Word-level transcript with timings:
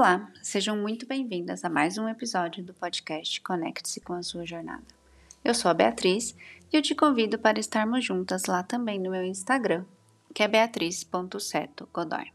Olá, 0.00 0.32
sejam 0.42 0.78
muito 0.78 1.06
bem-vindas 1.06 1.62
a 1.62 1.68
mais 1.68 1.98
um 1.98 2.08
episódio 2.08 2.64
do 2.64 2.72
podcast 2.72 3.38
Conecte-se 3.42 4.00
com 4.00 4.14
a 4.14 4.22
sua 4.22 4.46
jornada. 4.46 4.82
Eu 5.44 5.54
sou 5.54 5.70
a 5.70 5.74
Beatriz 5.74 6.34
e 6.72 6.76
eu 6.78 6.80
te 6.80 6.94
convido 6.94 7.38
para 7.38 7.60
estarmos 7.60 8.02
juntas 8.02 8.46
lá 8.46 8.62
também 8.62 8.98
no 8.98 9.10
meu 9.10 9.22
Instagram, 9.22 9.84
que 10.34 10.42
é 10.42 10.48
beatriz.setogodoy. 10.48 12.32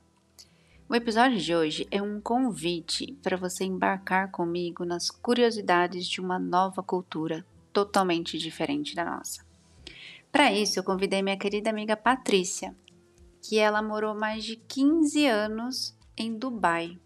O 0.88 0.94
episódio 0.94 1.40
de 1.40 1.56
hoje 1.56 1.88
é 1.90 2.00
um 2.00 2.22
convite 2.22 3.18
para 3.24 3.36
você 3.36 3.64
embarcar 3.64 4.30
comigo 4.30 4.86
nas 4.86 5.10
curiosidades 5.10 6.06
de 6.06 6.22
uma 6.22 6.38
nova 6.38 6.84
cultura 6.84 7.44
totalmente 7.74 8.38
diferente 8.38 8.94
da 8.96 9.04
nossa. 9.04 9.44
Para 10.32 10.54
isso, 10.54 10.78
eu 10.78 10.84
convidei 10.84 11.24
minha 11.24 11.36
querida 11.36 11.72
amiga 11.72 11.98
Patrícia, 11.98 12.76
que 13.42 13.58
ela 13.58 13.82
morou 13.82 14.14
mais 14.14 14.44
de 14.44 14.56
15 14.56 15.26
anos 15.26 15.98
em 16.16 16.38
Dubai, 16.38 17.00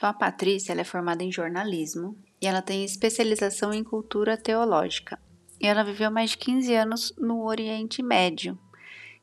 Então, 0.00 0.08
a 0.08 0.14
Patrícia 0.14 0.72
é 0.72 0.82
formada 0.82 1.22
em 1.22 1.30
jornalismo 1.30 2.16
e 2.40 2.46
ela 2.46 2.62
tem 2.62 2.82
especialização 2.82 3.70
em 3.70 3.84
cultura 3.84 4.34
teológica. 4.34 5.20
E 5.60 5.66
ela 5.66 5.84
viveu 5.84 6.10
mais 6.10 6.30
de 6.30 6.38
15 6.38 6.74
anos 6.74 7.14
no 7.18 7.44
Oriente 7.44 8.02
Médio, 8.02 8.58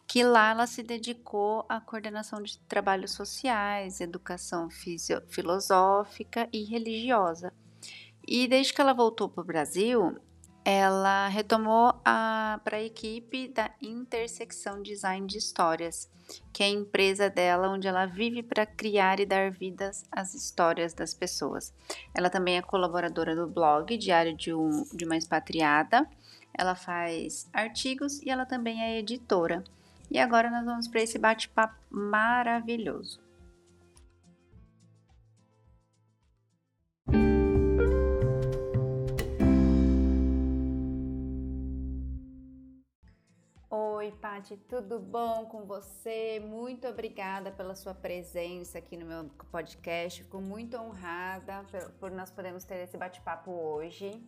que 0.05 0.23
lá 0.23 0.51
ela 0.51 0.67
se 0.67 0.83
dedicou 0.83 1.65
à 1.67 1.81
coordenação 1.81 2.43
de 2.43 2.59
trabalhos 2.59 3.09
sociais, 3.09 3.99
educação 3.99 4.69
filosófica 5.29 6.47
e 6.53 6.63
religiosa. 6.63 7.51
E 8.27 8.47
desde 8.47 8.71
que 8.71 8.79
ela 8.79 8.93
voltou 8.93 9.27
para 9.27 9.41
o 9.41 9.47
Brasil, 9.47 10.15
ela 10.69 11.29
retomou 11.29 11.93
para 12.03 12.75
a 12.75 12.83
equipe 12.83 13.47
da 13.47 13.71
Intersecção 13.81 14.81
Design 14.81 15.25
de 15.25 15.37
Histórias, 15.37 16.11
que 16.51 16.61
é 16.61 16.65
a 16.65 16.69
empresa 16.69 17.29
dela 17.29 17.69
onde 17.69 17.87
ela 17.87 18.05
vive 18.05 18.43
para 18.43 18.65
criar 18.65 19.17
e 19.21 19.25
dar 19.25 19.49
vidas 19.49 20.03
às 20.11 20.33
histórias 20.33 20.93
das 20.93 21.13
pessoas. 21.13 21.73
Ela 22.13 22.29
também 22.29 22.57
é 22.57 22.61
colaboradora 22.61 23.33
do 23.33 23.47
blog 23.47 23.97
Diário 23.97 24.35
de, 24.35 24.53
um, 24.53 24.83
de 24.93 25.05
uma 25.05 25.15
Expatriada, 25.15 26.05
ela 26.53 26.75
faz 26.75 27.47
artigos 27.53 28.21
e 28.21 28.29
ela 28.29 28.45
também 28.45 28.83
é 28.83 28.99
editora. 28.99 29.63
E 30.11 30.19
agora 30.19 30.51
nós 30.51 30.65
vamos 30.65 30.89
para 30.89 31.01
esse 31.01 31.17
bate-papo 31.17 31.77
maravilhoso. 31.89 33.25
Oi, 43.97 44.11
Pati, 44.11 44.55
tudo 44.69 44.99
bom 44.99 45.47
com 45.47 45.65
você? 45.65 46.39
Muito 46.39 46.87
obrigada 46.87 47.51
pela 47.51 47.73
sua 47.73 47.95
presença 47.95 48.77
aqui 48.77 48.95
no 48.95 49.07
meu 49.07 49.27
podcast. 49.51 50.21
Fico 50.21 50.39
muito 50.39 50.77
honrada 50.77 51.65
por 51.99 52.11
nós 52.11 52.29
podermos 52.29 52.63
ter 52.63 52.75
esse 52.83 52.95
bate-papo 52.95 53.49
hoje. 53.49 54.23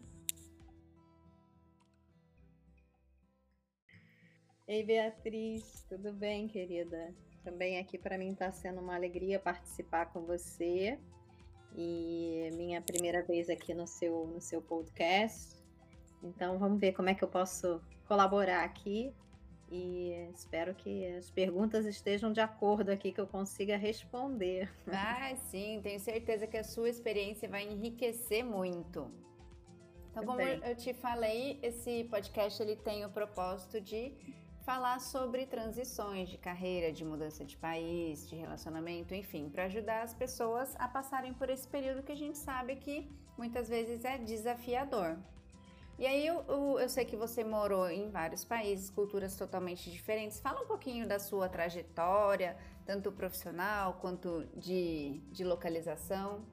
Ei, 4.68 4.84
Beatriz, 4.84 5.86
tudo 5.88 6.14
bem, 6.14 6.48
querida? 6.48 7.14
Também 7.44 7.78
aqui 7.78 8.00
para 8.00 8.18
mim 8.18 8.32
está 8.32 8.52
sendo 8.52 8.82
uma 8.82 8.96
alegria 8.96 9.40
participar 9.40 10.08
com 10.08 10.26
você 10.26 11.00
e 11.76 12.50
minha 12.56 12.82
primeira 12.82 13.24
vez 13.24 13.52
aqui 13.52 13.76
no 13.76 13.86
seu, 13.86 14.26
no 14.26 14.42
seu 14.42 14.64
podcast. 14.64 15.64
Então 16.24 16.58
vamos 16.58 16.80
ver 16.80 16.94
como 16.94 17.10
é 17.10 17.14
que 17.14 17.24
eu 17.24 17.30
posso 17.30 17.80
colaborar 18.08 18.64
aqui 18.64 19.14
e 19.72 20.30
espero 20.34 20.74
que 20.74 21.06
as 21.18 21.30
perguntas 21.30 21.86
estejam 21.86 22.32
de 22.32 22.42
acordo 22.42 22.90
aqui, 22.90 23.12
que 23.12 23.22
eu 23.22 23.28
consiga 23.28 23.78
responder. 23.78 24.70
Ah, 24.88 25.36
sim, 25.50 25.80
tenho 25.82 26.00
certeza 26.00 26.48
que 26.48 26.58
a 26.58 26.64
sua 26.64 26.90
experiência 26.90 27.48
vai 27.48 27.68
enriquecer 27.68 28.44
muito. 28.44 29.12
Então, 30.12 30.26
como 30.26 30.42
eu 30.42 30.76
te 30.76 30.94
falei, 30.94 31.60
esse 31.62 32.06
podcast 32.06 32.62
ele 32.62 32.76
tem 32.76 33.06
o 33.06 33.10
propósito 33.10 33.80
de 33.80 34.14
falar 34.66 35.00
sobre 35.00 35.46
transições 35.46 36.30
de 36.30 36.38
carreira, 36.38 36.92
de 36.92 37.06
mudança 37.06 37.46
de 37.46 37.58
país, 37.58 38.28
de 38.28 38.36
relacionamento, 38.36 39.14
enfim, 39.14 39.50
para 39.50 39.66
ajudar 39.66 40.04
as 40.04 40.14
pessoas 40.14 40.76
a 40.78 40.88
passarem 40.88 41.34
por 41.34 41.50
esse 41.50 41.68
período 41.68 42.04
que 42.04 42.12
a 42.12 42.16
gente 42.16 42.38
sabe 42.38 42.76
que 42.76 43.10
muitas 43.38 43.70
vezes 43.70 44.04
é 44.04 44.18
desafiador. 44.18 45.18
E 46.00 46.08
aí 46.08 46.26
eu, 46.26 46.46
eu, 46.48 46.80
eu, 46.80 46.88
sei 46.88 47.04
que 47.04 47.18
você 47.18 47.44
morou 47.44 47.90
em 47.90 48.10
vários 48.10 48.46
países, 48.46 48.90
culturas 48.90 49.36
totalmente 49.36 49.92
diferentes. 49.92 50.40
Fala 50.40 50.62
um 50.62 50.66
pouquinho 50.66 51.06
da 51.06 51.20
sua 51.20 51.50
trajetória, 51.50 52.56
tanto 52.86 53.12
profissional 53.12 53.96
quanto 53.96 54.48
de, 54.56 55.20
de 55.30 55.44
localização. 55.44 56.46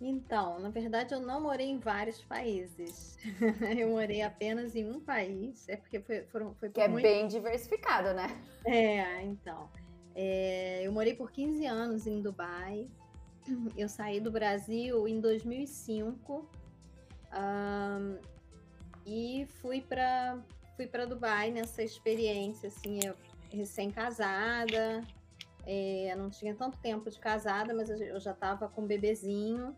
Então, 0.00 0.58
na 0.58 0.70
verdade, 0.70 1.14
eu 1.14 1.20
não 1.20 1.40
morei 1.40 1.68
em 1.68 1.78
vários 1.78 2.20
países. 2.20 3.16
eu 3.78 3.90
morei 3.90 4.22
apenas 4.22 4.74
em 4.74 4.90
um 4.90 4.98
país. 4.98 5.68
É 5.68 5.76
porque 5.76 6.00
foi, 6.00 6.24
foram, 6.24 6.52
foi 6.56 6.68
que 6.68 6.80
é 6.80 6.88
muito... 6.88 7.04
bem 7.04 7.28
diversificado, 7.28 8.12
né? 8.12 8.26
É, 8.66 9.22
então. 9.22 9.70
É, 10.16 10.82
eu 10.84 10.90
morei 10.90 11.14
por 11.14 11.30
15 11.30 11.64
anos 11.64 12.08
em 12.08 12.20
Dubai. 12.20 12.88
Eu 13.76 13.88
saí 13.88 14.18
do 14.18 14.32
Brasil 14.32 15.06
em 15.06 15.20
2005. 15.20 16.50
Um, 17.32 18.31
e 19.06 19.46
fui 19.60 19.80
para 19.80 20.38
fui 20.76 20.86
para 20.86 21.04
Dubai 21.04 21.50
nessa 21.50 21.82
experiência 21.82 22.68
assim, 22.68 23.00
eu 23.04 23.14
recém-casada, 23.50 25.02
é, 25.66 26.14
não 26.16 26.30
tinha 26.30 26.54
tanto 26.54 26.78
tempo 26.78 27.10
de 27.10 27.18
casada, 27.18 27.74
mas 27.74 27.90
eu 27.90 28.18
já 28.18 28.32
estava 28.32 28.68
com 28.68 28.82
um 28.82 28.86
bebezinho 28.86 29.76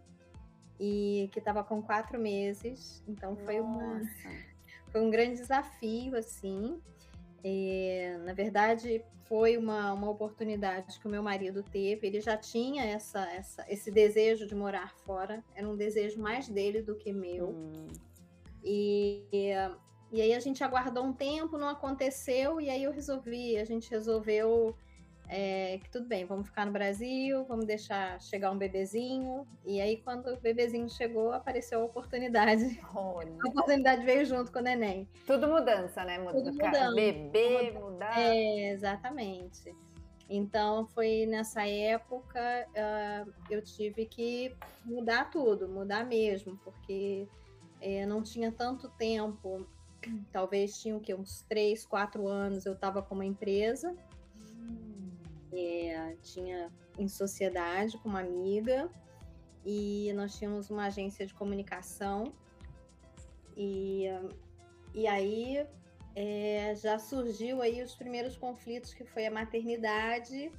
e 0.78 1.28
que 1.32 1.38
estava 1.38 1.62
com 1.64 1.82
quatro 1.82 2.18
meses, 2.18 3.02
então 3.08 3.36
foi 3.36 3.60
uma 3.60 4.00
foi 4.90 5.00
um 5.00 5.10
grande 5.10 5.40
desafio 5.40 6.16
assim. 6.16 6.80
É, 7.46 8.16
na 8.24 8.32
verdade, 8.32 9.04
foi 9.24 9.56
uma, 9.56 9.92
uma 9.92 10.08
oportunidade 10.08 10.98
que 10.98 11.06
o 11.06 11.10
meu 11.10 11.22
marido 11.22 11.62
teve. 11.62 12.06
Ele 12.06 12.20
já 12.20 12.36
tinha 12.36 12.84
essa, 12.84 13.30
essa, 13.32 13.66
esse 13.68 13.90
desejo 13.90 14.46
de 14.46 14.54
morar 14.54 14.94
fora, 15.04 15.44
era 15.54 15.68
um 15.68 15.76
desejo 15.76 16.20
mais 16.20 16.48
dele 16.48 16.80
do 16.80 16.94
que 16.94 17.12
meu. 17.12 17.50
Hum. 17.50 17.86
E, 18.64 19.22
e 20.10 20.22
aí 20.22 20.32
a 20.32 20.40
gente 20.40 20.64
aguardou 20.64 21.04
um 21.04 21.12
tempo, 21.12 21.58
não 21.58 21.68
aconteceu, 21.68 22.60
e 22.60 22.70
aí 22.70 22.82
eu 22.82 22.92
resolvi, 22.92 23.58
a 23.58 23.64
gente 23.64 23.90
resolveu 23.90 24.74
é, 25.28 25.78
que 25.82 25.90
tudo 25.90 26.06
bem, 26.06 26.24
vamos 26.24 26.46
ficar 26.46 26.66
no 26.66 26.72
Brasil, 26.72 27.44
vamos 27.44 27.64
deixar 27.64 28.20
chegar 28.20 28.50
um 28.50 28.58
bebezinho. 28.58 29.46
E 29.64 29.80
aí, 29.80 29.96
quando 29.96 30.28
o 30.28 30.40
bebezinho 30.40 30.88
chegou, 30.88 31.32
apareceu 31.32 31.80
a 31.80 31.84
oportunidade. 31.84 32.78
Olha. 32.94 33.32
A 33.44 33.48
oportunidade 33.48 34.04
veio 34.04 34.24
junto 34.24 34.52
com 34.52 34.58
o 34.58 34.62
neném. 34.62 35.08
Tudo 35.26 35.48
mudança, 35.48 36.04
né? 36.04 36.18
Tudo 36.18 36.52
mudança. 36.52 36.94
Bebê, 36.94 37.70
mudar. 37.72 38.18
É, 38.18 38.70
exatamente. 38.70 39.74
Então, 40.28 40.86
foi 40.88 41.26
nessa 41.26 41.66
época 41.66 42.40
uh, 42.70 43.32
eu 43.50 43.62
tive 43.62 44.06
que 44.06 44.54
mudar 44.84 45.30
tudo, 45.30 45.68
mudar 45.68 46.04
mesmo, 46.04 46.56
porque 46.64 47.26
é, 47.84 48.06
não 48.06 48.22
tinha 48.22 48.50
tanto 48.50 48.88
tempo, 48.88 49.66
talvez 50.32 50.80
tinha 50.80 50.96
o 50.96 51.00
quê? 51.00 51.14
uns 51.14 51.42
três, 51.42 51.84
quatro 51.84 52.26
anos, 52.26 52.64
eu 52.64 52.72
estava 52.72 53.02
com 53.02 53.14
uma 53.14 53.26
empresa, 53.26 53.94
hum. 54.34 55.10
é, 55.52 56.16
tinha 56.22 56.72
em 56.98 57.06
sociedade 57.06 57.98
com 57.98 58.08
uma 58.08 58.20
amiga, 58.20 58.90
e 59.66 60.10
nós 60.14 60.38
tínhamos 60.38 60.70
uma 60.70 60.86
agência 60.86 61.26
de 61.26 61.34
comunicação, 61.34 62.32
e, 63.54 64.06
e 64.94 65.06
aí 65.06 65.66
é, 66.16 66.74
já 66.76 66.98
surgiu 66.98 67.60
aí 67.60 67.82
os 67.82 67.94
primeiros 67.94 68.34
conflitos, 68.34 68.94
que 68.94 69.04
foi 69.04 69.26
a 69.26 69.30
maternidade, 69.30 70.50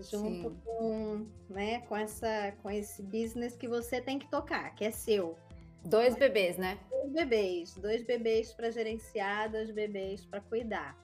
junto 0.00 0.50
Sim. 0.50 0.60
com, 0.64 1.26
né, 1.48 1.80
com, 1.82 1.96
essa, 1.96 2.52
com 2.60 2.68
esse 2.68 3.04
business 3.04 3.54
que 3.56 3.68
você 3.68 4.00
tem 4.00 4.18
que 4.18 4.28
tocar, 4.28 4.74
que 4.74 4.84
é 4.84 4.90
seu. 4.90 5.38
Dois 5.84 6.16
bebês, 6.16 6.56
né? 6.56 6.78
Dois 6.90 7.12
bebês, 7.12 7.74
dois 7.74 8.02
bebês 8.02 8.52
para 8.52 8.70
gerenciar, 8.70 9.50
dois 9.50 9.70
bebês 9.70 10.24
para 10.24 10.40
cuidar. 10.40 10.96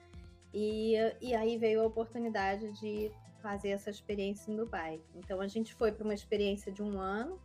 E, 0.53 0.95
e 1.21 1.35
aí 1.35 1.57
veio 1.57 1.81
a 1.81 1.85
oportunidade 1.85 2.71
de 2.79 3.11
fazer 3.41 3.69
essa 3.69 3.89
experiência 3.89 4.51
em 4.51 4.55
Dubai. 4.55 4.99
Então 5.15 5.41
a 5.41 5.47
gente 5.47 5.73
foi 5.73 5.91
para 5.91 6.03
uma 6.03 6.13
experiência 6.13 6.71
de 6.71 6.81
um 6.81 6.99
ano. 6.99 7.39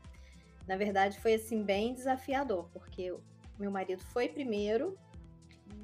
Na 0.66 0.76
verdade, 0.76 1.20
foi 1.20 1.34
assim 1.34 1.62
bem 1.62 1.92
desafiador, 1.92 2.68
porque 2.72 3.14
meu 3.58 3.70
marido 3.70 4.02
foi 4.02 4.28
primeiro 4.28 4.96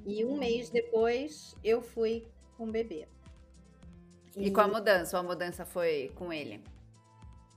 e 0.06 0.24
um 0.24 0.38
mês 0.38 0.70
depois 0.70 1.54
eu 1.62 1.82
fui 1.82 2.26
com 2.56 2.64
o 2.64 2.72
bebê. 2.72 3.06
E, 4.36 4.46
e 4.46 4.50
com 4.50 4.60
a 4.60 4.68
mudança? 4.68 5.18
A 5.18 5.22
mudança 5.22 5.64
foi 5.64 6.10
com 6.14 6.32
ele? 6.32 6.62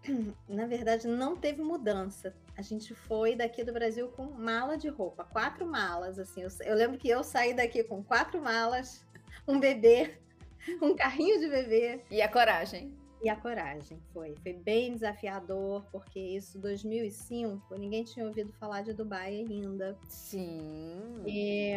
Na 0.50 0.66
verdade, 0.66 1.08
não 1.08 1.38
teve 1.38 1.62
mudança 1.62 2.36
a 2.56 2.62
gente 2.62 2.94
foi 2.94 3.36
daqui 3.36 3.64
do 3.64 3.74
Brasil 3.74 4.08
com 4.10 4.26
mala 4.26 4.78
de 4.78 4.88
roupa, 4.88 5.24
quatro 5.24 5.66
malas, 5.66 6.20
assim. 6.20 6.42
Eu, 6.42 6.50
eu, 6.66 6.76
lembro 6.76 6.98
que 6.98 7.10
eu 7.10 7.24
saí 7.24 7.54
daqui 7.54 7.84
com 7.84 8.04
quatro 8.04 8.42
malas, 8.42 9.06
um 9.48 9.60
bebê, 9.60 10.18
um 10.82 10.96
carrinho 10.96 11.40
de 11.40 11.50
bebê. 11.50 12.02
E 12.12 12.22
a 12.22 12.28
coragem? 12.28 12.94
E 13.24 13.30
a 13.30 13.36
coragem, 13.38 13.98
foi. 14.12 14.36
Foi 14.44 14.52
bem 14.52 14.94
desafiador, 14.94 15.86
porque 15.92 16.20
isso, 16.20 16.60
2005, 16.60 17.78
ninguém 17.78 18.04
tinha 18.04 18.26
ouvido 18.26 18.52
falar 18.54 18.82
de 18.82 18.94
Dubai 18.94 19.46
ainda. 19.50 19.98
Sim. 20.10 21.24
E 21.26 21.72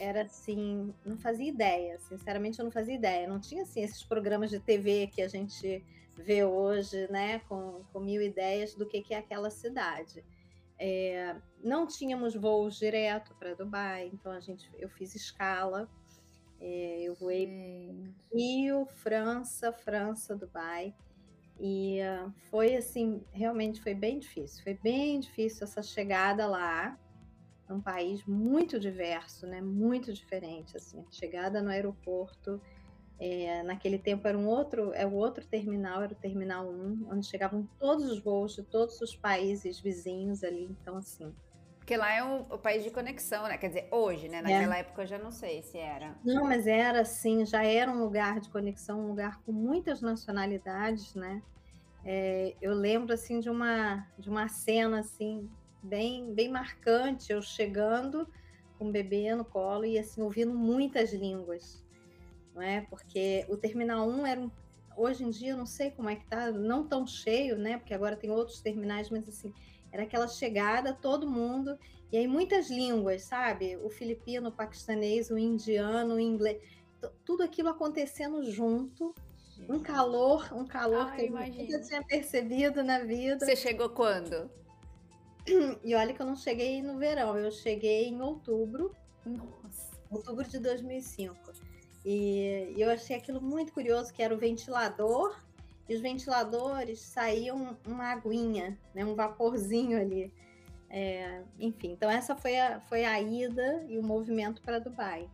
era 0.00 0.22
assim, 0.22 0.94
não 1.04 1.18
fazia 1.18 1.48
ideia, 1.48 1.98
sinceramente 1.98 2.58
eu 2.58 2.64
não 2.64 2.72
fazia 2.72 2.94
ideia. 2.94 3.28
Não 3.28 3.38
tinha 3.38 3.64
assim 3.64 3.82
esses 3.82 4.02
programas 4.02 4.48
de 4.48 4.58
TV 4.58 5.08
que 5.08 5.20
a 5.20 5.28
gente 5.28 5.84
vê 6.18 6.44
hoje, 6.44 7.10
né, 7.10 7.38
com, 7.48 7.84
com 7.92 8.00
mil 8.00 8.20
ideias 8.20 8.74
do 8.74 8.86
que, 8.86 9.00
que 9.00 9.14
é 9.14 9.18
aquela 9.18 9.50
cidade. 9.50 10.24
É, 10.78 11.36
não 11.62 11.86
tínhamos 11.86 12.34
voos 12.34 12.76
direto 12.76 13.34
para 13.36 13.54
Dubai, 13.54 14.10
então 14.12 14.32
a 14.32 14.40
gente, 14.40 14.70
eu 14.78 14.88
fiz 14.88 15.14
escala. 15.14 15.88
É, 16.60 17.02
eu 17.02 17.14
voei 17.14 17.46
Sim. 17.46 18.14
Rio, 18.32 18.86
França, 18.86 19.72
França, 19.72 20.36
Dubai. 20.36 20.94
E 21.60 22.00
uh, 22.02 22.32
foi 22.50 22.76
assim, 22.76 23.24
realmente 23.32 23.80
foi 23.80 23.94
bem 23.94 24.18
difícil. 24.18 24.62
Foi 24.62 24.74
bem 24.74 25.18
difícil 25.20 25.64
essa 25.64 25.82
chegada 25.82 26.46
lá. 26.46 26.98
Um 27.68 27.80
país 27.80 28.24
muito 28.24 28.78
diverso, 28.78 29.46
né? 29.46 29.60
Muito 29.60 30.12
diferente, 30.12 30.76
assim. 30.76 31.04
chegada 31.10 31.60
no 31.60 31.70
aeroporto 31.70 32.60
é, 33.20 33.62
naquele 33.64 33.98
tempo 33.98 34.26
era 34.28 34.38
um 34.38 34.46
outro, 34.46 34.92
é 34.94 35.04
o 35.04 35.12
outro 35.12 35.44
terminal, 35.44 36.02
era 36.02 36.12
o 36.12 36.16
terminal 36.16 36.68
1, 36.68 37.08
onde 37.10 37.26
chegavam 37.26 37.68
todos 37.78 38.04
os 38.04 38.20
voos 38.20 38.54
de 38.54 38.62
todos 38.62 39.00
os 39.00 39.16
países 39.16 39.80
vizinhos 39.80 40.44
ali, 40.44 40.64
então 40.70 40.96
assim. 40.96 41.34
Porque 41.78 41.96
lá 41.96 42.12
é 42.12 42.22
o, 42.22 42.42
o 42.42 42.58
país 42.58 42.84
de 42.84 42.90
conexão, 42.90 43.44
né? 43.44 43.56
Quer 43.56 43.68
dizer, 43.68 43.88
hoje, 43.90 44.28
né? 44.28 44.42
Naquela 44.42 44.76
é. 44.76 44.80
época 44.80 45.02
eu 45.02 45.06
já 45.06 45.18
não 45.18 45.32
sei 45.32 45.62
se 45.62 45.78
era. 45.78 46.16
Não, 46.22 46.44
mas 46.44 46.66
era 46.66 47.00
assim, 47.00 47.44
já 47.44 47.64
era 47.64 47.90
um 47.90 47.98
lugar 48.04 48.40
de 48.40 48.50
conexão, 48.50 49.00
um 49.00 49.08
lugar 49.08 49.40
com 49.42 49.52
muitas 49.52 50.00
nacionalidades, 50.00 51.14
né? 51.14 51.42
É, 52.04 52.54
eu 52.62 52.74
lembro 52.74 53.12
assim 53.12 53.40
de 53.40 53.50
uma 53.50 54.06
de 54.16 54.30
uma 54.30 54.48
cena 54.48 55.00
assim 55.00 55.50
bem 55.82 56.32
bem 56.32 56.48
marcante, 56.48 57.32
eu 57.32 57.42
chegando 57.42 58.28
com 58.78 58.88
o 58.88 58.92
bebê 58.92 59.34
no 59.34 59.44
colo 59.44 59.84
e 59.84 59.98
assim 59.98 60.22
ouvindo 60.22 60.54
muitas 60.54 61.12
línguas 61.12 61.82
não 62.58 62.62
é? 62.62 62.80
Porque 62.80 63.46
o 63.48 63.56
Terminal 63.56 64.08
1 64.08 64.26
era 64.26 64.40
um, 64.40 64.50
hoje 64.96 65.22
em 65.22 65.30
dia, 65.30 65.56
não 65.56 65.64
sei 65.64 65.92
como 65.92 66.10
é 66.10 66.16
que 66.16 66.26
tá, 66.26 66.50
não 66.50 66.84
tão 66.84 67.06
cheio, 67.06 67.56
né? 67.56 67.78
Porque 67.78 67.94
agora 67.94 68.16
tem 68.16 68.30
outros 68.30 68.60
terminais, 68.60 69.08
mas 69.10 69.26
assim, 69.28 69.54
era 69.92 70.02
aquela 70.02 70.26
chegada, 70.26 70.92
todo 70.92 71.30
mundo, 71.30 71.78
e 72.10 72.16
aí 72.18 72.26
muitas 72.26 72.68
línguas, 72.68 73.22
sabe? 73.22 73.76
O 73.76 73.88
filipino, 73.88 74.48
o 74.48 74.52
paquistanês, 74.52 75.30
o 75.30 75.38
indiano, 75.38 76.16
o 76.16 76.20
inglês, 76.20 76.60
tudo 77.24 77.44
aquilo 77.44 77.68
acontecendo 77.68 78.42
junto. 78.50 79.14
Um 79.68 79.80
calor, 79.80 80.52
um 80.52 80.66
calor 80.66 81.06
Ai, 81.08 81.16
que 81.16 81.26
eu 81.26 81.32
nunca 81.32 81.80
tinha 81.80 82.02
percebido 82.02 82.82
na 82.82 83.00
vida. 83.00 83.44
Você 83.44 83.56
chegou 83.56 83.88
quando? 83.90 84.50
E 85.82 85.94
olha 85.94 86.12
que 86.12 86.20
eu 86.20 86.26
não 86.26 86.36
cheguei 86.36 86.82
no 86.82 86.98
verão, 86.98 87.38
eu 87.38 87.50
cheguei 87.50 88.06
em 88.08 88.20
outubro. 88.20 88.94
Nossa. 89.24 89.96
Outubro 90.10 90.46
de 90.46 90.58
2005. 90.58 91.34
E, 92.10 92.72
eu 92.74 92.88
achei 92.88 93.14
aquilo 93.14 93.38
muito 93.38 93.70
curioso, 93.70 94.14
que 94.14 94.22
era 94.22 94.34
o 94.34 94.38
ventilador, 94.38 95.38
e 95.86 95.94
os 95.94 96.00
ventiladores 96.00 97.00
saíam 97.00 97.76
uma 97.86 98.12
aguinha, 98.12 98.78
né, 98.94 99.04
um 99.04 99.14
vaporzinho 99.14 100.00
ali. 100.00 100.32
É, 100.88 101.42
enfim, 101.60 101.92
então 101.92 102.10
essa 102.10 102.34
foi 102.34 102.58
a, 102.58 102.80
foi 102.80 103.04
a 103.04 103.20
ida 103.20 103.84
e 103.86 103.98
o 103.98 104.02
movimento 104.02 104.62
para 104.62 104.78
Dubai, 104.78 105.28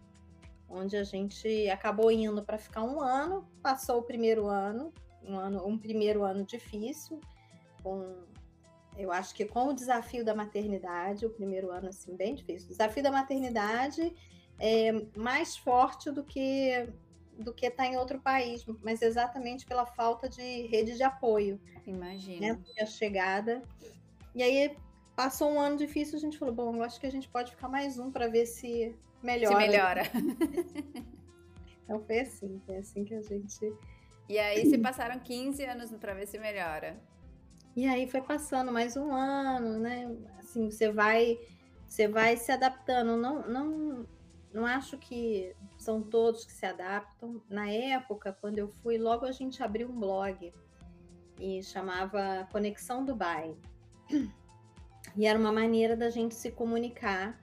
onde 0.68 0.96
a 0.96 1.04
gente 1.04 1.70
acabou 1.70 2.10
indo 2.10 2.42
para 2.42 2.58
ficar 2.58 2.82
um 2.82 3.00
ano, 3.00 3.48
passou 3.62 4.00
o 4.00 4.02
primeiro 4.02 4.48
ano, 4.48 4.92
um 5.22 5.38
ano, 5.38 5.64
um 5.64 5.78
primeiro 5.78 6.24
ano 6.24 6.44
difícil, 6.44 7.20
com 7.84 8.24
eu 8.96 9.12
acho 9.12 9.32
que 9.32 9.44
com 9.44 9.68
o 9.68 9.72
desafio 9.72 10.24
da 10.24 10.34
maternidade, 10.34 11.24
o 11.24 11.30
primeiro 11.30 11.70
ano 11.70 11.88
assim 11.88 12.16
bem 12.16 12.34
difícil, 12.34 12.68
desafio 12.68 13.02
da 13.02 13.12
maternidade 13.12 14.12
é, 14.58 14.92
mais 15.16 15.56
forte 15.56 16.10
do 16.10 16.22
que 16.22 16.88
do 17.38 17.52
que 17.52 17.66
está 17.66 17.84
em 17.84 17.96
outro 17.96 18.20
país, 18.20 18.64
mas 18.80 19.02
exatamente 19.02 19.66
pela 19.66 19.84
falta 19.84 20.28
de 20.28 20.66
rede 20.68 20.96
de 20.96 21.02
apoio. 21.02 21.60
Imagina. 21.84 22.54
Né? 22.54 22.60
A 22.80 22.86
chegada. 22.86 23.60
E 24.34 24.42
aí 24.42 24.76
passou 25.16 25.50
um 25.50 25.60
ano 25.60 25.76
difícil, 25.76 26.16
a 26.16 26.20
gente 26.20 26.38
falou, 26.38 26.54
bom, 26.54 26.76
eu 26.76 26.82
acho 26.82 27.00
que 27.00 27.06
a 27.06 27.10
gente 27.10 27.28
pode 27.28 27.50
ficar 27.50 27.68
mais 27.68 27.98
um 27.98 28.10
para 28.10 28.28
ver 28.28 28.46
se 28.46 28.94
melhora. 29.22 29.60
Se 29.60 29.66
melhora. 29.66 30.02
então 31.84 32.00
foi 32.04 32.20
assim, 32.20 32.60
foi 32.66 32.76
assim 32.76 33.04
que 33.04 33.14
a 33.14 33.22
gente. 33.22 33.72
E 34.28 34.38
aí 34.38 34.66
se 34.66 34.78
passaram 34.78 35.18
15 35.18 35.64
anos 35.64 35.90
para 35.92 36.14
ver 36.14 36.26
se 36.26 36.38
melhora. 36.38 36.96
E 37.76 37.86
aí 37.86 38.08
foi 38.08 38.22
passando 38.22 38.70
mais 38.70 38.96
um 38.96 39.12
ano, 39.12 39.78
né? 39.80 40.08
Assim, 40.38 40.70
você 40.70 40.90
vai, 40.90 41.38
você 41.88 42.06
vai 42.06 42.36
se 42.36 42.52
adaptando. 42.52 43.16
Não, 43.16 43.46
não, 43.48 44.06
não 44.54 44.64
acho 44.64 44.96
que 44.96 45.54
são 45.76 46.00
todos 46.00 46.44
que 46.44 46.52
se 46.52 46.64
adaptam. 46.64 47.42
Na 47.50 47.68
época, 47.68 48.32
quando 48.40 48.58
eu 48.58 48.68
fui, 48.68 48.96
logo 48.96 49.26
a 49.26 49.32
gente 49.32 49.60
abriu 49.62 49.90
um 49.90 49.98
blog 49.98 50.54
e 51.40 51.60
chamava 51.62 52.48
Conexão 52.52 53.04
Dubai. 53.04 53.56
E 55.16 55.26
era 55.26 55.38
uma 55.38 55.52
maneira 55.52 55.96
da 55.96 56.08
gente 56.08 56.34
se 56.34 56.50
comunicar. 56.50 57.38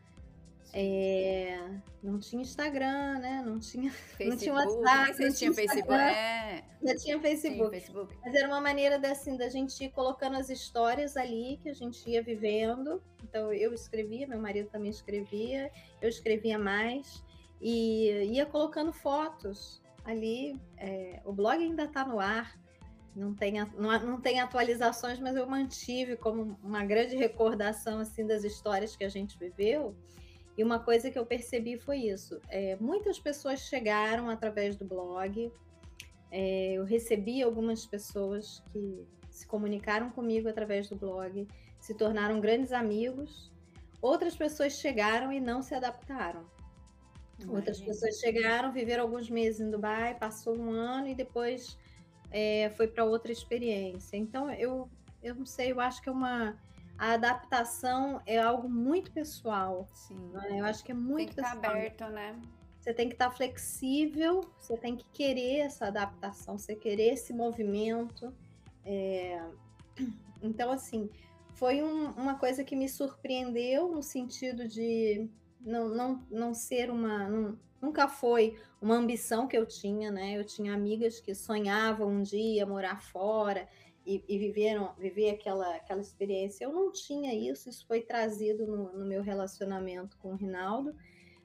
É, 0.74 1.60
não 2.02 2.18
tinha 2.18 2.42
Instagram, 2.42 3.20
né? 3.20 3.44
Não 3.46 3.60
tinha, 3.60 3.92
Facebook, 3.92 4.30
não 4.30 4.38
tinha 4.38 4.54
WhatsApp. 4.54 5.24
Não 5.24 5.34
tinha 5.34 5.54
Facebook. 5.54 5.94
É. 5.94 6.64
Já 6.82 6.96
tinha 6.96 7.20
Facebook. 7.20 7.72
Facebook. 7.72 8.18
Mas 8.22 8.34
era 8.34 8.48
uma 8.48 8.62
maneira 8.62 8.96
assim, 9.12 9.36
da 9.36 9.50
gente 9.50 9.84
ir 9.84 9.90
colocando 9.90 10.38
as 10.38 10.50
histórias 10.50 11.18
ali 11.18 11.60
que 11.62 11.70
a 11.70 11.74
gente 11.74 12.10
ia 12.10 12.24
vivendo. 12.24 13.02
Então 13.24 13.52
eu 13.52 13.74
escrevia, 13.74 14.28
meu 14.28 14.40
marido 14.40 14.70
também 14.70 14.90
escrevia, 14.90 15.70
eu 16.02 16.08
escrevia 16.08 16.58
mais 16.58 17.24
e 17.60 18.10
ia 18.32 18.46
colocando 18.46 18.94
fotos 18.94 19.82
ali. 20.06 20.60
É, 20.78 21.22
o 21.26 21.34
blog 21.34 21.62
ainda 21.62 21.84
está 21.84 22.06
no 22.06 22.20
ar, 22.20 22.58
não 23.14 23.34
tem, 23.34 23.54
não, 23.78 24.00
não 24.06 24.22
tem 24.22 24.40
atualizações, 24.40 25.20
mas 25.20 25.36
eu 25.36 25.46
mantive 25.46 26.16
como 26.16 26.58
uma 26.64 26.86
grande 26.86 27.16
recordação 27.16 28.00
assim 28.00 28.26
das 28.26 28.46
histórias 28.46 28.96
que 28.96 29.04
a 29.04 29.10
gente 29.10 29.38
viveu. 29.38 29.96
E 30.58 30.64
uma 30.64 30.80
coisa 30.80 31.10
que 31.10 31.18
eu 31.18 31.26
percebi 31.26 31.78
foi 31.78 32.00
isso: 32.00 32.40
é, 32.50 32.76
muitas 32.80 33.20
pessoas 33.20 33.62
chegaram 33.62 34.30
através 34.30 34.76
do 34.76 34.86
blog. 34.86 35.52
É, 36.30 36.74
eu 36.74 36.84
recebi 36.84 37.42
algumas 37.42 37.86
pessoas 37.86 38.64
que 38.72 39.06
se 39.30 39.48
comunicaram 39.48 40.10
comigo 40.10 40.48
através 40.48 40.90
do 40.90 40.96
blog, 40.96 41.48
se 41.80 41.94
tornaram 41.96 42.40
grandes 42.40 42.72
amigos. 42.72 43.52
Outras 44.02 44.36
pessoas 44.36 44.74
chegaram 44.74 45.32
e 45.32 45.40
não 45.40 45.62
se 45.62 45.76
adaptaram. 45.76 46.46
Imagina. 47.38 47.54
Outras 47.58 47.82
pessoas 47.82 48.20
chegaram, 48.20 48.72
viveram 48.72 49.04
alguns 49.04 49.30
meses 49.30 49.62
em 49.62 49.70
Dubai, 49.70 50.18
passou 50.18 50.56
um 50.58 50.72
ano 50.72 51.08
e 51.08 51.16
depois 51.16 51.78
é, 52.32 52.72
foi 52.72 52.88
para 52.88 53.04
outra 53.04 53.32
experiência. 53.32 54.18
Então, 54.18 54.52
eu, 54.52 54.90
eu 55.22 55.36
não 55.36 55.46
sei, 55.46 55.72
eu 55.72 55.80
acho 55.80 56.02
que 56.02 56.10
é 56.10 56.12
uma. 56.12 56.58
A 57.02 57.14
adaptação 57.14 58.22
é 58.28 58.38
algo 58.38 58.70
muito 58.70 59.12
pessoal. 59.12 59.88
Sim. 59.92 60.30
Né? 60.34 60.60
Eu 60.60 60.66
acho 60.66 60.84
que 60.84 60.92
é 60.92 60.94
muito 60.94 61.18
tem 61.18 61.28
que 61.30 61.36
pessoal. 61.36 61.56
Estar 61.56 61.72
aberto, 61.72 62.06
né? 62.12 62.40
Você 62.80 62.94
tem 62.94 63.08
que 63.08 63.16
estar 63.16 63.32
flexível, 63.32 64.42
você 64.60 64.78
tem 64.78 64.96
que 64.96 65.06
querer 65.12 65.62
essa 65.62 65.88
adaptação, 65.88 66.60
você 66.60 66.76
querer 66.76 67.14
esse 67.14 67.34
movimento. 67.34 68.32
É... 68.86 69.44
Então, 70.44 70.72
assim, 70.72 71.08
foi 71.54 71.84
um, 71.84 72.10
uma 72.14 72.34
coisa 72.34 72.64
que 72.64 72.76
me 72.76 72.90
surpreendeu 72.90 73.92
no 73.92 74.02
sentido 74.02 74.68
de 74.68 75.30
não, 75.60 75.88
não, 75.90 76.28
não 76.32 76.54
ser 76.54 76.90
uma. 76.90 77.30
Não, 77.30 77.60
nunca 77.80 78.08
foi 78.08 78.60
uma 78.82 78.96
ambição 78.96 79.48
que 79.48 79.56
eu 79.56 79.68
tinha, 79.68 80.10
né? 80.10 80.36
Eu 80.36 80.44
tinha 80.44 80.74
amigas 80.74 81.20
que 81.20 81.36
sonhavam 81.36 82.10
um 82.10 82.24
dia 82.24 82.66
morar 82.66 83.04
fora 83.04 83.68
e, 84.06 84.24
e 84.28 84.38
viveram, 84.38 84.94
viver 84.98 85.30
aquela, 85.30 85.76
aquela 85.76 86.02
experiência. 86.02 86.66
Eu 86.66 86.74
não 86.74 86.92
tinha 86.92 87.34
isso, 87.34 87.70
isso 87.70 87.86
foi 87.88 88.02
trazido 88.02 88.66
no, 88.66 88.94
no 88.98 89.06
meu 89.06 89.22
relacionamento 89.22 90.18
com 90.18 90.34
o 90.34 90.36
Rinaldo, 90.36 90.96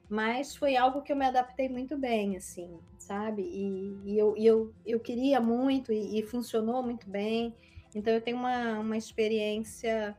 mas 0.09 0.55
foi 0.55 0.75
algo 0.75 1.01
que 1.01 1.11
eu 1.11 1.15
me 1.15 1.25
adaptei 1.25 1.69
muito 1.69 1.97
bem, 1.97 2.37
assim, 2.37 2.79
sabe? 2.97 3.41
E, 3.41 4.11
e 4.11 4.17
eu, 4.17 4.35
e 4.37 4.45
eu, 4.45 4.73
eu 4.85 4.99
queria 4.99 5.39
muito 5.39 5.91
e, 5.91 6.19
e 6.19 6.23
funcionou 6.23 6.81
muito 6.81 7.09
bem. 7.09 7.53
Então 7.93 8.13
eu 8.13 8.21
tenho 8.21 8.37
uma, 8.37 8.79
uma 8.79 8.97
experiência 8.97 10.17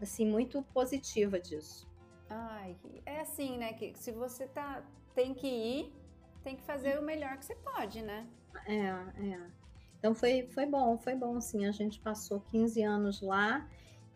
assim 0.00 0.26
muito 0.26 0.62
positiva 0.74 1.40
disso. 1.40 1.88
Ai, 2.28 2.76
é 3.04 3.20
assim, 3.20 3.58
né? 3.58 3.72
Que 3.72 3.92
se 3.96 4.12
você 4.12 4.46
tá, 4.46 4.84
tem 5.14 5.34
que 5.34 5.48
ir, 5.48 5.92
tem 6.42 6.56
que 6.56 6.62
fazer 6.62 6.98
o 6.98 7.02
melhor 7.02 7.36
que 7.38 7.44
você 7.44 7.56
pode, 7.56 8.02
né? 8.02 8.26
É, 8.66 8.76
é. 8.78 9.59
Então 10.00 10.14
foi, 10.14 10.48
foi 10.48 10.66
bom, 10.66 10.98
foi 10.98 11.14
bom, 11.14 11.40
sim. 11.40 11.66
A 11.66 11.70
gente 11.70 12.00
passou 12.00 12.40
15 12.50 12.82
anos 12.82 13.20
lá 13.20 13.68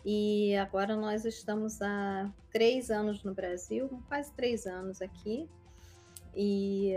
e 0.04 0.56
agora 0.56 0.96
nós 0.96 1.24
estamos 1.24 1.80
há 1.80 2.32
três 2.50 2.90
anos 2.90 3.22
no 3.22 3.32
Brasil, 3.34 4.02
quase 4.08 4.32
três 4.32 4.66
anos 4.66 5.00
aqui. 5.00 5.48
E 6.34 6.96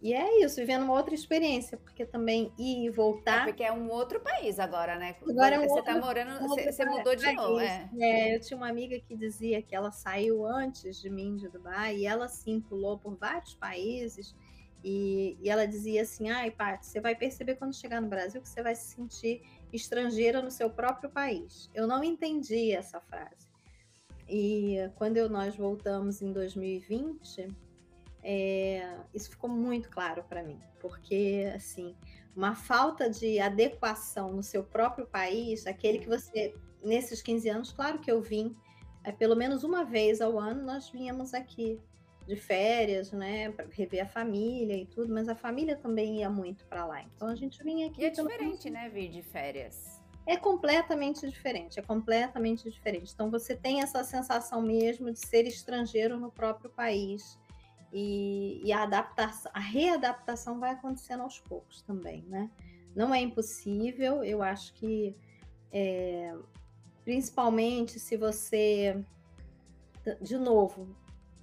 e 0.00 0.14
é 0.14 0.44
isso, 0.44 0.56
vivendo 0.56 0.84
uma 0.84 0.94
outra 0.94 1.12
experiência, 1.12 1.76
porque 1.76 2.06
também 2.06 2.52
ir 2.56 2.86
e 2.86 2.90
voltar. 2.90 3.42
É 3.42 3.44
porque 3.50 3.64
é 3.64 3.72
um 3.72 3.90
outro 3.90 4.20
país 4.20 4.60
agora, 4.60 4.96
né? 4.96 5.16
Agora 5.28 5.56
é 5.56 5.58
um 5.58 5.62
você 5.62 5.72
outro, 5.72 5.84
tá 5.92 6.00
morando, 6.00 6.48
você, 6.48 6.72
você 6.72 6.84
mudou 6.84 7.16
de 7.16 7.32
novo. 7.32 7.58
É. 7.58 7.88
é. 8.00 8.36
eu 8.36 8.40
tinha 8.40 8.56
uma 8.56 8.68
amiga 8.68 8.98
que 9.00 9.16
dizia 9.16 9.60
que 9.60 9.74
ela 9.74 9.90
saiu 9.90 10.46
antes 10.46 11.00
de 11.00 11.10
mim 11.10 11.36
de 11.36 11.48
Dubai 11.48 11.96
e 11.96 12.06
ela 12.06 12.28
sim 12.28 12.60
pulou 12.60 12.96
por 12.96 13.16
vários 13.16 13.54
países. 13.54 14.36
E, 14.82 15.36
e 15.40 15.50
ela 15.50 15.66
dizia 15.66 16.02
assim: 16.02 16.30
ai, 16.30 16.50
Paty, 16.50 16.86
você 16.86 17.00
vai 17.00 17.14
perceber 17.14 17.56
quando 17.56 17.74
chegar 17.74 18.00
no 18.00 18.08
Brasil 18.08 18.40
que 18.40 18.48
você 18.48 18.62
vai 18.62 18.74
se 18.74 18.94
sentir 18.94 19.42
estrangeira 19.72 20.40
no 20.40 20.50
seu 20.50 20.70
próprio 20.70 21.10
país. 21.10 21.70
Eu 21.74 21.86
não 21.86 22.02
entendi 22.02 22.72
essa 22.72 23.00
frase. 23.00 23.48
E 24.28 24.76
quando 24.96 25.16
eu, 25.16 25.28
nós 25.28 25.56
voltamos 25.56 26.20
em 26.20 26.32
2020, 26.32 27.48
é, 28.22 28.98
isso 29.14 29.30
ficou 29.30 29.48
muito 29.48 29.88
claro 29.88 30.22
para 30.28 30.42
mim, 30.42 30.60
porque 30.80 31.50
assim, 31.54 31.96
uma 32.36 32.54
falta 32.54 33.08
de 33.08 33.38
adequação 33.40 34.32
no 34.32 34.42
seu 34.42 34.62
próprio 34.62 35.06
país, 35.06 35.66
aquele 35.66 35.98
que 35.98 36.08
você, 36.08 36.54
nesses 36.82 37.22
15 37.22 37.48
anos, 37.48 37.72
claro 37.72 37.98
que 38.00 38.10
eu 38.10 38.20
vim, 38.20 38.54
é, 39.02 39.12
pelo 39.12 39.34
menos 39.34 39.64
uma 39.64 39.84
vez 39.84 40.20
ao 40.20 40.38
ano 40.38 40.62
nós 40.62 40.90
vínhamos 40.90 41.32
aqui 41.32 41.80
de 42.28 42.36
férias, 42.36 43.10
né, 43.10 43.50
para 43.50 43.66
rever 43.70 44.02
a 44.02 44.06
família 44.06 44.76
e 44.76 44.84
tudo, 44.84 45.12
mas 45.12 45.30
a 45.30 45.34
família 45.34 45.74
também 45.74 46.18
ia 46.18 46.28
muito 46.28 46.66
para 46.66 46.84
lá. 46.84 47.02
Então 47.02 47.28
a 47.28 47.34
gente 47.34 47.64
vinha 47.64 47.88
aqui. 47.88 48.02
E 48.02 48.04
é 48.04 48.10
diferente, 48.10 48.68
né, 48.68 48.88
vir 48.90 49.08
de 49.08 49.22
férias. 49.22 49.98
É 50.26 50.36
completamente 50.36 51.26
diferente, 51.26 51.80
é 51.80 51.82
completamente 51.82 52.70
diferente. 52.70 53.12
Então 53.14 53.30
você 53.30 53.56
tem 53.56 53.80
essa 53.80 54.04
sensação 54.04 54.60
mesmo 54.60 55.10
de 55.10 55.18
ser 55.18 55.46
estrangeiro 55.46 56.18
no 56.18 56.30
próprio 56.30 56.68
país 56.68 57.38
e, 57.90 58.60
e 58.62 58.70
a 58.74 58.82
adaptação, 58.82 59.50
a 59.54 59.60
readaptação 59.60 60.60
vai 60.60 60.72
acontecendo 60.72 61.22
aos 61.22 61.40
poucos 61.40 61.80
também, 61.80 62.24
né? 62.28 62.50
Não 62.94 63.14
é 63.14 63.20
impossível, 63.20 64.22
eu 64.22 64.42
acho 64.42 64.74
que 64.74 65.16
é, 65.72 66.34
principalmente 67.04 67.98
se 67.98 68.18
você, 68.18 69.02
de 70.20 70.36
novo, 70.36 70.94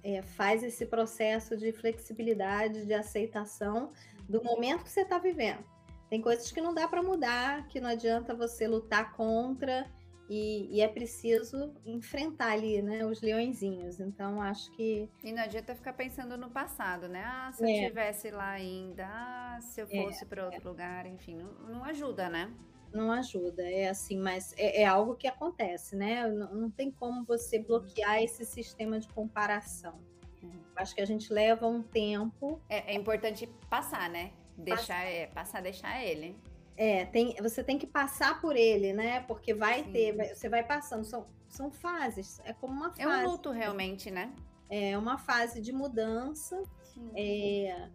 é, 0.06 0.22
faz 0.22 0.62
esse 0.62 0.86
processo 0.86 1.56
de 1.56 1.72
flexibilidade, 1.72 2.86
de 2.86 2.94
aceitação 2.94 3.90
do 4.28 4.40
momento 4.42 4.84
que 4.84 4.90
você 4.90 5.00
está 5.00 5.18
vivendo. 5.18 5.64
Tem 6.08 6.22
coisas 6.22 6.52
que 6.52 6.60
não 6.60 6.72
dá 6.72 6.86
para 6.86 7.02
mudar, 7.02 7.66
que 7.66 7.80
não 7.80 7.90
adianta 7.90 8.32
você 8.32 8.68
lutar 8.68 9.12
contra 9.14 9.84
e, 10.30 10.76
e, 10.76 10.80
é 10.80 10.86
preciso 10.86 11.72
enfrentar 11.84 12.52
ali, 12.52 12.80
né, 12.82 13.04
os 13.04 13.20
leõezinhos. 13.20 13.98
Então, 13.98 14.40
acho 14.40 14.70
que. 14.72 15.08
E 15.24 15.32
não 15.32 15.42
adianta 15.42 15.74
ficar 15.74 15.92
pensando 15.92 16.36
no 16.36 16.50
passado, 16.50 17.08
né? 17.08 17.22
Ah, 17.24 17.50
se 17.52 17.64
é. 17.64 17.66
eu 17.66 17.82
estivesse 17.82 18.30
lá 18.30 18.50
ainda, 18.50 19.06
ah, 19.08 19.58
se 19.60 19.80
eu 19.80 19.86
é, 19.90 20.02
fosse 20.02 20.24
é, 20.24 20.26
para 20.26 20.46
outro 20.46 20.68
lugar, 20.68 21.06
enfim, 21.06 21.36
não, 21.36 21.52
não, 21.68 21.84
ajuda, 21.84 22.28
né? 22.28 22.52
Não 22.96 23.12
ajuda, 23.12 23.62
é 23.62 23.88
assim, 23.88 24.18
mas 24.18 24.54
é, 24.56 24.82
é 24.82 24.86
algo 24.86 25.14
que 25.14 25.28
acontece, 25.28 25.94
né? 25.94 26.26
Não, 26.26 26.54
não, 26.54 26.70
tem 26.70 26.90
como 26.90 27.24
você 27.24 27.58
bloquear 27.58 28.22
esse 28.22 28.44
sistema 28.44 28.98
de 28.98 29.08
comparação. 29.08 30.00
Uhum. 30.42 30.62
Acho 30.74 30.94
que 30.94 31.00
a 31.00 31.06
gente 31.06 31.32
leva 31.32 31.66
um 31.66 31.82
tempo. 31.82 32.60
É, 32.68 32.94
importante 32.94 33.46
passar, 33.68 34.08
né? 34.08 34.32
Deixar, 34.56 35.04
passar, 35.04 35.34
passar 35.34 35.62
deixar 35.62 36.02
ele. 36.02 36.36
É, 36.76 37.06
tem, 37.06 37.34
você 37.36 37.64
tem 37.64 37.78
que 37.78 37.86
passar 37.86 38.40
por 38.40 38.54
ele, 38.54 38.92
né? 38.92 39.20
Porque 39.20 39.54
vai 39.54 39.84
Sim. 39.84 39.92
ter, 39.92 40.34
você 40.34 40.48
vai 40.48 40.62
passando, 40.62 41.04
são, 41.04 41.26
são 41.48 41.70
fases, 41.70 42.40
é 42.44 42.52
como 42.52 42.72
uma 42.72 42.90
fase. 42.90 43.02
É 43.02 43.08
um 43.08 43.30
luto 43.30 43.50
realmente, 43.50 44.10
né? 44.10 44.32
É 44.68 44.96
uma 44.98 45.16
fase 45.16 45.60
de 45.60 45.72
mudança. 45.72 46.62
É, 47.14 47.88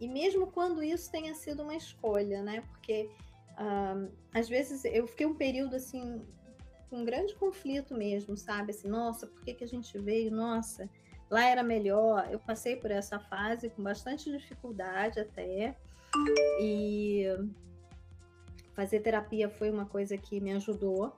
e 0.00 0.08
mesmo 0.08 0.48
quando 0.48 0.82
isso 0.82 1.10
tenha 1.10 1.34
sido 1.34 1.62
uma 1.62 1.74
escolha, 1.74 2.42
né? 2.42 2.62
Porque 2.70 3.10
uh, 3.58 4.12
às 4.32 4.48
vezes 4.48 4.84
eu 4.84 5.06
fiquei 5.06 5.26
um 5.26 5.34
período 5.34 5.76
assim, 5.76 6.22
com 6.88 6.98
um 6.98 7.04
grande 7.04 7.34
conflito 7.34 7.94
mesmo, 7.94 8.36
sabe? 8.36 8.70
Assim, 8.70 8.88
nossa, 8.88 9.26
por 9.26 9.42
que, 9.42 9.54
que 9.54 9.64
a 9.64 9.68
gente 9.68 9.96
veio? 9.98 10.30
Nossa, 10.30 10.88
lá 11.30 11.44
era 11.44 11.62
melhor. 11.62 12.28
Eu 12.30 12.38
passei 12.38 12.76
por 12.76 12.90
essa 12.90 13.18
fase 13.18 13.70
com 13.70 13.82
bastante 13.82 14.30
dificuldade 14.30 15.18
até. 15.18 15.76
E 16.60 17.24
fazer 18.74 19.00
terapia 19.00 19.48
foi 19.48 19.70
uma 19.70 19.86
coisa 19.86 20.16
que 20.18 20.40
me 20.40 20.52
ajudou. 20.52 21.16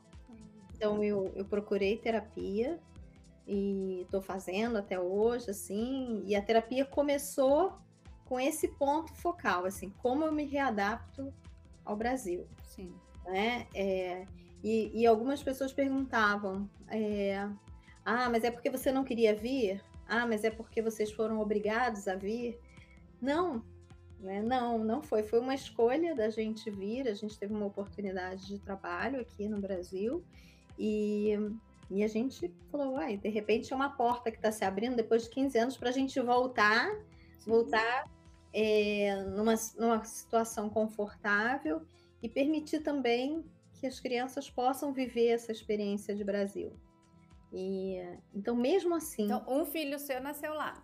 Então 0.74 1.02
eu, 1.02 1.32
eu 1.34 1.44
procurei 1.44 1.96
terapia 1.96 2.78
e 3.46 4.02
estou 4.02 4.22
fazendo 4.22 4.76
até 4.78 4.98
hoje, 4.98 5.50
assim. 5.50 6.22
E 6.24 6.36
a 6.36 6.42
terapia 6.42 6.84
começou 6.84 7.76
com 8.24 8.40
esse 8.40 8.68
ponto 8.68 9.12
focal, 9.14 9.66
assim, 9.66 9.90
como 10.02 10.24
eu 10.24 10.32
me 10.32 10.44
readapto 10.44 11.32
ao 11.84 11.96
Brasil. 11.96 12.46
Sim. 12.64 12.94
Né? 13.26 13.66
É, 13.74 14.26
e, 14.62 14.90
e, 14.94 15.06
algumas 15.06 15.42
pessoas 15.42 15.72
perguntavam: 15.72 16.68
é, 16.88 17.48
ah, 18.04 18.28
mas 18.30 18.44
é 18.44 18.50
porque 18.50 18.70
você 18.70 18.92
não 18.92 19.04
queria 19.04 19.34
vir? 19.34 19.82
Ah, 20.06 20.26
mas 20.26 20.44
é 20.44 20.50
porque 20.50 20.82
vocês 20.82 21.10
foram 21.10 21.40
obrigados 21.40 22.06
a 22.06 22.14
vir? 22.14 22.58
Não, 23.20 23.62
né? 24.20 24.42
Não, 24.42 24.78
não 24.78 25.02
foi. 25.02 25.22
Foi 25.22 25.38
uma 25.38 25.54
escolha 25.54 26.14
da 26.14 26.28
gente 26.28 26.70
vir. 26.70 27.08
A 27.08 27.14
gente 27.14 27.38
teve 27.38 27.52
uma 27.54 27.66
oportunidade 27.66 28.46
de 28.46 28.58
trabalho 28.58 29.20
aqui 29.20 29.48
no 29.48 29.60
Brasil 29.60 30.24
e, 30.78 31.34
e 31.90 32.02
a 32.02 32.08
gente 32.08 32.52
falou: 32.70 32.94
uai, 32.94 33.16
de 33.16 33.28
repente 33.28 33.72
é 33.72 33.76
uma 33.76 33.90
porta 33.90 34.30
que 34.30 34.38
está 34.38 34.50
se 34.50 34.64
abrindo 34.64 34.96
depois 34.96 35.24
de 35.24 35.30
15 35.30 35.58
anos 35.58 35.76
para 35.76 35.90
a 35.90 35.92
gente 35.92 36.18
voltar, 36.20 36.90
Sim. 37.38 37.50
voltar 37.50 38.04
é, 38.54 39.16
numa, 39.24 39.54
numa 39.76 40.04
situação 40.04 40.70
confortável 40.70 41.82
e 42.22 42.28
permitir 42.28 42.80
também 42.80 43.44
que 43.80 43.86
as 43.86 43.98
crianças 43.98 44.48
possam 44.48 44.92
viver 44.92 45.26
essa 45.26 45.50
experiência 45.50 46.14
de 46.14 46.22
Brasil. 46.22 46.72
E 47.52 47.96
então, 48.32 48.54
mesmo 48.54 48.94
assim. 48.94 49.24
Então, 49.24 49.44
um 49.48 49.66
filho 49.66 49.98
seu 49.98 50.20
nasceu 50.20 50.54
lá. 50.54 50.82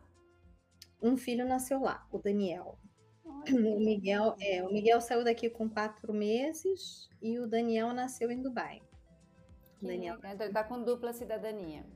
Um 1.00 1.16
filho 1.16 1.46
nasceu 1.46 1.80
lá, 1.80 2.06
o 2.10 2.18
Daniel. 2.18 2.76
O 3.24 3.80
Miguel, 3.80 4.34
é, 4.40 4.62
o 4.62 4.72
Miguel 4.72 5.00
saiu 5.00 5.24
daqui 5.24 5.48
com 5.48 5.68
quatro 5.70 6.12
meses 6.12 7.08
e 7.22 7.38
o 7.38 7.46
Daniel 7.46 7.94
nasceu 7.94 8.30
em 8.30 8.42
Dubai. 8.42 8.82
O 9.80 9.86
Daniel 9.86 10.18
está 10.18 10.64
com 10.64 10.82
dupla 10.82 11.12
cidadania. 11.12 11.86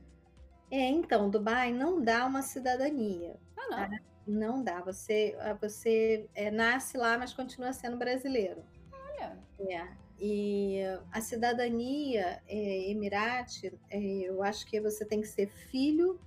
É, 0.71 0.89
então, 0.89 1.29
Dubai 1.29 1.71
não 1.71 2.01
dá 2.01 2.25
uma 2.25 2.41
cidadania. 2.41 3.37
Ah, 3.71 3.87
não? 3.87 3.89
Tá? 3.89 4.03
Não 4.27 4.63
dá. 4.63 4.81
Você, 4.81 5.35
ah, 5.39 5.53
você 5.53 6.27
é, 6.33 6.49
nasce 6.49 6.97
lá, 6.97 7.17
mas 7.17 7.33
continua 7.33 7.73
sendo 7.73 7.97
brasileiro. 7.97 8.63
Olha. 8.91 9.37
É. 9.69 9.87
E 10.19 10.79
a 11.11 11.19
cidadania 11.19 12.41
é, 12.47 12.89
Emirate, 12.89 13.73
é, 13.89 13.99
eu 13.99 14.41
acho 14.41 14.65
que 14.65 14.79
você 14.79 15.05
tem 15.05 15.19
que 15.21 15.27
ser 15.27 15.47
filho 15.47 16.19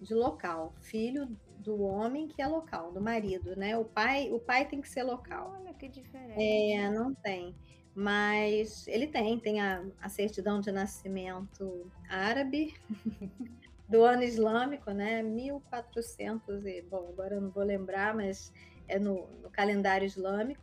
de 0.00 0.14
local, 0.14 0.74
filho 0.80 1.26
do 1.58 1.82
homem 1.82 2.28
que 2.28 2.40
é 2.40 2.46
local, 2.46 2.92
do 2.92 3.00
marido, 3.00 3.56
né? 3.56 3.76
O 3.76 3.84
pai, 3.84 4.30
o 4.30 4.38
pai 4.38 4.66
tem 4.66 4.80
que 4.80 4.88
ser 4.88 5.02
local. 5.02 5.54
Olha 5.58 5.74
que 5.74 5.88
diferente. 5.88 6.42
É, 6.42 6.90
não 6.90 7.14
tem. 7.14 7.54
Mas 7.94 8.86
ele 8.86 9.06
tem, 9.06 9.38
tem 9.38 9.60
a, 9.60 9.84
a 10.00 10.08
certidão 10.08 10.60
de 10.60 10.70
nascimento 10.70 11.90
árabe, 12.08 12.74
do 13.90 14.04
ano 14.04 14.22
islâmico, 14.22 14.92
né? 14.92 15.20
1400 15.20 16.64
e, 16.64 16.82
bom, 16.82 17.08
agora 17.08 17.34
eu 17.34 17.40
não 17.40 17.50
vou 17.50 17.64
lembrar, 17.64 18.14
mas 18.14 18.52
é 18.86 18.98
no, 18.98 19.26
no 19.42 19.50
calendário 19.50 20.06
islâmico. 20.06 20.62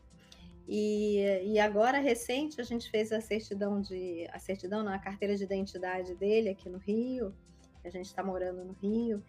E, 0.66 1.20
e, 1.44 1.60
agora 1.60 2.00
recente 2.00 2.60
a 2.60 2.64
gente 2.64 2.90
fez 2.90 3.12
a 3.14 3.22
certidão 3.22 3.82
de 3.82 4.28
a 4.34 4.40
certidão 4.40 4.84
na 4.84 5.00
carteira 5.00 5.34
de 5.36 5.44
identidade 5.44 6.16
dele 6.16 6.50
aqui 6.50 6.70
no 6.70 6.78
Rio. 6.78 7.34
A 7.86 7.90
gente 7.90 8.06
está 8.06 8.24
morando 8.24 8.66
no 8.66 8.74
Rio 8.74 9.24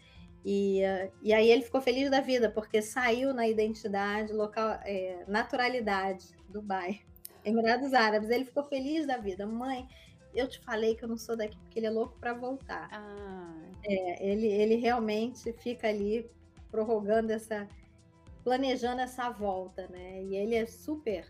e, 0.44 0.80
e 1.22 1.32
aí 1.32 1.50
ele 1.50 1.62
ficou 1.62 1.80
feliz 1.80 2.10
da 2.10 2.20
vida, 2.20 2.50
porque 2.50 2.80
saiu 2.80 3.32
na 3.32 3.46
identidade, 3.46 4.32
local, 4.32 4.80
é, 4.84 5.24
naturalidade, 5.28 6.26
Dubai, 6.48 7.00
Emirados 7.44 7.92
Árabes. 7.94 8.30
Ele 8.30 8.44
ficou 8.44 8.64
feliz 8.64 9.06
da 9.06 9.16
vida. 9.16 9.46
Mãe, 9.46 9.86
eu 10.34 10.48
te 10.48 10.60
falei 10.60 10.94
que 10.94 11.04
eu 11.04 11.08
não 11.08 11.16
sou 11.16 11.36
daqui 11.36 11.56
porque 11.58 11.78
ele 11.78 11.86
é 11.86 11.90
louco 11.90 12.16
para 12.18 12.32
voltar. 12.32 12.88
Ah. 12.92 13.54
É, 13.84 14.26
ele, 14.26 14.46
ele 14.46 14.76
realmente 14.76 15.52
fica 15.54 15.88
ali 15.88 16.30
prorrogando 16.70 17.32
essa, 17.32 17.68
planejando 18.44 19.00
essa 19.00 19.30
volta, 19.30 19.86
né? 19.88 20.22
E 20.24 20.36
ele 20.36 20.54
é 20.54 20.66
super, 20.66 21.26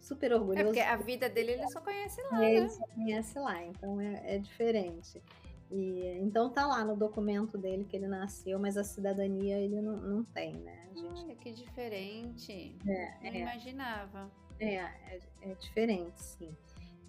super 0.00 0.32
orgulhoso. 0.32 0.60
É 0.60 0.64
porque 0.64 0.80
a 0.80 0.96
vida 0.96 1.28
dele 1.28 1.52
ele 1.52 1.68
só 1.68 1.80
conhece 1.80 2.22
lá, 2.30 2.44
ele 2.48 2.60
né? 2.62 2.68
só 2.68 2.86
conhece 2.86 3.38
lá, 3.38 3.64
então 3.64 4.00
é, 4.00 4.36
é 4.36 4.38
diferente. 4.38 5.22
E, 5.70 6.18
então 6.20 6.50
tá 6.50 6.66
lá 6.66 6.84
no 6.84 6.96
documento 6.96 7.56
dele 7.56 7.84
que 7.84 7.96
ele 7.96 8.08
nasceu, 8.08 8.58
mas 8.58 8.76
a 8.76 8.82
cidadania 8.82 9.56
ele 9.58 9.80
não, 9.80 9.96
não 9.96 10.24
tem, 10.24 10.54
né? 10.54 10.88
Gente... 10.94 11.22
Olha, 11.22 11.36
que 11.36 11.52
diferente. 11.52 12.76
É, 12.86 13.18
não 13.22 13.30
é, 13.30 13.38
imaginava. 13.38 14.30
É, 14.58 14.74
é, 14.74 15.20
é, 15.42 15.54
diferente, 15.54 16.20
sim. 16.20 16.54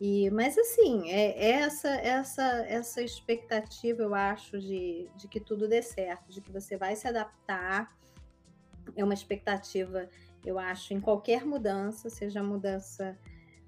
E, 0.02 0.32
mas 0.32 0.58
assim, 0.58 1.12
é, 1.12 1.30
é 1.38 1.52
essa, 1.52 1.90
essa, 1.90 2.44
essa 2.68 3.04
expectativa, 3.04 4.02
eu 4.02 4.16
acho, 4.16 4.60
de, 4.60 5.08
de 5.16 5.28
que 5.28 5.40
tudo 5.40 5.68
dê 5.68 5.84
certo, 5.84 6.28
de 6.32 6.42
que 6.42 6.52
você 6.52 6.76
vai 6.76 6.96
se 6.96 7.08
adaptar 7.08 7.96
é 8.96 9.04
uma 9.04 9.14
expectativa, 9.14 10.10
eu 10.44 10.58
acho, 10.58 10.92
em 10.96 11.00
qualquer 11.00 11.46
mudança, 11.46 12.10
seja 12.10 12.42
mudança 12.42 13.16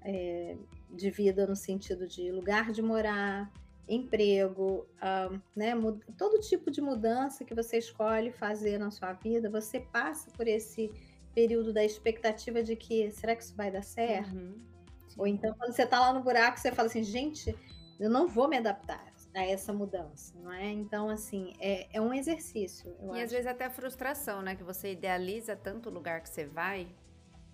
é, 0.02 0.56
de 0.90 1.08
vida 1.08 1.46
no 1.46 1.54
sentido 1.54 2.04
de 2.04 2.32
lugar 2.32 2.72
de 2.72 2.82
morar, 2.82 3.48
emprego, 3.88 4.88
uh, 4.96 5.40
né, 5.54 5.72
todo 6.18 6.40
tipo 6.40 6.68
de 6.68 6.80
mudança 6.80 7.44
que 7.44 7.54
você 7.54 7.78
escolhe 7.78 8.32
fazer 8.32 8.76
na 8.76 8.90
sua 8.90 9.12
vida, 9.12 9.48
você 9.48 9.78
passa 9.78 10.32
por 10.32 10.48
esse 10.48 10.90
período 11.32 11.72
da 11.72 11.84
expectativa 11.84 12.60
de 12.60 12.74
que 12.74 13.10
será 13.12 13.36
que 13.36 13.44
isso 13.44 13.54
vai 13.54 13.70
dar 13.70 13.82
certo? 13.82 14.34
Uhum, 14.34 14.73
Ou 15.16 15.26
então, 15.26 15.54
quando 15.54 15.72
você 15.72 15.82
está 15.82 16.00
lá 16.00 16.12
no 16.12 16.22
buraco, 16.22 16.58
você 16.58 16.72
fala 16.72 16.88
assim, 16.88 17.02
gente, 17.02 17.56
eu 17.98 18.10
não 18.10 18.26
vou 18.26 18.48
me 18.48 18.56
adaptar 18.56 19.14
a 19.34 19.44
essa 19.44 19.72
mudança, 19.72 20.32
não 20.38 20.52
é? 20.52 20.70
Então, 20.70 21.08
assim, 21.08 21.54
é, 21.58 21.88
é 21.92 22.00
um 22.00 22.14
exercício. 22.14 22.94
e 23.00 23.10
acho. 23.10 23.24
às 23.24 23.30
vezes 23.32 23.46
até 23.46 23.64
a 23.64 23.70
frustração, 23.70 24.42
né? 24.42 24.54
Que 24.54 24.62
você 24.62 24.92
idealiza 24.92 25.56
tanto 25.56 25.88
o 25.88 25.92
lugar 25.92 26.20
que 26.20 26.28
você 26.28 26.46
vai. 26.46 26.86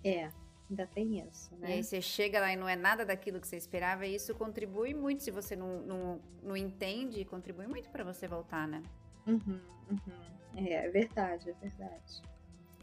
É, 0.04 0.30
ainda 0.68 0.86
tem 0.86 1.26
isso, 1.26 1.54
né? 1.56 1.70
E 1.70 1.72
aí 1.74 1.84
você 1.84 2.02
chega 2.02 2.40
lá 2.40 2.52
e 2.52 2.56
não 2.56 2.68
é 2.68 2.76
nada 2.76 3.04
daquilo 3.04 3.40
que 3.40 3.46
você 3.46 3.56
esperava, 3.56 4.06
e 4.06 4.14
isso 4.14 4.34
contribui 4.34 4.92
muito. 4.92 5.22
Se 5.22 5.30
você 5.30 5.56
não, 5.56 5.80
não, 5.80 6.20
não 6.42 6.56
entende, 6.56 7.24
contribui 7.24 7.66
muito 7.66 7.88
para 7.90 8.04
você 8.04 8.28
voltar, 8.28 8.68
né? 8.68 8.82
Uhum, 9.26 9.60
uhum. 9.90 10.66
É, 10.66 10.86
é 10.86 10.88
verdade, 10.90 11.50
é 11.50 11.54
verdade. 11.54 12.22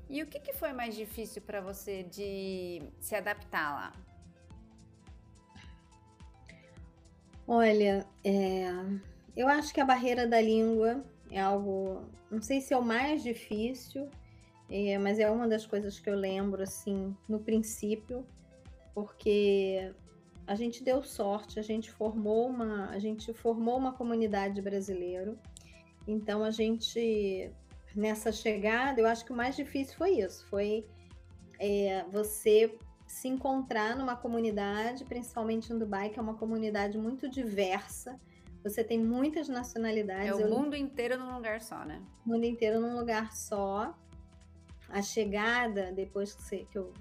E 0.10 0.24
o 0.24 0.28
que, 0.28 0.40
que 0.40 0.54
foi 0.54 0.72
mais 0.74 0.96
difícil 0.96 1.42
para 1.42 1.60
você 1.62 2.04
de 2.04 2.82
se 3.00 3.14
adaptar 3.16 3.74
lá? 3.74 4.07
Olha, 7.48 8.06
é, 8.26 8.66
eu 9.36 9.48
acho 9.48 9.74
que 9.74 9.80
a 9.80 9.86
barreira 9.86 10.28
da 10.28 10.42
língua 10.42 11.02
é 11.32 11.40
algo, 11.40 12.04
não 12.30 12.42
sei 12.42 12.60
se 12.60 12.74
é 12.74 12.78
o 12.78 12.84
mais 12.84 13.24
difícil, 13.24 14.10
é, 14.70 14.98
mas 14.98 15.18
é 15.18 15.32
uma 15.32 15.48
das 15.48 15.66
coisas 15.66 15.98
que 15.98 16.10
eu 16.10 16.16
lembro 16.16 16.62
assim 16.62 17.16
no 17.28 17.40
princípio, 17.40 18.26
porque 18.94 19.94
a 20.46 20.56
gente 20.56 20.84
deu 20.84 21.02
sorte, 21.02 21.58
a 21.58 21.62
gente 21.62 21.90
formou 21.90 22.48
uma, 22.50 22.90
a 22.90 23.00
gente 23.00 23.34
formou 23.34 23.78
uma 23.78 23.94
comunidade 23.94 24.62
brasileira. 24.62 25.34
Então 26.06 26.44
a 26.44 26.52
gente 26.52 27.50
nessa 27.96 28.32
chegada, 28.32 29.00
eu 29.00 29.08
acho 29.08 29.24
que 29.24 29.32
o 29.32 29.36
mais 29.36 29.56
difícil 29.56 29.96
foi 29.96 30.20
isso, 30.20 30.46
foi 30.48 30.86
é, 31.60 32.04
você 32.12 32.78
se 33.08 33.28
encontrar 33.28 33.96
numa 33.96 34.16
comunidade, 34.16 35.06
principalmente 35.06 35.72
em 35.72 35.78
Dubai, 35.80 36.10
que 36.10 36.20
é 36.20 36.22
uma 36.22 36.36
comunidade 36.36 36.98
muito 36.98 37.30
diversa. 37.30 38.20
Você 38.64 38.84
tem 38.84 39.00
muitas 39.00 39.48
nacionalidades. 39.48 40.30
É 40.30 40.36
o 40.36 40.42
eu... 40.42 40.50
mundo 40.50 40.76
inteiro 40.76 41.18
num 41.18 41.34
lugar 41.34 41.62
só, 41.62 41.86
né? 41.86 42.04
O 42.26 42.30
mundo 42.30 42.44
inteiro 42.44 42.82
num 42.82 42.98
lugar 43.00 43.34
só. 43.34 43.98
A 44.90 45.02
chegada, 45.02 45.92
depois 45.94 46.34
que, 46.34 46.42
você, 46.42 46.68
que, 46.70 46.78
eu, 46.78 46.94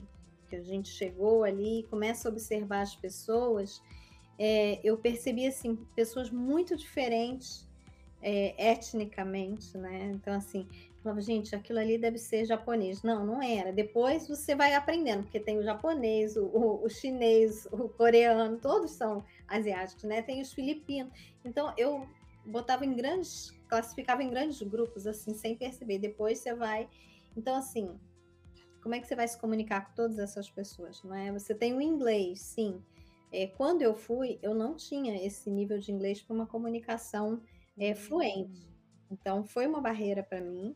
que 0.48 0.56
a 0.56 0.62
gente 0.62 0.88
chegou 0.88 1.42
ali, 1.42 1.84
começa 1.90 2.28
a 2.28 2.32
observar 2.32 2.82
as 2.82 2.94
pessoas, 2.94 3.82
é, 4.38 4.80
eu 4.84 4.96
percebi 4.96 5.46
assim 5.46 5.76
pessoas 5.94 6.30
muito 6.30 6.76
diferentes 6.76 7.66
é, 8.22 8.70
etnicamente, 8.72 9.76
né? 9.76 10.12
Então, 10.14 10.34
assim, 10.34 10.68
falava, 11.06 11.20
gente, 11.20 11.54
aquilo 11.54 11.78
ali 11.78 11.96
deve 11.96 12.18
ser 12.18 12.44
japonês. 12.44 13.02
Não, 13.02 13.24
não 13.24 13.40
era. 13.40 13.72
Depois 13.72 14.26
você 14.26 14.54
vai 14.54 14.74
aprendendo, 14.74 15.22
porque 15.22 15.38
tem 15.38 15.56
o 15.56 15.62
japonês, 15.62 16.36
o, 16.36 16.46
o, 16.46 16.84
o 16.84 16.88
chinês, 16.88 17.66
o 17.70 17.88
coreano, 17.88 18.58
todos 18.58 18.90
são 18.90 19.24
asiáticos, 19.46 20.04
né? 20.04 20.20
Tem 20.20 20.40
os 20.40 20.52
filipinos. 20.52 21.12
Então, 21.44 21.72
eu 21.76 22.06
botava 22.44 22.84
em 22.84 22.94
grandes, 22.94 23.52
classificava 23.68 24.22
em 24.22 24.30
grandes 24.30 24.60
grupos, 24.62 25.06
assim, 25.06 25.32
sem 25.34 25.54
perceber. 25.54 25.98
Depois 25.98 26.38
você 26.38 26.54
vai. 26.54 26.88
Então, 27.36 27.54
assim, 27.54 27.96
como 28.82 28.94
é 28.94 29.00
que 29.00 29.06
você 29.06 29.14
vai 29.14 29.28
se 29.28 29.38
comunicar 29.38 29.86
com 29.86 29.94
todas 29.94 30.18
essas 30.18 30.50
pessoas, 30.50 31.02
não 31.04 31.14
é? 31.14 31.32
Você 31.32 31.54
tem 31.54 31.74
o 31.74 31.80
inglês, 31.80 32.40
sim. 32.40 32.82
É, 33.32 33.46
quando 33.46 33.82
eu 33.82 33.94
fui, 33.94 34.38
eu 34.42 34.54
não 34.54 34.74
tinha 34.74 35.24
esse 35.24 35.50
nível 35.50 35.78
de 35.78 35.92
inglês 35.92 36.20
para 36.20 36.34
uma 36.34 36.46
comunicação 36.46 37.40
é, 37.78 37.94
fluente. 37.94 38.66
Então, 39.10 39.44
foi 39.44 39.66
uma 39.66 39.80
barreira 39.80 40.22
para 40.22 40.40
mim. 40.40 40.74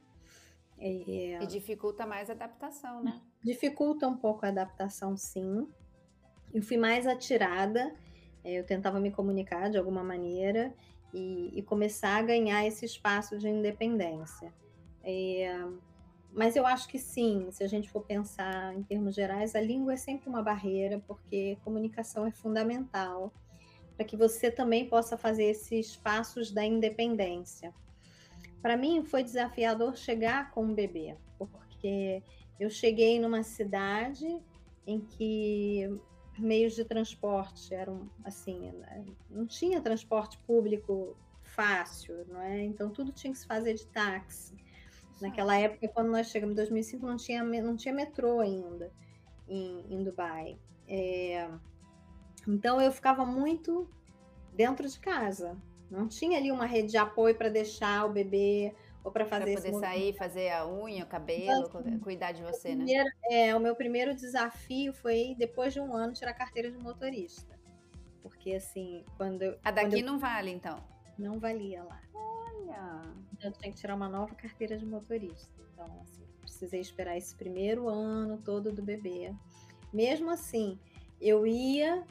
É, 0.80 1.42
e 1.42 1.46
dificulta 1.46 2.06
mais 2.06 2.30
a 2.30 2.32
adaptação, 2.32 3.02
né? 3.02 3.20
Dificulta 3.44 4.08
um 4.08 4.16
pouco 4.16 4.46
a 4.46 4.48
adaptação, 4.48 5.16
sim. 5.16 5.68
Eu 6.52 6.62
fui 6.62 6.78
mais 6.78 7.06
atirada, 7.06 7.94
é, 8.42 8.58
eu 8.58 8.64
tentava 8.64 8.98
me 8.98 9.10
comunicar 9.10 9.68
de 9.68 9.76
alguma 9.76 10.02
maneira 10.02 10.74
e, 11.12 11.52
e 11.54 11.62
começar 11.62 12.16
a 12.16 12.22
ganhar 12.22 12.66
esse 12.66 12.84
espaço 12.86 13.38
de 13.38 13.48
independência. 13.48 14.52
É, 15.04 15.54
mas 16.32 16.56
eu 16.56 16.64
acho 16.64 16.88
que 16.88 16.98
sim, 16.98 17.50
se 17.50 17.62
a 17.62 17.66
gente 17.66 17.90
for 17.90 18.02
pensar 18.02 18.74
em 18.74 18.82
termos 18.82 19.14
gerais, 19.14 19.54
a 19.54 19.60
língua 19.60 19.94
é 19.94 19.96
sempre 19.96 20.28
uma 20.28 20.42
barreira, 20.42 21.02
porque 21.06 21.58
comunicação 21.62 22.26
é 22.26 22.30
fundamental 22.30 23.32
para 23.96 24.06
que 24.06 24.16
você 24.16 24.50
também 24.50 24.88
possa 24.88 25.18
fazer 25.18 25.44
esses 25.44 25.94
passos 25.96 26.50
da 26.50 26.64
independência. 26.64 27.74
Para 28.62 28.76
mim 28.76 29.02
foi 29.04 29.22
desafiador 29.22 29.96
chegar 29.96 30.50
com 30.50 30.64
um 30.64 30.74
bebê, 30.74 31.16
porque 31.38 32.22
eu 32.58 32.68
cheguei 32.68 33.18
numa 33.18 33.42
cidade 33.42 34.38
em 34.86 35.00
que 35.00 35.88
meios 36.38 36.74
de 36.74 36.84
transporte 36.84 37.74
eram 37.74 38.10
assim, 38.24 38.72
não 39.30 39.46
tinha 39.46 39.80
transporte 39.80 40.38
público 40.38 41.16
fácil, 41.42 42.26
não 42.28 42.40
é? 42.40 42.62
Então 42.62 42.90
tudo 42.90 43.12
tinha 43.12 43.32
que 43.32 43.38
se 43.38 43.46
fazer 43.46 43.74
de 43.74 43.86
táxi. 43.86 44.54
Naquela 45.20 45.56
época, 45.56 45.86
quando 45.88 46.10
nós 46.10 46.28
chegamos 46.28 46.54
em 46.54 46.56
2005, 46.56 47.06
não 47.06 47.16
tinha, 47.16 47.42
não 47.42 47.76
tinha 47.76 47.92
metrô 47.92 48.40
ainda 48.40 48.90
em, 49.46 49.84
em 49.90 50.02
Dubai. 50.02 50.58
É, 50.88 51.50
então 52.48 52.80
eu 52.80 52.90
ficava 52.90 53.24
muito 53.24 53.88
dentro 54.54 54.88
de 54.88 54.98
casa. 54.98 55.56
Não 55.90 56.06
tinha 56.06 56.38
ali 56.38 56.52
uma 56.52 56.66
rede 56.66 56.92
de 56.92 56.96
apoio 56.96 57.34
para 57.34 57.48
deixar 57.48 58.06
o 58.06 58.12
bebê 58.12 58.74
ou 59.02 59.10
para 59.10 59.24
fazer 59.24 59.54
pra 59.54 59.62
poder 59.62 59.80
sair, 59.80 60.12
fazer 60.14 60.50
a 60.50 60.68
unha, 60.68 61.04
o 61.04 61.06
cabelo, 61.06 61.66
então, 61.66 61.80
assim, 61.80 61.98
cuidar 61.98 62.32
de 62.32 62.42
você, 62.42 62.74
né? 62.74 62.84
primeiro? 62.84 63.10
É, 63.24 63.56
o 63.56 63.60
meu 63.60 63.74
primeiro 63.74 64.14
desafio 64.14 64.92
foi 64.92 65.34
depois 65.38 65.72
de 65.72 65.80
um 65.80 65.94
ano 65.94 66.12
tirar 66.12 66.34
carteira 66.34 66.70
de 66.70 66.78
motorista. 66.78 67.58
Porque 68.22 68.54
assim, 68.54 69.04
quando 69.16 69.42
eu, 69.42 69.58
A 69.64 69.70
daqui 69.70 70.00
eu... 70.00 70.06
não 70.06 70.18
vale, 70.18 70.50
então. 70.50 70.78
Não 71.18 71.38
valia 71.38 71.82
lá. 71.82 72.00
Olha. 72.14 73.02
Eu 73.42 73.52
tinha 73.52 73.72
que 73.72 73.78
tirar 73.78 73.94
uma 73.94 74.08
nova 74.08 74.34
carteira 74.34 74.76
de 74.76 74.86
motorista. 74.86 75.50
Então, 75.72 76.00
assim, 76.02 76.22
precisei 76.40 76.80
esperar 76.80 77.16
esse 77.16 77.34
primeiro 77.34 77.88
ano 77.88 78.38
todo 78.38 78.70
do 78.70 78.82
bebê. 78.82 79.34
Mesmo 79.92 80.30
assim, 80.30 80.78
eu 81.20 81.46
ia 81.46 82.04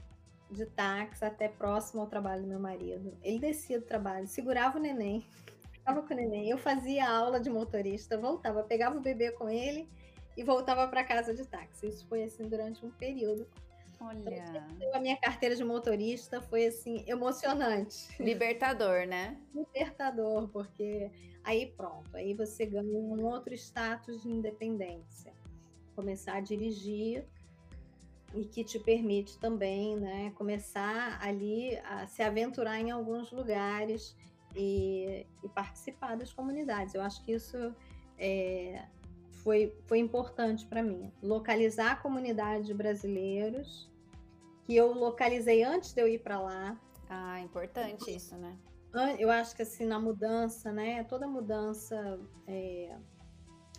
de 0.50 0.66
táxi 0.66 1.24
até 1.24 1.48
próximo 1.48 2.02
ao 2.02 2.08
trabalho 2.08 2.42
do 2.42 2.48
meu 2.48 2.60
marido. 2.60 3.18
Ele 3.24 3.40
descia 3.40 3.80
do 3.80 3.86
trabalho, 3.86 4.28
segurava 4.28 4.78
o 4.78 4.82
neném, 4.82 5.26
ficava 5.72 6.02
com 6.02 6.14
o 6.14 6.18
neném. 6.18 6.50
Eu 6.50 6.58
fazia 6.58 7.10
aula 7.10 7.40
de 7.40 7.50
motorista, 7.50 8.18
voltava, 8.18 8.64
pegava 8.64 8.98
o 8.98 9.02
bebê 9.02 9.32
com 9.32 9.50
ele 9.50 9.88
e 10.36 10.44
voltava 10.44 10.88
para 10.88 11.04
casa 11.04 11.34
de 11.34 11.46
táxi. 11.46 11.88
Isso 11.88 12.08
foi 12.08 12.24
assim 12.24 12.48
durante 12.48 12.86
um 12.86 12.90
período. 12.92 13.48
Olha. 14.02 14.66
Então, 14.78 14.96
a 14.96 15.00
minha 15.00 15.18
carteira 15.18 15.56
de 15.56 15.64
motorista 15.64 16.42
foi 16.42 16.68
assim 16.68 17.04
emocionante. 17.06 18.08
Libertador, 18.22 19.06
né? 19.06 19.38
Libertador, 19.54 20.48
porque 20.48 21.12
aí 21.44 21.68
pronto, 21.68 22.16
aí 22.16 22.34
você 22.34 22.66
ganha 22.66 22.98
um 22.98 23.26
outro 23.26 23.54
status 23.54 24.22
de 24.22 24.30
independência. 24.30 25.34
Começar 25.96 26.36
a 26.36 26.40
dirigir 26.40 27.26
e 28.34 28.46
que 28.46 28.64
te 28.64 28.80
permite 28.80 29.38
também 29.40 29.96
né, 29.98 30.32
começar 30.36 31.20
ali 31.22 31.78
a 31.80 32.08
se 32.08 32.22
aventurar 32.22 32.80
em 32.80 32.92
alguns 32.92 33.32
lugares 33.32 34.16
e, 34.56 35.26
e 35.44 35.50
participar 35.50 36.16
das 36.16 36.32
comunidades. 36.32 36.94
Eu 36.94 37.02
acho 37.02 37.24
que 37.24 37.32
isso 37.32 37.74
é, 38.18 38.86
foi, 39.32 39.76
foi 39.88 40.00
importante 40.00 40.66
para 40.66 40.84
mim. 40.84 41.12
Localizar 41.22 41.94
a 41.94 41.96
comunidade 41.96 42.68
de 42.68 42.74
brasileiros, 42.74 43.90
que 44.66 44.76
eu 44.76 44.94
localizei 44.94 45.64
antes 45.64 45.94
de 45.94 46.02
eu 46.02 46.08
ir 46.08 46.20
para 46.20 46.40
lá. 46.40 46.80
Ah, 47.10 47.40
importante 47.40 48.16
isso, 48.16 48.36
né? 48.38 48.56
Eu 49.18 49.30
acho 49.30 49.56
que 49.56 49.62
assim, 49.62 49.86
na 49.86 50.00
mudança, 50.00 50.72
né? 50.72 51.04
Toda 51.04 51.28
mudança 51.28 52.20
é, 52.48 52.96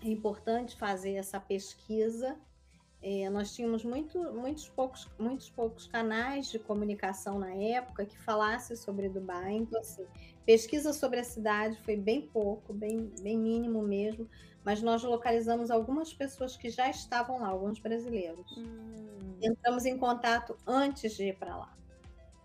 é 0.03 0.09
importante 0.09 0.77
fazer 0.77 1.15
essa 1.15 1.41
pesquisa 1.41 2.37
é, 3.03 3.31
nós 3.31 3.55
tínhamos 3.55 3.83
muito, 3.83 4.19
muitos, 4.33 4.69
poucos, 4.69 5.09
muitos 5.19 5.49
poucos 5.49 5.87
canais 5.87 6.49
de 6.49 6.59
comunicação 6.59 7.39
na 7.39 7.53
época 7.55 8.05
que 8.05 8.19
falassem 8.19 8.77
sobre 8.77 9.09
Dubai. 9.09 9.55
Então, 9.55 9.81
assim, 9.81 10.07
pesquisa 10.45 10.93
sobre 10.93 11.21
a 11.21 11.25
cidade 11.25 11.81
foi 11.81 11.97
bem 11.97 12.21
pouco, 12.21 12.75
bem, 12.75 13.11
bem 13.23 13.39
mínimo 13.39 13.83
mesmo, 13.83 14.29
mas 14.63 14.83
nós 14.83 15.03
localizamos 15.03 15.71
algumas 15.71 16.13
pessoas 16.13 16.57
que 16.59 16.69
já 16.69 16.91
estavam 16.91 17.41
lá, 17.41 17.49
alguns 17.49 17.79
brasileiros. 17.79 18.55
Hum. 18.59 19.39
Entramos 19.41 19.87
em 19.87 19.97
contato 19.97 20.55
antes 20.67 21.17
de 21.17 21.29
ir 21.29 21.39
para 21.39 21.57
lá. 21.57 21.75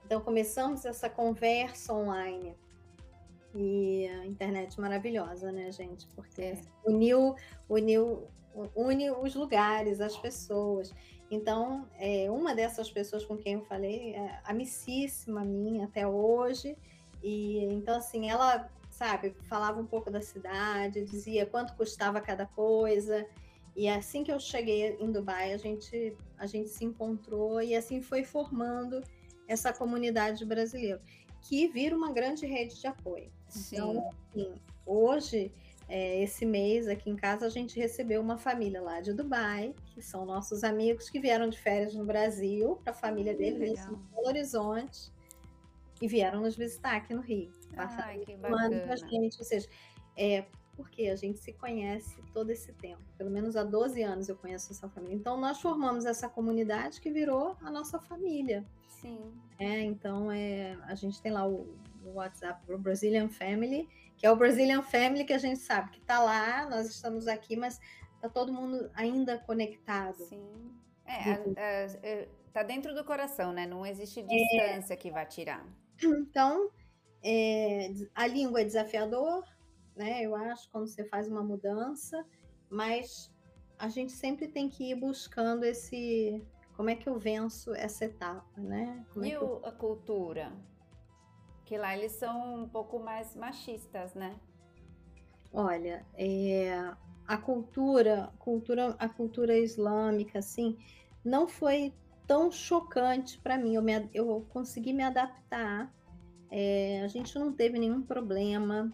Então, 0.06 0.22
começamos 0.22 0.86
essa 0.86 1.10
conversa 1.10 1.94
online. 1.94 2.56
E 3.54 4.08
a 4.08 4.26
internet 4.26 4.80
maravilhosa, 4.80 5.52
né, 5.52 5.72
gente? 5.72 6.08
Porque 6.08 6.42
é. 6.42 6.62
uniu, 6.86 7.36
uniu, 7.70 8.28
une 8.76 9.12
os 9.12 9.36
lugares, 9.36 10.00
as 10.02 10.18
pessoas. 10.18 10.94
Então, 11.30 11.88
é, 11.98 12.30
uma 12.30 12.54
dessas 12.54 12.90
pessoas 12.90 13.26
com 13.26 13.38
quem 13.38 13.54
eu 13.54 13.62
falei 13.62 14.14
é 14.14 14.40
amicíssima 14.44 15.44
minha 15.44 15.86
até 15.86 16.08
hoje. 16.08 16.78
E 17.24 17.64
então, 17.66 17.98
assim, 17.98 18.30
ela, 18.30 18.70
sabe, 18.92 19.36
falava 19.50 19.80
um 19.80 19.86
pouco 19.86 20.12
da 20.12 20.22
cidade, 20.22 21.04
dizia 21.04 21.46
quanto 21.46 21.76
custava 21.76 22.22
cada 22.22 22.46
coisa. 22.46 23.26
E 23.76 23.90
assim 23.90 24.24
que 24.24 24.32
eu 24.32 24.40
cheguei 24.40 24.96
em 25.00 25.12
Dubai, 25.12 25.54
a 25.54 25.58
gente, 25.58 26.16
a 26.38 26.46
gente 26.46 26.70
se 26.70 26.86
encontrou 26.86 27.62
e 27.62 27.76
assim 27.76 28.02
foi 28.02 28.24
formando 28.24 29.02
essa 29.48 29.74
comunidade 29.74 30.46
brasileira, 30.46 31.02
que 31.42 31.68
vira 31.68 31.96
uma 31.96 32.12
grande 32.12 32.46
rede 32.46 32.80
de 32.80 32.88
apoio. 32.88 33.30
Sim. 33.50 33.76
Então, 33.76 34.10
assim, 34.30 34.54
hoje, 34.86 35.52
é, 35.88 36.24
esse 36.24 36.46
mês 36.46 36.88
aqui 36.88 37.10
em 37.10 37.16
casa, 37.16 37.46
a 37.46 37.50
gente 37.50 37.80
recebeu 37.80 38.22
uma 38.22 38.38
família 38.38 38.82
lá 38.82 39.02
de 39.02 39.14
Dubai, 39.14 39.74
que 39.94 40.02
são 40.02 40.26
nossos 40.26 40.64
amigos 40.64 41.10
que 41.10 41.20
vieram 41.20 41.50
de 41.50 41.60
férias 41.60 41.94
no 41.94 42.06
Brasil, 42.06 42.80
para 42.84 42.92
a 42.92 42.96
família 42.96 43.36
deles 43.36 43.80
em 43.86 43.96
Belo 43.96 44.28
Horizonte, 44.28 45.12
e 46.02 46.08
vieram 46.08 46.42
nos 46.42 46.56
visitar 46.56 46.96
aqui 46.96 47.14
no 47.14 47.22
Rio. 47.22 47.52
Ai, 47.78 48.20
que 48.20 48.36
bacana. 48.36 48.98
Gente, 48.98 49.38
ou 49.38 49.46
seja, 49.46 49.68
é, 50.18 50.46
porque 50.76 51.08
a 51.08 51.16
gente 51.16 51.40
se 51.40 51.54
conhece 51.54 52.22
todo 52.34 52.50
esse 52.50 52.74
tempo. 52.74 53.02
Pelo 53.18 53.30
menos 53.30 53.56
há 53.56 53.64
12 53.64 54.02
anos 54.02 54.28
eu 54.28 54.36
conheço 54.36 54.72
essa 54.72 54.90
família. 54.90 55.16
Então, 55.16 55.40
nós 55.40 55.62
formamos 55.62 56.06
essa 56.06 56.28
comunidade 56.28 57.00
que 57.00 57.12
virou 57.12 57.56
a 57.62 57.70
nossa 57.70 58.00
família. 58.00 58.66
Sim. 58.88 59.20
É, 59.60 59.82
então, 59.82 60.32
é, 60.32 60.78
a 60.84 60.96
gente 60.96 61.22
tem 61.22 61.32
lá 61.32 61.48
o, 61.48 61.68
o 62.04 62.14
WhatsApp 62.16 62.60
o 62.72 62.78
Brazilian 62.78 63.30
Family, 63.30 63.88
que 64.18 64.26
é 64.26 64.32
o 64.32 64.36
Brazilian 64.36 64.82
Family 64.82 65.26
que 65.26 65.34
a 65.34 65.38
gente 65.38 65.60
sabe 65.60 65.92
que 65.92 66.00
está 66.00 66.20
lá, 66.20 66.70
nós 66.70 66.88
estamos 66.88 67.28
aqui, 67.28 67.56
mas 67.56 67.80
está 68.16 68.30
todo 68.30 68.52
mundo 68.52 68.90
ainda 68.94 69.38
conectado. 69.40 70.18
Sim. 70.26 70.72
É, 71.06 71.32
é, 72.02 72.28
é, 72.54 72.64
dentro 72.64 72.94
do 72.96 73.04
coração, 73.04 73.54
né? 73.54 73.68
Não 73.68 73.86
existe 73.86 74.24
distância 74.24 74.94
é, 74.94 74.98
que 74.98 75.12
vá 75.12 75.26
tirar. 75.26 75.66
Então, 76.02 76.70
é, 77.24 77.92
a 78.14 78.28
língua 78.28 78.62
é 78.62 78.66
desafiador, 78.66 79.44
né? 79.96 80.24
Eu 80.24 80.36
acho, 80.36 80.70
quando 80.72 80.88
você 80.88 81.06
faz 81.06 81.28
uma 81.28 81.44
mudança, 81.44 82.26
mas 82.70 83.32
a 83.78 83.88
gente 83.88 84.12
sempre 84.12 84.48
tem 84.48 84.70
que 84.70 84.92
ir 84.92 84.96
buscando 84.96 85.64
esse. 85.64 86.44
Como 86.76 86.90
é 86.90 86.96
que 86.96 87.08
eu 87.08 87.18
venço 87.18 87.74
essa 87.74 88.06
etapa, 88.06 88.60
né? 88.60 89.06
Como 89.14 89.26
é 89.26 89.30
e 89.30 89.32
é 89.32 89.36
eu... 89.36 89.66
a 89.66 89.72
cultura? 89.72 90.52
Que 91.66 91.78
lá 91.78 91.96
eles 91.98 92.14
são 92.14 92.64
um 92.64 92.70
pouco 92.70 93.00
mais 93.00 93.36
machistas, 93.36 94.14
né? 94.14 94.36
Olha, 95.52 96.06
é, 96.16 96.94
a 97.28 97.38
cultura, 97.38 98.32
cultura, 98.40 98.96
a 99.00 99.10
cultura 99.10 99.58
islâmica, 99.58 100.40
assim, 100.40 100.78
não 101.24 101.48
foi 101.48 101.94
tão 102.28 102.52
chocante 102.52 103.40
para 103.40 103.58
mim. 103.58 103.76
Eu, 103.76 103.82
me, 103.82 104.10
eu 104.14 104.46
consegui 104.50 104.94
me 104.94 105.04
adaptar. 105.04 105.92
É, 106.52 107.02
a 107.04 107.08
gente 107.08 107.38
não 107.40 107.52
teve 107.52 107.80
nenhum 107.80 108.02
problema 108.02 108.94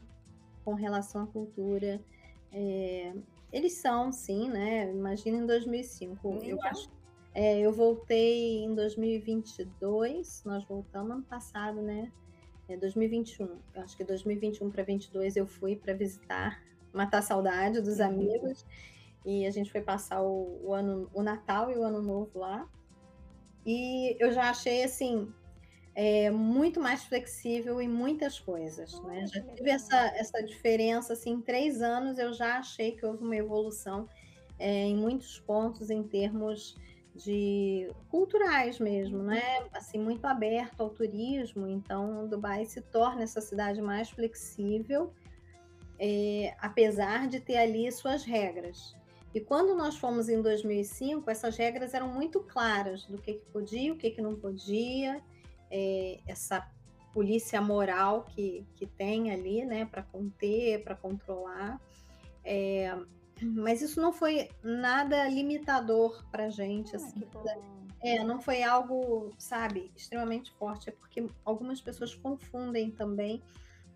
com 0.63 0.73
relação 0.73 1.23
à 1.23 1.27
cultura. 1.27 2.01
É, 2.51 3.13
eles 3.51 3.73
são, 3.73 4.11
sim, 4.11 4.49
né? 4.49 4.89
Imagina 4.91 5.37
em 5.37 5.45
2005. 5.45 6.15
Então. 6.15 6.43
Eu 6.47 6.61
acho. 6.63 6.89
É, 7.33 7.59
eu 7.59 7.71
voltei 7.71 8.63
em 8.63 8.75
2022, 8.75 10.43
nós 10.45 10.65
voltamos 10.65 11.11
ano 11.11 11.23
passado, 11.23 11.81
né? 11.81 12.11
É 12.71 12.77
2021. 12.77 13.45
Eu 13.73 13.81
acho 13.81 13.95
que 13.95 14.03
2021 14.03 14.69
para 14.69 14.83
2022 14.83 15.35
eu 15.35 15.45
fui 15.45 15.75
para 15.75 15.93
visitar, 15.93 16.61
matar 16.93 17.19
a 17.19 17.21
saudade 17.21 17.81
dos 17.81 17.99
uhum. 17.99 18.05
amigos. 18.05 18.65
E 19.25 19.45
a 19.45 19.51
gente 19.51 19.71
foi 19.71 19.81
passar 19.81 20.21
o, 20.21 20.59
o, 20.63 20.73
ano, 20.73 21.09
o 21.13 21.21
Natal 21.21 21.69
e 21.71 21.77
o 21.77 21.83
Ano 21.83 22.01
Novo 22.01 22.39
lá. 22.39 22.67
E 23.65 24.15
eu 24.19 24.31
já 24.31 24.49
achei 24.49 24.83
assim 24.83 25.31
é, 25.93 26.31
muito 26.31 26.79
mais 26.79 27.03
flexível 27.03 27.81
em 27.81 27.87
muitas 27.87 28.39
coisas. 28.39 28.93
Oh, 28.95 29.07
né? 29.07 29.27
Já 29.27 29.41
tive 29.41 29.69
essa, 29.69 29.97
essa 30.15 30.41
diferença, 30.41 31.13
assim, 31.13 31.31
em 31.31 31.41
três 31.41 31.81
anos 31.81 32.17
eu 32.17 32.33
já 32.33 32.57
achei 32.57 32.93
que 32.93 33.05
houve 33.05 33.23
uma 33.23 33.35
evolução 33.35 34.07
é, 34.57 34.85
em 34.85 34.95
muitos 34.95 35.39
pontos 35.39 35.89
em 35.89 36.03
termos 36.03 36.75
de 37.23 37.89
culturais 38.09 38.79
mesmo, 38.79 39.21
né? 39.23 39.41
Assim, 39.73 39.97
muito 39.97 40.25
aberto 40.25 40.81
ao 40.81 40.89
turismo, 40.89 41.67
então 41.67 42.27
Dubai 42.27 42.65
se 42.65 42.81
torna 42.81 43.23
essa 43.23 43.41
cidade 43.41 43.81
mais 43.81 44.09
flexível, 44.09 45.13
é, 45.99 46.55
apesar 46.59 47.27
de 47.27 47.39
ter 47.39 47.57
ali 47.57 47.91
suas 47.91 48.23
regras. 48.23 48.95
E 49.33 49.39
quando 49.39 49.75
nós 49.75 49.97
fomos 49.97 50.27
em 50.27 50.41
2005, 50.41 51.29
essas 51.29 51.55
regras 51.55 51.93
eram 51.93 52.07
muito 52.09 52.41
claras 52.41 53.05
do 53.05 53.17
que, 53.17 53.35
que 53.35 53.45
podia, 53.45 53.93
o 53.93 53.97
que, 53.97 54.11
que 54.11 54.21
não 54.21 54.35
podia, 54.35 55.21
é, 55.69 56.19
essa 56.27 56.69
polícia 57.13 57.61
moral 57.61 58.25
que, 58.25 58.65
que 58.75 58.85
tem 58.85 59.31
ali, 59.31 59.65
né, 59.65 59.85
para 59.85 60.03
conter, 60.03 60.83
para 60.83 60.95
controlar. 60.95 61.79
É, 62.43 62.97
mas 63.41 63.81
isso 63.81 64.01
não 64.01 64.13
foi 64.13 64.49
nada 64.63 65.27
limitador 65.27 66.23
para 66.31 66.49
gente, 66.49 66.95
ah, 66.95 66.97
assim. 66.97 67.23
É, 68.03 68.23
não 68.23 68.41
foi 68.41 68.63
algo, 68.63 69.31
sabe, 69.37 69.91
extremamente 69.95 70.51
forte. 70.53 70.89
É 70.89 70.91
porque 70.91 71.27
algumas 71.45 71.79
pessoas 71.79 72.15
confundem 72.15 72.89
também 72.91 73.41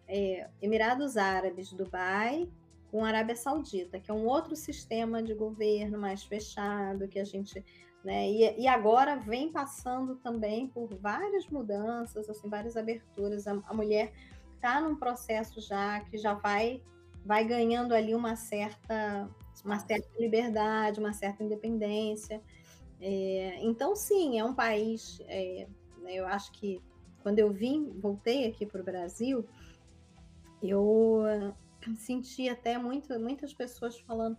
é, 0.08 0.48
Emirados 0.62 1.18
Árabes, 1.18 1.72
Dubai, 1.74 2.48
com 2.92 3.04
Arábia 3.04 3.36
Saudita, 3.36 4.00
que 4.00 4.12
é 4.12 4.14
um 4.14 4.26
outro 4.26 4.56
sistema 4.56 5.24
de 5.24 5.34
governo 5.34 5.98
mais 5.98 6.24
fechado, 6.24 7.08
que 7.08 7.20
a 7.20 7.26
gente 7.26 7.64
né? 8.06 8.30
E, 8.30 8.62
e, 8.62 8.68
agora 8.68 9.16
vem 9.16 9.52
passando 9.52 10.16
também 10.18 10.68
por 10.68 10.94
várias 10.96 11.48
mudanças, 11.48 12.30
assim, 12.30 12.48
várias 12.48 12.78
aberturas. 12.78 13.48
A, 13.48 13.60
a 13.66 13.74
mulher 13.74 14.14
está 14.54 14.80
num 14.80 14.96
processo 14.96 15.60
já 15.60 16.00
que 16.02 16.16
já 16.16 16.36
vai, 16.36 16.80
vai 17.26 17.44
ganhando 17.44 17.94
ali 17.94 18.14
uma 18.14 18.36
certa, 18.36 19.28
uma 19.64 19.80
certa 19.80 20.08
liberdade, 20.20 21.00
uma 21.00 21.12
certa 21.12 21.44
independência. 21.44 22.42
É, 23.02 23.58
então, 23.62 23.96
sim, 23.96 24.40
é 24.40 24.44
um 24.44 24.54
país. 24.54 25.20
É, 25.28 25.68
né, 26.02 26.14
eu 26.14 26.28
acho 26.28 26.52
que 26.52 26.82
quando 27.24 27.40
eu 27.40 27.52
vim, 27.52 27.90
voltei 28.00 28.48
aqui 28.48 28.66
para 28.66 28.82
o 28.82 28.86
Brasil, 28.86 29.44
eu 30.62 31.24
senti 31.98 32.48
até 32.48 32.78
muito, 32.78 33.20
muitas 33.20 33.54
pessoas 33.54 34.00
falando 34.00 34.38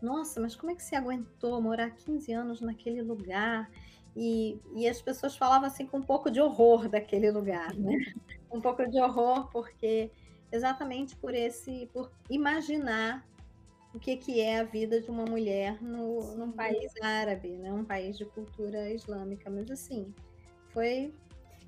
nossa, 0.00 0.40
mas 0.40 0.54
como 0.54 0.70
é 0.70 0.74
que 0.74 0.82
você 0.82 0.94
aguentou 0.94 1.60
morar 1.60 1.90
15 1.90 2.32
anos 2.32 2.60
naquele 2.60 3.00
lugar? 3.02 3.70
E, 4.14 4.58
e 4.74 4.86
as 4.88 5.00
pessoas 5.00 5.36
falavam 5.36 5.66
assim 5.66 5.86
com 5.86 5.98
um 5.98 6.02
pouco 6.02 6.30
de 6.30 6.40
horror 6.40 6.88
daquele 6.88 7.30
lugar, 7.30 7.74
né? 7.74 7.96
Um 8.50 8.60
pouco 8.60 8.86
de 8.88 9.00
horror, 9.00 9.50
porque 9.50 10.10
exatamente 10.56 11.14
por 11.16 11.34
esse, 11.34 11.88
por 11.92 12.10
imaginar 12.28 13.24
o 13.94 13.98
que, 13.98 14.16
que 14.16 14.40
é 14.40 14.60
a 14.60 14.64
vida 14.64 15.00
de 15.00 15.10
uma 15.10 15.24
mulher 15.24 15.82
no, 15.82 16.36
num 16.36 16.52
país 16.52 16.92
árabe, 17.00 17.56
né? 17.56 17.72
um 17.72 17.84
país 17.84 18.18
de 18.18 18.26
cultura 18.26 18.90
islâmica. 18.90 19.48
Mas 19.48 19.70
assim, 19.70 20.14
foi. 20.68 21.14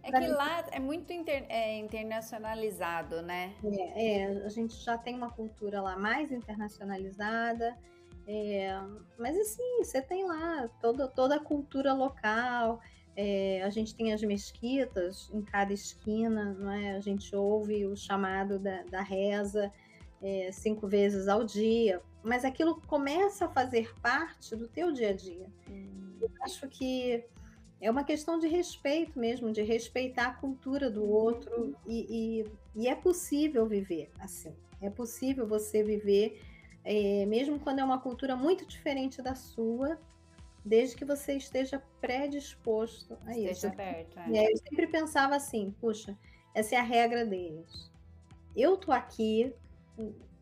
É 0.02 0.12
que 0.12 0.26
lá 0.28 0.64
é 0.70 0.78
muito 0.78 1.12
inter, 1.12 1.46
é, 1.48 1.78
internacionalizado, 1.78 3.22
né? 3.22 3.54
É, 3.64 4.20
é, 4.20 4.26
a 4.44 4.48
gente 4.48 4.74
já 4.76 4.96
tem 4.96 5.16
uma 5.16 5.30
cultura 5.30 5.80
lá 5.80 5.96
mais 5.96 6.30
internacionalizada. 6.30 7.76
É, 8.26 8.78
mas 9.18 9.36
assim, 9.38 9.78
você 9.82 10.02
tem 10.02 10.26
lá 10.26 10.68
toda, 10.82 11.08
toda 11.08 11.36
a 11.36 11.40
cultura 11.40 11.94
local. 11.94 12.80
É, 13.20 13.64
a 13.64 13.68
gente 13.68 13.96
tem 13.96 14.12
as 14.12 14.22
mesquitas 14.22 15.28
em 15.34 15.42
cada 15.42 15.72
esquina, 15.72 16.54
não 16.56 16.70
é? 16.70 16.92
A 16.92 17.00
gente 17.00 17.34
ouve 17.34 17.84
o 17.84 17.96
chamado 17.96 18.60
da, 18.60 18.84
da 18.84 19.02
reza 19.02 19.72
é, 20.22 20.52
cinco 20.52 20.86
vezes 20.86 21.26
ao 21.26 21.42
dia, 21.42 22.00
mas 22.22 22.44
aquilo 22.44 22.80
começa 22.82 23.46
a 23.46 23.48
fazer 23.48 23.92
parte 24.00 24.54
do 24.54 24.68
teu 24.68 24.92
dia 24.92 25.10
a 25.10 25.12
dia. 25.12 25.48
Hum. 25.68 26.16
Eu 26.20 26.30
acho 26.42 26.68
que 26.68 27.24
é 27.80 27.90
uma 27.90 28.04
questão 28.04 28.38
de 28.38 28.46
respeito 28.46 29.18
mesmo, 29.18 29.50
de 29.50 29.62
respeitar 29.62 30.26
a 30.26 30.34
cultura 30.34 30.88
do 30.88 31.04
outro 31.04 31.74
e, 31.88 32.44
e, 32.76 32.82
e 32.82 32.86
é 32.86 32.94
possível 32.94 33.66
viver 33.66 34.12
assim. 34.20 34.54
É 34.80 34.88
possível 34.88 35.44
você 35.44 35.82
viver 35.82 36.40
é, 36.84 37.26
mesmo 37.26 37.58
quando 37.58 37.80
é 37.80 37.84
uma 37.84 37.98
cultura 37.98 38.36
muito 38.36 38.64
diferente 38.64 39.20
da 39.20 39.34
sua, 39.34 39.98
desde 40.68 40.96
que 40.96 41.04
você 41.04 41.34
esteja 41.34 41.82
predisposto 42.00 43.18
a 43.24 43.30
esteja 43.30 43.52
isso. 43.52 43.66
Aberto, 43.66 44.18
é. 44.18 44.38
É, 44.38 44.52
eu 44.52 44.56
sempre 44.58 44.86
pensava 44.86 45.34
assim, 45.34 45.74
puxa, 45.80 46.16
essa 46.54 46.74
é 46.74 46.78
a 46.78 46.82
regra 46.82 47.24
deles. 47.24 47.90
Eu 48.54 48.76
tô 48.76 48.92
aqui 48.92 49.52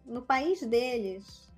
no 0.04 0.22
país 0.22 0.60
deles, 0.62 1.50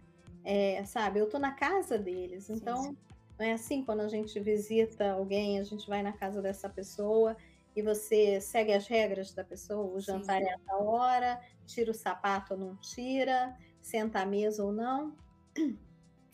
é, 0.44 0.84
sabe? 0.84 1.20
Eu 1.20 1.28
tô 1.28 1.38
na 1.38 1.52
casa 1.52 1.98
deles, 1.98 2.50
então 2.50 2.82
sim. 2.82 2.96
não 3.38 3.46
é 3.46 3.52
assim 3.52 3.84
quando 3.84 4.00
a 4.00 4.08
gente 4.08 4.38
visita 4.38 5.12
alguém, 5.12 5.58
a 5.58 5.64
gente 5.64 5.88
vai 5.88 6.02
na 6.02 6.12
casa 6.12 6.42
dessa 6.42 6.68
pessoa 6.68 7.36
e 7.74 7.82
você 7.82 8.40
segue 8.40 8.72
as 8.72 8.86
regras 8.86 9.32
da 9.32 9.44
pessoa, 9.44 9.94
o 9.94 10.00
jantar 10.00 10.42
Sim. 10.42 10.48
é 10.48 10.56
a 10.68 10.76
hora, 10.78 11.40
tira 11.64 11.92
o 11.92 11.94
sapato 11.94 12.54
ou 12.54 12.58
não 12.58 12.76
tira, 12.76 13.56
senta 13.80 14.20
à 14.20 14.26
mesa 14.26 14.64
ou 14.64 14.72
não. 14.72 15.16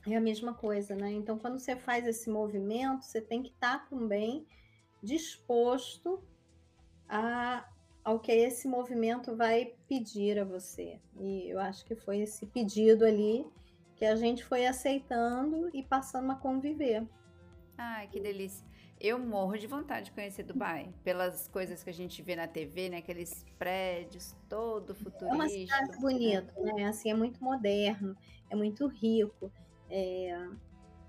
É 0.07 0.17
a 0.17 0.21
mesma 0.21 0.53
coisa, 0.53 0.95
né? 0.95 1.11
Então, 1.13 1.39
quando 1.39 1.59
você 1.59 1.77
faz 1.77 2.07
esse 2.07 2.29
movimento, 2.29 3.05
você 3.05 3.21
tem 3.21 3.43
que 3.43 3.51
estar 3.51 3.89
também 3.89 4.47
disposto 5.03 6.23
a, 7.09 7.67
ao 8.03 8.21
que 8.21 8.33
esse 8.33 8.69
movimento 8.69 9.35
vai 9.35 9.75
pedir 9.89 10.39
a 10.39 10.45
você. 10.45 11.01
E 11.19 11.49
eu 11.51 11.59
acho 11.59 11.85
que 11.85 11.95
foi 11.95 12.19
esse 12.19 12.47
pedido 12.47 13.05
ali 13.05 13.47
que 13.97 14.05
a 14.05 14.17
gente 14.17 14.45
foi 14.45 14.67
aceitando 14.67 15.71
e 15.73 15.83
passando 15.83 16.31
a 16.33 16.35
conviver. 16.35 17.07
Ai, 17.79 18.09
que 18.09 18.21
delícia. 18.21 18.67
Eu 19.01 19.19
morro 19.19 19.59
de 19.59 19.67
vontade 19.67 20.07
de 20.07 20.13
conhecer 20.13 20.45
Dubai, 20.45 20.93
pelas 21.03 21.49
coisas 21.49 21.83
que 21.83 21.91
a 21.91 21.93
gente 21.93 22.23
vê 22.23 22.37
na 22.37 22.47
TV, 22.47 22.89
né? 22.89 22.99
Aqueles 22.99 23.45
prédios 23.59 24.35
todo 24.49 24.97
É 25.23 25.35
uma 25.35 25.49
cidade 25.49 25.99
bonita, 25.99 26.53
né? 26.61 26.87
Assim, 26.87 27.11
é 27.11 27.15
muito 27.15 27.43
moderno, 27.43 28.17
é 28.49 28.57
muito 28.57 28.87
rico, 28.87 29.53
é, 29.95 30.49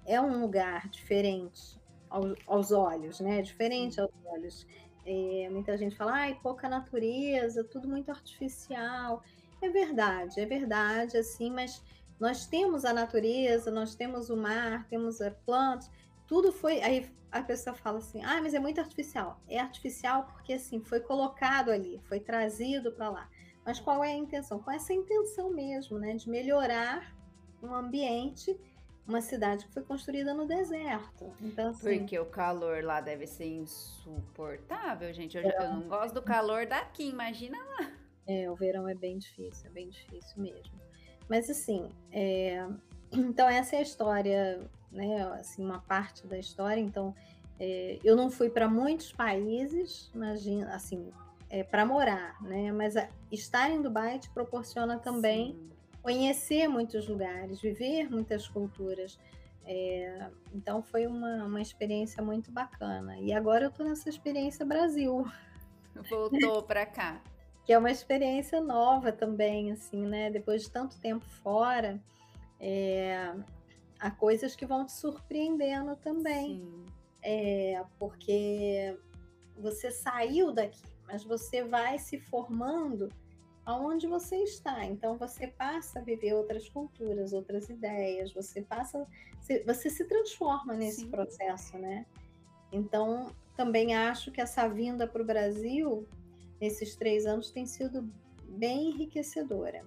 é 0.05 0.21
um 0.21 0.39
lugar 0.41 0.87
diferente 0.89 1.81
aos, 2.07 2.35
aos 2.45 2.71
olhos, 2.71 3.19
né? 3.19 3.41
Diferente 3.41 3.99
aos 3.99 4.11
olhos. 4.25 4.67
É, 5.03 5.49
muita 5.49 5.75
gente 5.75 5.95
fala, 5.95 6.13
ai, 6.13 6.39
pouca 6.41 6.69
natureza, 6.69 7.63
tudo 7.63 7.87
muito 7.87 8.11
artificial. 8.11 9.23
É 9.59 9.69
verdade, 9.69 10.39
é 10.39 10.45
verdade, 10.45 11.17
assim, 11.17 11.49
mas 11.49 11.83
nós 12.19 12.45
temos 12.45 12.85
a 12.85 12.93
natureza, 12.93 13.71
nós 13.71 13.95
temos 13.95 14.29
o 14.29 14.37
mar, 14.37 14.87
temos 14.87 15.19
a 15.19 15.31
plantas, 15.31 15.89
tudo 16.27 16.51
foi. 16.51 16.81
Aí 16.81 17.09
a 17.31 17.41
pessoa 17.41 17.75
fala 17.75 17.97
assim, 17.97 18.23
ah, 18.23 18.39
mas 18.41 18.53
é 18.53 18.59
muito 18.59 18.79
artificial. 18.79 19.41
É 19.47 19.59
artificial 19.59 20.25
porque 20.25 20.53
assim 20.53 20.79
foi 20.79 20.99
colocado 20.99 21.71
ali, 21.71 21.99
foi 22.07 22.19
trazido 22.19 22.91
para 22.91 23.09
lá. 23.09 23.29
Mas 23.65 23.79
qual 23.79 24.03
é 24.03 24.11
a 24.11 24.17
intenção? 24.17 24.59
Com 24.59 24.69
essa 24.69 24.93
intenção 24.93 25.51
mesmo, 25.51 25.97
né, 25.97 26.13
de 26.13 26.29
melhorar 26.29 27.15
um 27.63 27.73
ambiente, 27.73 28.55
uma 29.07 29.21
cidade 29.21 29.65
que 29.65 29.71
foi 29.73 29.83
construída 29.83 30.33
no 30.33 30.45
deserto. 30.47 31.31
Então 31.41 31.69
assim, 31.69 31.99
Porque 31.99 32.17
o 32.19 32.25
calor 32.25 32.83
lá 32.83 33.01
deve 33.01 33.27
ser 33.27 33.45
insuportável, 33.45 35.13
gente. 35.13 35.37
Eu, 35.37 35.43
já- 35.43 35.49
eu 35.51 35.73
não 35.73 35.87
gosto 35.87 36.13
do 36.13 36.21
calor 36.21 36.65
daqui, 36.65 37.07
imagina. 37.09 37.57
é, 38.27 38.49
o 38.49 38.55
verão 38.55 38.87
é 38.87 38.95
bem 38.95 39.17
difícil, 39.17 39.67
é 39.69 39.73
bem 39.73 39.89
difícil 39.89 40.41
mesmo. 40.41 40.73
Mas 41.29 41.49
assim, 41.49 41.89
é, 42.11 42.65
então 43.11 43.47
essa 43.47 43.75
é 43.75 43.79
a 43.79 43.83
história, 43.83 44.67
né? 44.91 45.21
Assim, 45.39 45.63
uma 45.63 45.79
parte 45.81 46.25
da 46.27 46.37
história. 46.37 46.79
Então, 46.81 47.15
é, 47.59 47.99
eu 48.03 48.15
não 48.15 48.29
fui 48.29 48.49
para 48.49 48.67
muitos 48.67 49.11
países, 49.11 50.09
imagina, 50.13 50.73
assim, 50.75 51.11
é, 51.49 51.63
para 51.63 51.85
morar, 51.85 52.41
né? 52.41 52.71
Mas 52.71 52.97
a- 52.97 53.07
estar 53.31 53.69
em 53.69 53.81
Dubai 53.81 54.17
te 54.19 54.29
proporciona 54.31 54.97
também 54.99 55.53
Sim. 55.53 55.69
Conhecer 56.05 56.67
muitos 56.67 57.07
lugares, 57.07 57.59
viver 57.59 58.11
muitas 58.11 58.47
culturas. 58.47 59.17
É, 59.65 60.29
então 60.53 60.83
foi 60.83 61.07
uma, 61.07 61.45
uma 61.45 61.59
experiência 61.59 62.21
muito 62.21 62.51
bacana. 62.51 63.17
E 63.19 63.33
agora 63.33 63.65
eu 63.65 63.69
estou 63.69 63.83
nessa 63.87 64.07
experiência 64.07 64.63
Brasil, 64.63 65.25
Voltou 66.07 66.61
pra 66.61 66.85
cá. 66.85 67.23
que 67.65 67.73
é 67.73 67.77
uma 67.77 67.89
experiência 67.89 68.61
nova 68.61 69.11
também, 69.11 69.71
assim, 69.71 70.05
né? 70.05 70.29
Depois 70.29 70.61
de 70.61 70.69
tanto 70.69 70.99
tempo 70.99 71.25
fora, 71.41 71.99
é, 72.59 73.33
há 73.99 74.11
coisas 74.11 74.55
que 74.55 74.65
vão 74.65 74.85
te 74.85 74.91
surpreendendo 74.91 75.95
também, 75.95 76.85
é, 77.23 77.83
porque 77.97 78.95
você 79.57 79.89
saiu 79.89 80.51
daqui, 80.51 80.83
mas 81.07 81.23
você 81.23 81.63
vai 81.63 81.97
se 81.97 82.19
formando 82.19 83.09
aonde 83.65 84.07
você 84.07 84.37
está. 84.43 84.85
Então 84.85 85.17
você 85.17 85.47
passa 85.47 85.99
a 85.99 86.01
viver 86.01 86.33
outras 86.33 86.69
culturas, 86.69 87.33
outras 87.33 87.69
ideias, 87.69 88.33
você 88.33 88.61
passa, 88.61 89.07
se- 89.41 89.63
você 89.63 89.89
se 89.89 90.05
transforma 90.05 90.73
nesse 90.75 91.01
Sim. 91.01 91.09
processo, 91.09 91.77
né? 91.77 92.05
Então 92.71 93.33
também 93.55 93.95
acho 93.95 94.31
que 94.31 94.41
essa 94.41 94.67
vinda 94.67 95.07
para 95.07 95.21
o 95.21 95.25
Brasil 95.25 96.05
nesses 96.59 96.95
três 96.95 97.25
anos 97.25 97.49
tem 97.49 97.65
sido 97.65 98.09
bem 98.47 98.89
enriquecedora, 98.91 99.83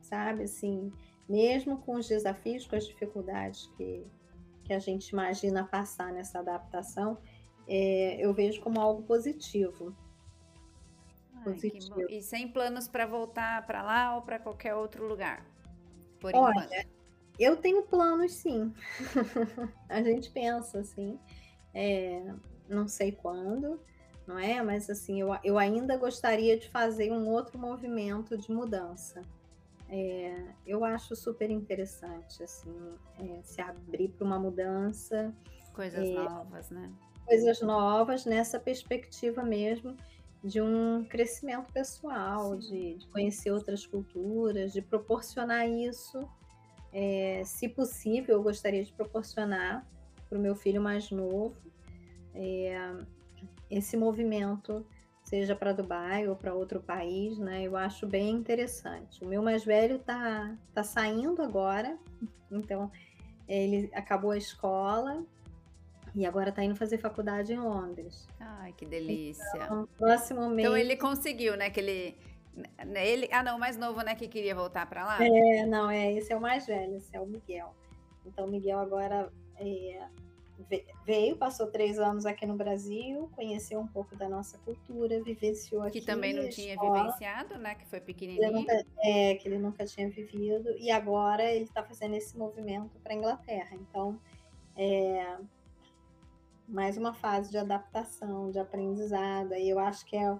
sabe? 0.00 0.44
Assim, 0.44 0.92
mesmo 1.28 1.78
com 1.78 1.96
os 1.96 2.08
desafios, 2.08 2.66
com 2.66 2.76
as 2.76 2.86
dificuldades 2.86 3.66
que, 3.76 4.06
que 4.64 4.72
a 4.72 4.78
gente 4.78 5.08
imagina 5.10 5.64
passar 5.64 6.12
nessa 6.12 6.38
adaptação, 6.38 7.18
é, 7.68 8.16
eu 8.24 8.32
vejo 8.32 8.60
como 8.62 8.80
algo 8.80 9.02
positivo. 9.02 9.94
Ai. 11.46 12.06
E 12.08 12.22
sem 12.22 12.48
planos 12.48 12.88
pra 12.88 13.06
voltar 13.06 13.66
pra 13.66 13.82
lá 13.82 14.16
ou 14.16 14.22
pra 14.22 14.38
qualquer 14.38 14.74
outro 14.74 15.06
lugar. 15.06 15.44
Por 16.18 16.34
Olha, 16.34 16.64
enquanto. 16.64 17.00
Eu 17.38 17.56
tenho 17.56 17.82
planos, 17.82 18.32
sim. 18.32 18.74
a 19.88 20.02
gente 20.02 20.30
pensa 20.30 20.80
assim, 20.80 21.18
é, 21.72 22.22
não 22.68 22.86
sei 22.86 23.12
quando, 23.12 23.80
não 24.26 24.38
é? 24.38 24.62
Mas 24.62 24.90
assim, 24.90 25.20
eu, 25.20 25.34
eu 25.42 25.58
ainda 25.58 25.96
gostaria 25.96 26.58
de 26.58 26.68
fazer 26.68 27.10
um 27.10 27.28
outro 27.28 27.58
movimento 27.58 28.36
de 28.36 28.52
mudança. 28.52 29.22
É, 29.88 30.44
eu 30.66 30.84
acho 30.84 31.16
super 31.16 31.50
interessante, 31.50 32.42
assim, 32.42 32.76
é, 33.18 33.42
se 33.42 33.60
abrir 33.60 34.08
para 34.08 34.24
uma 34.24 34.38
mudança, 34.38 35.34
Coisas 35.72 36.08
é, 36.08 36.12
novas, 36.12 36.70
né? 36.70 36.92
coisas 37.24 37.60
novas 37.60 38.24
nessa 38.24 38.58
perspectiva 38.58 39.42
mesmo 39.42 39.96
de 40.42 40.60
um 40.60 41.04
crescimento 41.04 41.72
pessoal, 41.72 42.56
de, 42.56 42.94
de 42.94 43.06
conhecer 43.08 43.50
outras 43.50 43.86
culturas, 43.86 44.72
de 44.72 44.80
proporcionar 44.80 45.68
isso. 45.68 46.26
É, 46.92 47.42
se 47.44 47.68
possível, 47.68 48.36
eu 48.36 48.42
gostaria 48.42 48.82
de 48.82 48.92
proporcionar 48.92 49.86
para 50.28 50.38
o 50.38 50.40
meu 50.40 50.54
filho 50.54 50.80
mais 50.80 51.10
novo 51.10 51.56
é, 52.34 52.94
esse 53.70 53.96
movimento, 53.96 54.84
seja 55.22 55.54
para 55.54 55.72
Dubai 55.72 56.28
ou 56.28 56.34
para 56.34 56.54
outro 56.54 56.80
país, 56.80 57.38
né? 57.38 57.62
Eu 57.62 57.76
acho 57.76 58.06
bem 58.06 58.30
interessante. 58.30 59.22
O 59.24 59.28
meu 59.28 59.42
mais 59.42 59.64
velho 59.64 59.96
está 59.96 60.56
tá 60.74 60.82
saindo 60.82 61.42
agora, 61.42 61.98
então 62.50 62.90
ele 63.48 63.90
acabou 63.94 64.30
a 64.30 64.38
escola 64.38 65.24
e 66.14 66.26
agora 66.26 66.50
está 66.50 66.62
indo 66.64 66.74
fazer 66.76 66.98
faculdade 66.98 67.52
em 67.52 67.58
Londres. 67.58 68.26
Ai, 68.38 68.72
que 68.72 68.84
delícia. 68.86 69.44
Então, 69.64 69.88
próximo 69.96 70.48
mês. 70.48 70.66
Então 70.66 70.76
ele 70.76 70.96
conseguiu, 70.96 71.56
né? 71.56 71.70
Que 71.70 71.80
ele, 71.80 72.16
né, 72.86 73.06
ele. 73.08 73.28
Ah, 73.32 73.42
não, 73.42 73.56
o 73.56 73.60
mais 73.60 73.76
novo, 73.76 74.00
né? 74.02 74.14
Que 74.14 74.26
queria 74.28 74.54
voltar 74.54 74.86
pra 74.88 75.04
lá. 75.04 75.18
É, 75.24 75.64
não, 75.66 75.90
é, 75.90 76.12
esse 76.12 76.32
é 76.32 76.36
o 76.36 76.40
mais 76.40 76.66
velho, 76.66 76.96
esse 76.96 77.14
é 77.14 77.20
o 77.20 77.26
Miguel. 77.26 77.74
Então, 78.26 78.46
o 78.46 78.50
Miguel 78.50 78.78
agora 78.78 79.32
é, 79.56 80.02
ve- 80.68 80.84
veio, 81.06 81.36
passou 81.36 81.68
três 81.68 81.98
anos 81.98 82.26
aqui 82.26 82.44
no 82.44 82.54
Brasil, 82.54 83.30
conheceu 83.34 83.80
um 83.80 83.86
pouco 83.86 84.14
da 84.16 84.28
nossa 84.28 84.58
cultura, 84.58 85.22
vivenciou 85.22 85.82
Que 85.82 85.88
aqui 85.98 86.00
também 86.02 86.34
não 86.34 86.48
tinha 86.48 86.74
escola, 86.74 87.04
vivenciado, 87.04 87.56
né? 87.58 87.74
Que 87.76 87.86
foi 87.86 88.00
pequenininho. 88.00 88.52
nunca, 88.52 88.84
é, 88.98 89.34
que 89.36 89.48
ele 89.48 89.58
nunca 89.58 89.86
tinha 89.86 90.08
vivido, 90.10 90.70
e 90.76 90.90
agora 90.90 91.44
ele 91.44 91.64
está 91.64 91.82
fazendo 91.82 92.14
esse 92.14 92.36
movimento 92.36 92.98
para 93.00 93.12
a 93.12 93.16
Inglaterra. 93.16 93.70
Então, 93.74 94.20
é 94.76 95.36
mais 96.70 96.96
uma 96.96 97.12
fase 97.12 97.50
de 97.50 97.58
adaptação, 97.58 98.50
de 98.50 98.58
aprendizado. 98.58 99.52
Aí 99.52 99.68
eu 99.68 99.78
acho 99.78 100.04
que 100.06 100.16
é, 100.16 100.38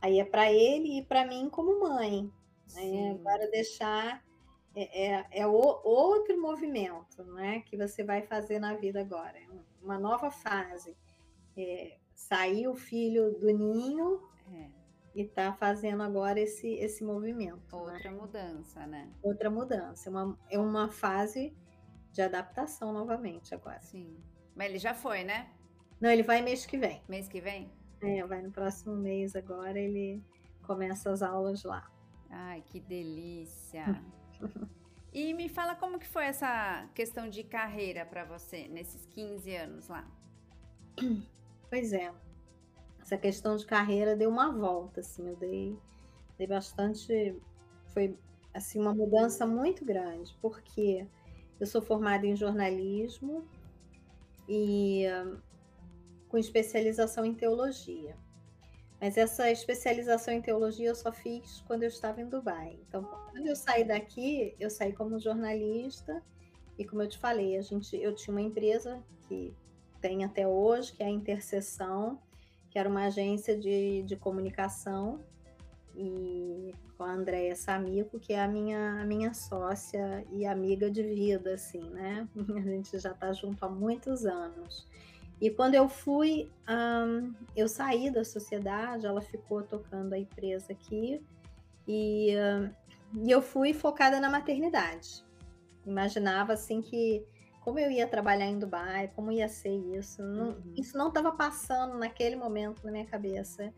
aí 0.00 0.20
é 0.20 0.24
para 0.24 0.50
ele 0.52 0.98
e 0.98 1.04
para 1.04 1.26
mim 1.26 1.48
como 1.50 1.80
mãe. 1.80 2.30
né? 2.74 3.10
Agora 3.10 3.50
deixar 3.50 4.24
é, 4.74 5.10
é, 5.12 5.26
é 5.42 5.46
o- 5.46 5.80
outro 5.84 6.40
movimento, 6.40 7.22
né, 7.24 7.60
que 7.60 7.76
você 7.76 8.02
vai 8.02 8.22
fazer 8.22 8.58
na 8.58 8.74
vida 8.74 9.00
agora, 9.02 9.38
é 9.38 9.46
um- 9.50 9.62
uma 9.82 9.98
nova 9.98 10.30
fase. 10.30 10.96
É, 11.54 11.98
sair 12.14 12.66
o 12.68 12.74
filho 12.74 13.38
do 13.38 13.50
ninho 13.52 14.22
É, 14.50 14.70
e 15.14 15.26
tá 15.26 15.52
fazendo 15.52 16.02
agora 16.02 16.40
esse 16.40 16.68
esse 16.76 17.04
movimento, 17.04 17.76
né? 17.76 17.92
outra 17.92 18.10
mudança, 18.10 18.86
né? 18.86 19.12
outra 19.22 19.50
mudança, 19.50 20.08
é 20.08 20.10
uma, 20.10 20.38
é 20.50 20.58
uma 20.58 20.88
fase 20.88 21.54
de 22.10 22.22
adaptação 22.22 22.92
novamente 22.94 23.54
agora. 23.54 23.82
Sim. 23.82 24.16
Mas 24.54 24.68
ele 24.70 24.78
já 24.78 24.94
foi, 24.94 25.22
né? 25.24 25.50
Não, 26.02 26.10
ele 26.10 26.24
vai 26.24 26.42
mês 26.42 26.66
que 26.66 26.76
vem. 26.76 27.00
Mês 27.08 27.28
que 27.28 27.40
vem? 27.40 27.70
É, 28.00 28.26
vai 28.26 28.42
no 28.42 28.50
próximo 28.50 28.96
mês 28.96 29.36
agora, 29.36 29.78
ele 29.78 30.20
começa 30.66 31.12
as 31.12 31.22
aulas 31.22 31.62
lá. 31.62 31.88
Ai, 32.28 32.60
que 32.66 32.80
delícia. 32.80 34.02
E 35.14 35.34
me 35.34 35.46
fala 35.46 35.74
como 35.74 35.98
que 35.98 36.08
foi 36.08 36.24
essa 36.24 36.88
questão 36.94 37.28
de 37.28 37.44
carreira 37.44 38.06
pra 38.06 38.24
você 38.24 38.66
nesses 38.68 39.04
15 39.04 39.54
anos 39.54 39.86
lá. 39.86 40.10
Pois 41.68 41.92
é. 41.92 42.10
Essa 42.98 43.18
questão 43.18 43.54
de 43.54 43.66
carreira 43.66 44.16
deu 44.16 44.30
uma 44.30 44.50
volta, 44.50 45.00
assim, 45.00 45.28
eu 45.28 45.36
dei, 45.36 45.78
dei 46.38 46.46
bastante. 46.46 47.38
Foi 47.88 48.18
assim, 48.54 48.80
uma 48.80 48.94
mudança 48.94 49.46
muito 49.46 49.84
grande, 49.84 50.34
porque 50.40 51.06
eu 51.60 51.66
sou 51.66 51.82
formada 51.82 52.26
em 52.26 52.34
jornalismo 52.34 53.46
e 54.48 55.04
com 56.32 56.38
especialização 56.38 57.26
em 57.26 57.34
teologia. 57.34 58.16
Mas 58.98 59.18
essa 59.18 59.50
especialização 59.50 60.32
em 60.32 60.40
teologia 60.40 60.88
eu 60.88 60.94
só 60.94 61.12
fiz 61.12 61.62
quando 61.66 61.82
eu 61.82 61.88
estava 61.88 62.22
em 62.22 62.28
Dubai. 62.28 62.78
Então, 62.88 63.04
quando 63.30 63.46
eu 63.46 63.54
saí 63.54 63.84
daqui, 63.84 64.56
eu 64.58 64.70
saí 64.70 64.94
como 64.94 65.18
jornalista 65.18 66.22
e 66.78 66.86
como 66.86 67.02
eu 67.02 67.08
te 67.08 67.18
falei, 67.18 67.58
a 67.58 67.60
gente, 67.60 67.94
eu 67.96 68.14
tinha 68.14 68.34
uma 68.34 68.40
empresa 68.40 69.02
que 69.28 69.54
tem 70.00 70.24
até 70.24 70.48
hoje, 70.48 70.94
que 70.94 71.02
é 71.02 71.06
a 71.06 71.10
Interseção, 71.10 72.18
que 72.70 72.78
era 72.78 72.88
uma 72.88 73.04
agência 73.06 73.58
de, 73.58 74.02
de 74.04 74.16
comunicação 74.16 75.20
e 75.94 76.74
com 76.96 77.04
a 77.04 77.12
Andréia 77.12 77.54
Samico, 77.54 78.18
que 78.18 78.32
é 78.32 78.40
a 78.40 78.48
minha, 78.48 79.02
a 79.02 79.04
minha 79.04 79.34
sócia 79.34 80.24
e 80.30 80.46
amiga 80.46 80.90
de 80.90 81.02
vida, 81.02 81.54
assim, 81.54 81.90
né? 81.90 82.26
A 82.56 82.60
gente 82.60 82.98
já 82.98 83.10
está 83.10 83.32
junto 83.34 83.62
há 83.64 83.68
muitos 83.68 84.24
anos. 84.24 84.86
E 85.42 85.50
quando 85.50 85.74
eu 85.74 85.88
fui, 85.88 86.48
um, 86.68 87.34
eu 87.56 87.66
saí 87.66 88.08
da 88.12 88.24
sociedade, 88.24 89.06
ela 89.06 89.20
ficou 89.20 89.60
tocando 89.60 90.12
a 90.12 90.18
empresa 90.18 90.72
aqui, 90.72 91.20
e, 91.86 92.32
um, 92.36 93.24
e 93.26 93.28
eu 93.28 93.42
fui 93.42 93.74
focada 93.74 94.20
na 94.20 94.30
maternidade. 94.30 95.24
Imaginava, 95.84 96.52
assim, 96.52 96.80
que 96.80 97.26
como 97.60 97.80
eu 97.80 97.90
ia 97.90 98.06
trabalhar 98.06 98.46
em 98.46 98.56
Dubai, 98.56 99.10
como 99.16 99.32
ia 99.32 99.48
ser 99.48 99.76
isso, 99.98 100.22
não, 100.22 100.50
uhum. 100.50 100.74
isso 100.76 100.96
não 100.96 101.08
estava 101.08 101.32
passando 101.32 101.98
naquele 101.98 102.36
momento 102.36 102.84
na 102.84 102.92
minha 102.92 103.06
cabeça 103.06 103.74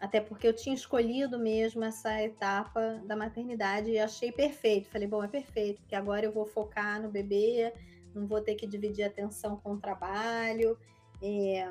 até 0.00 0.20
porque 0.20 0.46
eu 0.46 0.52
tinha 0.52 0.74
escolhido 0.74 1.38
mesmo 1.38 1.82
essa 1.82 2.22
etapa 2.22 3.00
da 3.04 3.16
maternidade 3.16 3.90
e 3.90 3.98
achei 3.98 4.30
perfeito. 4.30 4.88
Falei, 4.88 5.08
bom, 5.08 5.24
é 5.24 5.28
perfeito, 5.28 5.80
porque 5.80 5.94
agora 5.94 6.24
eu 6.24 6.32
vou 6.32 6.46
focar 6.46 7.02
no 7.02 7.10
bebê, 7.10 7.72
não 8.14 8.26
vou 8.26 8.40
ter 8.40 8.54
que 8.54 8.66
dividir 8.66 9.04
a 9.04 9.08
atenção 9.08 9.56
com 9.56 9.74
o 9.74 9.80
trabalho. 9.80 10.78
É... 11.22 11.68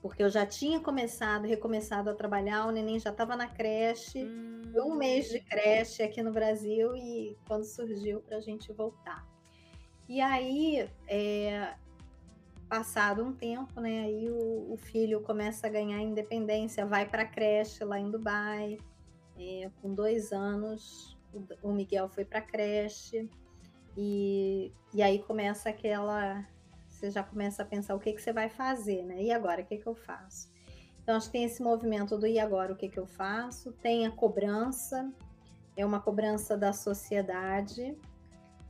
Porque 0.00 0.22
eu 0.22 0.30
já 0.30 0.46
tinha 0.46 0.78
começado, 0.78 1.46
recomeçado 1.46 2.08
a 2.08 2.14
trabalhar, 2.14 2.66
o 2.66 2.70
neném 2.70 3.00
já 3.00 3.10
estava 3.10 3.34
na 3.36 3.48
creche, 3.48 4.24
hum. 4.24 4.62
um 4.76 4.94
mês 4.94 5.28
de 5.28 5.40
creche 5.40 6.02
aqui 6.02 6.22
no 6.22 6.32
Brasil 6.32 6.94
e 6.94 7.36
quando 7.46 7.64
surgiu 7.64 8.20
para 8.20 8.36
a 8.36 8.40
gente 8.40 8.72
voltar. 8.72 9.26
E 10.08 10.20
aí, 10.20 10.88
é, 11.08 11.74
Passado 12.68 13.24
um 13.24 13.32
tempo, 13.32 13.80
né, 13.80 14.00
aí 14.00 14.28
o, 14.28 14.74
o 14.74 14.76
filho 14.76 15.22
começa 15.22 15.66
a 15.66 15.70
ganhar 15.70 16.02
independência, 16.02 16.84
vai 16.84 17.08
para 17.08 17.22
a 17.22 17.26
creche 17.26 17.82
lá 17.82 17.98
em 17.98 18.10
Dubai, 18.10 18.76
é, 19.38 19.70
com 19.80 19.94
dois 19.94 20.32
anos, 20.32 21.16
o, 21.32 21.42
o 21.62 21.72
Miguel 21.72 22.10
foi 22.10 22.26
para 22.26 22.40
a 22.40 22.42
creche, 22.42 23.26
e, 24.00 24.72
e 24.94 25.02
aí 25.02 25.18
começa 25.18 25.68
aquela. 25.68 26.46
Você 26.88 27.10
já 27.10 27.24
começa 27.24 27.64
a 27.64 27.66
pensar 27.66 27.96
o 27.96 27.98
que, 27.98 28.12
que 28.12 28.22
você 28.22 28.32
vai 28.32 28.48
fazer, 28.48 29.02
né? 29.02 29.20
E 29.20 29.32
agora, 29.32 29.62
o 29.62 29.64
que, 29.64 29.76
que 29.76 29.86
eu 29.86 29.94
faço? 29.96 30.48
Então, 31.02 31.16
acho 31.16 31.26
que 31.26 31.32
tem 31.32 31.44
esse 31.44 31.60
movimento 31.60 32.16
do 32.16 32.24
e 32.24 32.38
agora, 32.38 32.72
o 32.72 32.76
que, 32.76 32.88
que 32.88 32.98
eu 32.98 33.06
faço? 33.06 33.72
Tem 33.72 34.06
a 34.06 34.10
cobrança, 34.10 35.12
é 35.76 35.84
uma 35.84 36.00
cobrança 36.00 36.56
da 36.56 36.72
sociedade, 36.72 37.96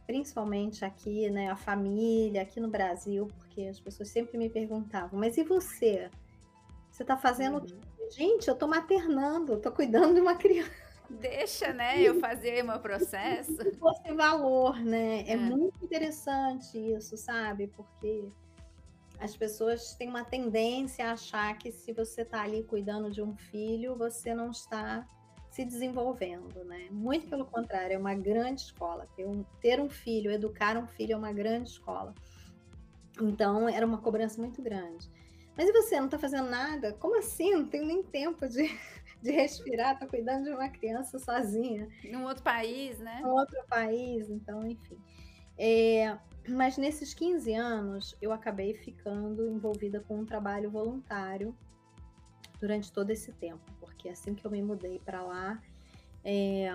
principalmente 0.06 0.82
aqui, 0.84 1.28
né, 1.28 1.50
a 1.50 1.56
família, 1.56 2.40
aqui 2.40 2.58
no 2.58 2.68
Brasil, 2.68 3.28
porque 3.38 3.62
as 3.62 3.78
pessoas 3.78 4.08
sempre 4.08 4.38
me 4.38 4.48
perguntavam, 4.48 5.18
mas 5.18 5.36
e 5.36 5.42
você? 5.42 6.10
Você 6.90 7.02
está 7.02 7.18
fazendo 7.18 7.58
uhum. 7.58 7.80
Gente, 8.10 8.48
eu 8.48 8.54
estou 8.54 8.68
maternando, 8.68 9.54
estou 9.54 9.72
cuidando 9.72 10.14
de 10.14 10.20
uma 10.20 10.36
criança. 10.36 10.87
Deixa, 11.10 11.72
né, 11.72 12.02
eu 12.02 12.20
fazer 12.20 12.62
meu 12.62 12.78
processo. 12.80 13.56
Fosse 13.78 14.12
valor, 14.12 14.78
né? 14.78 15.22
É, 15.22 15.32
é 15.32 15.36
muito 15.36 15.82
interessante 15.82 16.76
isso, 16.78 17.16
sabe? 17.16 17.66
Porque 17.68 18.30
as 19.18 19.36
pessoas 19.36 19.94
têm 19.94 20.08
uma 20.08 20.24
tendência 20.24 21.06
a 21.06 21.12
achar 21.12 21.56
que 21.56 21.72
se 21.72 21.92
você 21.92 22.22
está 22.22 22.42
ali 22.42 22.62
cuidando 22.62 23.10
de 23.10 23.22
um 23.22 23.34
filho, 23.36 23.96
você 23.96 24.34
não 24.34 24.50
está 24.50 25.06
se 25.50 25.64
desenvolvendo, 25.64 26.62
né? 26.64 26.88
Muito 26.90 27.26
pelo 27.28 27.46
contrário, 27.46 27.94
é 27.94 27.98
uma 27.98 28.14
grande 28.14 28.60
escola. 28.60 29.08
Ter 29.16 29.26
um, 29.26 29.44
ter 29.60 29.80
um 29.80 29.88
filho, 29.88 30.30
educar 30.30 30.76
um 30.76 30.86
filho 30.86 31.14
é 31.14 31.16
uma 31.16 31.32
grande 31.32 31.70
escola. 31.70 32.14
Então, 33.20 33.68
era 33.68 33.84
uma 33.84 33.98
cobrança 33.98 34.40
muito 34.40 34.62
grande. 34.62 35.10
Mas 35.56 35.68
e 35.68 35.72
você, 35.72 35.96
não 35.96 36.04
está 36.04 36.18
fazendo 36.18 36.48
nada? 36.48 36.92
Como 36.92 37.18
assim? 37.18 37.52
Não 37.54 37.66
tenho 37.66 37.86
nem 37.86 38.02
tempo 38.02 38.46
de, 38.46 38.70
de 39.22 39.30
respirar, 39.30 39.94
Estou 39.94 40.08
cuidando 40.08 40.44
de 40.44 40.50
uma 40.50 40.68
criança 40.68 41.18
sozinha. 41.18 41.88
Num 42.10 42.24
outro 42.24 42.42
país, 42.42 42.98
né? 42.98 43.20
Num 43.22 43.30
outro 43.30 43.62
país, 43.68 44.28
então, 44.30 44.66
enfim. 44.66 44.98
É, 45.58 46.16
mas 46.48 46.78
nesses 46.78 47.12
15 47.14 47.52
anos, 47.52 48.16
eu 48.22 48.32
acabei 48.32 48.74
ficando 48.74 49.48
envolvida 49.48 50.00
com 50.00 50.20
um 50.20 50.24
trabalho 50.24 50.70
voluntário 50.70 51.54
durante 52.60 52.92
todo 52.92 53.10
esse 53.10 53.32
tempo, 53.32 53.62
porque 53.80 54.08
assim 54.08 54.34
que 54.34 54.44
eu 54.44 54.50
me 54.50 54.62
mudei 54.62 55.00
para 55.04 55.22
lá, 55.22 55.62
é, 56.24 56.70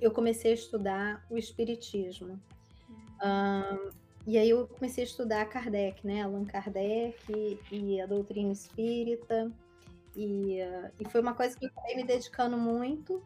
eu 0.00 0.10
comecei 0.10 0.52
a 0.52 0.54
estudar 0.54 1.24
o 1.30 1.38
Espiritismo. 1.38 2.40
Um, 3.22 3.90
e 4.26 4.38
aí 4.38 4.50
eu 4.50 4.68
comecei 4.68 5.02
a 5.02 5.06
estudar 5.06 5.44
Kardec, 5.46 6.06
né? 6.06 6.22
Allan 6.22 6.44
Kardec 6.44 7.16
e, 7.28 7.58
e 7.72 8.00
a 8.00 8.06
doutrina 8.06 8.52
espírita. 8.52 9.50
E, 10.14 10.60
uh, 10.62 10.90
e, 11.00 11.08
foi 11.08 11.20
uma 11.20 11.34
coisa 11.34 11.56
que 11.56 11.64
eu 11.64 11.70
acabei 11.70 11.96
me 11.96 12.04
dedicando 12.04 12.56
muito. 12.56 13.22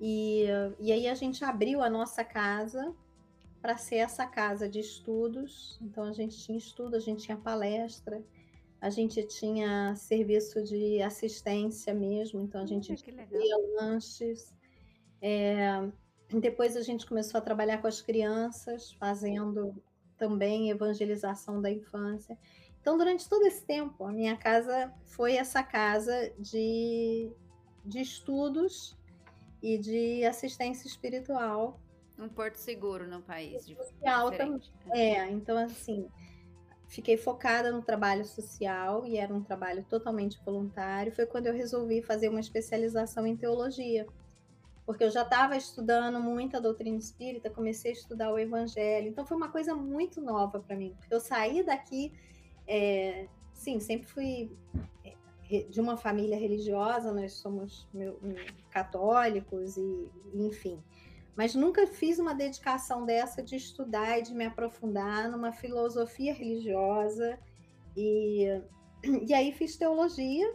E, 0.00 0.46
e 0.80 0.92
aí 0.92 1.08
a 1.08 1.14
gente 1.14 1.44
abriu 1.44 1.82
a 1.82 1.88
nossa 1.88 2.24
casa 2.24 2.94
para 3.64 3.78
ser 3.78 3.96
essa 3.96 4.26
casa 4.26 4.68
de 4.68 4.80
estudos. 4.80 5.78
Então 5.80 6.04
a 6.04 6.12
gente 6.12 6.36
tinha 6.36 6.58
estudo, 6.58 6.96
a 6.96 7.00
gente 7.00 7.24
tinha 7.24 7.36
palestra, 7.36 8.22
a 8.78 8.90
gente 8.90 9.22
tinha 9.26 9.94
serviço 9.96 10.62
de 10.62 11.00
assistência 11.00 11.94
mesmo, 11.94 12.42
então 12.42 12.62
a 12.62 12.66
gente 12.66 12.94
fazia 12.94 13.56
lanches. 13.80 14.54
É, 15.22 15.88
depois 16.38 16.76
a 16.76 16.82
gente 16.82 17.06
começou 17.06 17.38
a 17.38 17.40
trabalhar 17.40 17.78
com 17.78 17.86
as 17.86 18.02
crianças, 18.02 18.92
fazendo 18.92 19.74
também 20.18 20.68
evangelização 20.68 21.62
da 21.62 21.70
infância. 21.70 22.36
Então, 22.84 22.98
durante 22.98 23.26
todo 23.26 23.46
esse 23.46 23.64
tempo, 23.64 24.04
a 24.04 24.12
minha 24.12 24.36
casa 24.36 24.92
foi 25.06 25.36
essa 25.36 25.62
casa 25.62 26.30
de, 26.38 27.32
de 27.82 27.98
estudos 27.98 28.94
e 29.62 29.78
de 29.78 30.22
assistência 30.26 30.86
espiritual. 30.86 31.80
Um 32.18 32.28
porto 32.28 32.56
seguro 32.56 33.08
no 33.08 33.22
país. 33.22 33.64
Social 33.64 34.30
também. 34.32 34.60
É, 34.90 35.30
então, 35.30 35.56
assim, 35.56 36.06
fiquei 36.86 37.16
focada 37.16 37.72
no 37.72 37.80
trabalho 37.80 38.26
social 38.26 39.06
e 39.06 39.16
era 39.16 39.32
um 39.32 39.42
trabalho 39.42 39.82
totalmente 39.88 40.38
voluntário. 40.44 41.10
Foi 41.10 41.24
quando 41.24 41.46
eu 41.46 41.54
resolvi 41.54 42.02
fazer 42.02 42.28
uma 42.28 42.40
especialização 42.40 43.26
em 43.26 43.34
teologia, 43.34 44.06
porque 44.84 45.04
eu 45.04 45.10
já 45.10 45.22
estava 45.22 45.56
estudando 45.56 46.20
muita 46.20 46.60
doutrina 46.60 46.98
espírita, 46.98 47.48
comecei 47.48 47.92
a 47.92 47.94
estudar 47.94 48.30
o 48.30 48.38
evangelho, 48.38 49.08
então 49.08 49.24
foi 49.24 49.38
uma 49.38 49.48
coisa 49.48 49.74
muito 49.74 50.20
nova 50.20 50.60
para 50.60 50.76
mim, 50.76 50.94
porque 50.98 51.14
eu 51.14 51.20
saí 51.20 51.62
daqui, 51.62 52.12
é, 52.66 53.28
sim, 53.52 53.80
sempre 53.80 54.06
fui 54.06 54.50
é, 55.50 55.62
de 55.64 55.80
uma 55.80 55.96
família 55.96 56.38
religiosa, 56.38 57.12
nós 57.12 57.34
somos 57.34 57.88
meu, 57.92 58.18
católicos 58.70 59.76
e, 59.76 60.10
enfim, 60.34 60.82
mas 61.36 61.54
nunca 61.54 61.86
fiz 61.86 62.18
uma 62.18 62.34
dedicação 62.34 63.04
dessa 63.04 63.42
de 63.42 63.56
estudar 63.56 64.18
e 64.18 64.22
de 64.22 64.32
me 64.32 64.44
aprofundar 64.44 65.30
numa 65.30 65.52
filosofia 65.52 66.32
religiosa. 66.32 67.38
E, 67.96 68.46
e 69.26 69.34
aí 69.34 69.52
fiz 69.52 69.76
teologia 69.76 70.54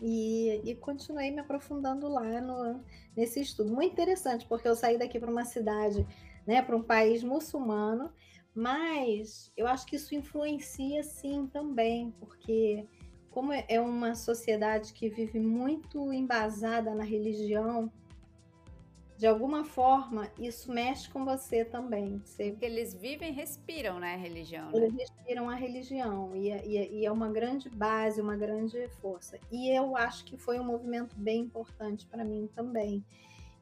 e, 0.00 0.60
e 0.64 0.74
continuei 0.76 1.30
me 1.30 1.40
aprofundando 1.40 2.08
lá 2.08 2.40
no, 2.40 2.82
nesse 3.14 3.40
estudo. 3.40 3.72
Muito 3.72 3.92
interessante, 3.92 4.46
porque 4.46 4.66
eu 4.66 4.74
saí 4.74 4.98
daqui 4.98 5.20
para 5.20 5.30
uma 5.30 5.44
cidade, 5.44 6.06
né, 6.46 6.62
para 6.62 6.76
um 6.76 6.82
país 6.82 7.22
muçulmano, 7.22 8.10
mas 8.54 9.52
eu 9.56 9.66
acho 9.66 9.86
que 9.86 9.96
isso 9.96 10.14
influencia 10.14 11.02
sim 11.02 11.46
também, 11.46 12.10
porque 12.18 12.86
como 13.30 13.52
é 13.52 13.80
uma 13.80 14.14
sociedade 14.14 14.92
que 14.92 15.08
vive 15.08 15.40
muito 15.40 16.12
embasada 16.12 16.94
na 16.94 17.02
religião, 17.02 17.90
de 19.16 19.26
alguma 19.26 19.64
forma, 19.64 20.28
isso 20.38 20.72
mexe 20.72 21.08
com 21.08 21.24
você 21.24 21.64
também. 21.64 22.20
Você... 22.24 22.50
Porque 22.50 22.66
eles 22.66 22.92
vivem 22.92 23.30
e 23.30 23.32
respiram, 23.32 24.00
né, 24.00 24.14
a 24.14 24.16
religião. 24.16 24.70
Né? 24.70 24.78
Eles 24.78 24.94
respiram 24.94 25.48
a 25.48 25.54
religião 25.54 26.34
e 26.34 26.50
é, 26.50 26.66
e, 26.66 26.76
é, 26.76 26.92
e 26.92 27.06
é 27.06 27.12
uma 27.12 27.30
grande 27.30 27.70
base, 27.70 28.20
uma 28.20 28.36
grande 28.36 28.88
força. 29.00 29.38
E 29.50 29.70
eu 29.70 29.96
acho 29.96 30.24
que 30.24 30.36
foi 30.36 30.58
um 30.58 30.64
movimento 30.64 31.14
bem 31.16 31.42
importante 31.42 32.04
para 32.06 32.24
mim 32.24 32.48
também. 32.54 33.04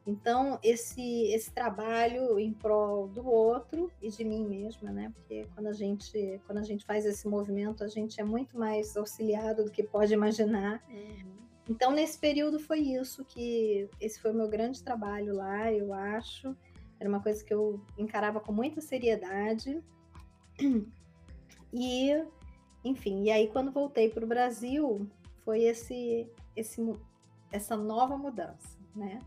Então, 0.05 0.59
esse, 0.63 1.27
esse 1.31 1.51
trabalho 1.51 2.39
em 2.39 2.51
prol 2.51 3.07
do 3.07 3.27
outro 3.27 3.91
e 4.01 4.09
de 4.09 4.23
mim 4.23 4.47
mesma, 4.47 4.91
né? 4.91 5.11
Porque 5.13 5.47
quando 5.53 5.67
a 5.67 5.73
gente, 5.73 6.41
quando 6.47 6.57
a 6.57 6.63
gente 6.63 6.83
faz 6.85 7.05
esse 7.05 7.27
movimento, 7.27 7.83
a 7.83 7.87
gente 7.87 8.19
é 8.19 8.23
muito 8.23 8.57
mais 8.57 8.97
auxiliado 8.97 9.63
do 9.63 9.71
que 9.71 9.83
pode 9.83 10.13
imaginar. 10.13 10.83
Uhum. 10.89 11.41
Então, 11.69 11.91
nesse 11.91 12.17
período 12.17 12.59
foi 12.59 12.79
isso 12.79 13.23
que 13.23 13.87
esse 13.99 14.19
foi 14.19 14.31
o 14.31 14.35
meu 14.35 14.49
grande 14.49 14.83
trabalho 14.83 15.35
lá, 15.35 15.71
eu 15.71 15.93
acho. 15.93 16.55
Era 16.99 17.07
uma 17.07 17.21
coisa 17.21 17.43
que 17.43 17.53
eu 17.53 17.79
encarava 17.97 18.39
com 18.39 18.51
muita 18.51 18.81
seriedade. 18.81 19.81
E 21.73 22.11
enfim, 22.83 23.23
e 23.23 23.31
aí 23.31 23.47
quando 23.47 23.71
voltei 23.71 24.09
para 24.09 24.25
o 24.25 24.27
Brasil, 24.27 25.07
foi 25.43 25.63
esse, 25.63 26.27
esse, 26.55 26.81
essa 27.51 27.77
nova 27.77 28.17
mudança, 28.17 28.77
né? 28.95 29.19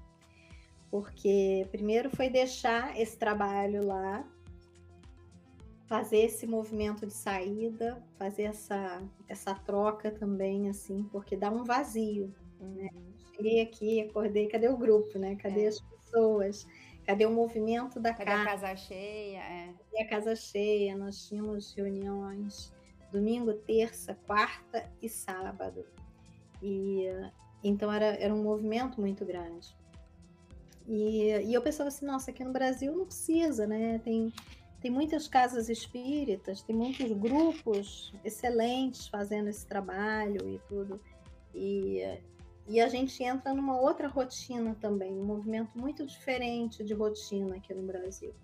Porque 0.95 1.67
primeiro 1.73 2.09
foi 2.09 2.31
deixar 2.31 2.97
esse 2.97 3.19
trabalho 3.19 3.85
lá, 3.85 4.25
fazer 5.87 6.19
esse 6.19 6.47
movimento 6.47 7.05
de 7.05 7.13
saída, 7.13 8.01
fazer 8.17 8.45
essa, 8.45 9.03
essa 9.29 9.57
troca 9.57 10.13
também, 10.13 10.69
assim, 10.69 11.03
porque 11.11 11.37
dá 11.37 11.51
um 11.51 11.65
vazio, 11.65 12.33
né? 12.61 12.89
uhum. 12.95 13.13
Cheguei 13.35 13.61
aqui, 13.61 14.03
acordei, 14.03 14.47
cadê 14.47 14.69
o 14.69 14.77
grupo, 14.77 15.19
né? 15.19 15.35
Cadê 15.35 15.65
é. 15.65 15.67
as 15.67 15.81
pessoas? 15.81 16.65
Cadê 17.05 17.27
o 17.27 17.33
movimento 17.33 17.99
da 17.99 18.15
Cadê 18.15 18.31
casa? 18.31 18.43
a 18.43 18.45
casa 18.45 18.77
cheia? 18.77 19.39
É. 19.41 19.75
Cadê 19.91 20.01
a 20.01 20.09
casa 20.09 20.37
cheia? 20.37 20.97
Nós 20.97 21.27
tínhamos 21.27 21.75
reuniões 21.75 22.73
domingo, 23.11 23.53
terça, 23.53 24.17
quarta 24.29 24.89
e 25.03 25.09
sábado. 25.09 25.85
E 26.63 27.09
então 27.65 27.93
era, 27.93 28.15
era 28.15 28.33
um 28.33 28.45
movimento 28.45 29.01
muito 29.01 29.25
grande. 29.25 29.75
E, 30.87 31.31
e 31.47 31.55
eu 31.55 31.63
pensava 31.63 31.89
assim, 31.89 32.05
nossa, 32.05 32.31
aqui 32.31 32.45
no 32.45 32.53
Brasil 32.53 32.95
não 32.95 33.07
precisa, 33.07 33.67
né? 33.67 33.99
Tem, 34.05 34.33
tem 34.81 34.91
muitas 34.91 35.27
casas 35.27 35.69
espíritas, 35.69 36.63
tem 36.63 36.77
muitos 36.77 37.11
grupos 37.13 38.13
excelentes 38.23 39.07
fazendo 39.09 39.49
esse 39.49 39.67
trabalho 39.67 40.49
e 40.49 40.59
tudo. 40.69 41.01
E, 41.55 42.03
e 42.69 42.81
a 42.81 42.89
gente 42.89 43.23
entra 43.23 43.55
numa 43.55 43.81
outra 43.81 44.09
rotina 44.09 44.77
também, 44.81 45.13
um 45.13 45.25
movimento 45.25 45.71
muito 45.75 46.05
diferente 46.05 46.85
de 46.85 46.93
rotina 46.93 47.57
aqui 47.57 47.73
no 47.73 47.83
Brasil. 47.83 48.35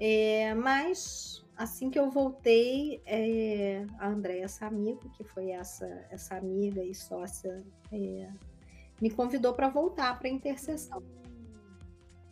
É, 0.00 0.54
mas 0.54 1.44
assim 1.56 1.90
que 1.90 1.98
eu 1.98 2.08
voltei, 2.08 3.02
é, 3.04 3.84
a 3.98 4.08
Andréa 4.08 4.46
Samigo, 4.46 5.10
que 5.10 5.24
foi 5.24 5.50
essa, 5.50 5.86
essa 6.08 6.36
amiga 6.36 6.84
e 6.84 6.94
sócia, 6.94 7.64
é, 7.90 8.30
me 9.00 9.10
convidou 9.10 9.52
para 9.54 9.68
voltar 9.68 10.16
para 10.18 10.28
a 10.28 10.30
intercessão. 10.30 11.02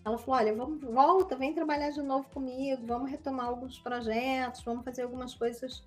Ela 0.06 0.16
falou: 0.18 0.40
olha, 0.40 0.54
vamos, 0.54 0.80
volta, 0.80 1.34
vem 1.36 1.52
trabalhar 1.52 1.90
de 1.90 2.00
novo 2.00 2.28
comigo, 2.28 2.86
vamos 2.86 3.10
retomar 3.10 3.46
alguns 3.46 3.76
projetos, 3.80 4.62
vamos 4.62 4.84
fazer 4.84 5.02
algumas 5.02 5.34
coisas 5.34 5.82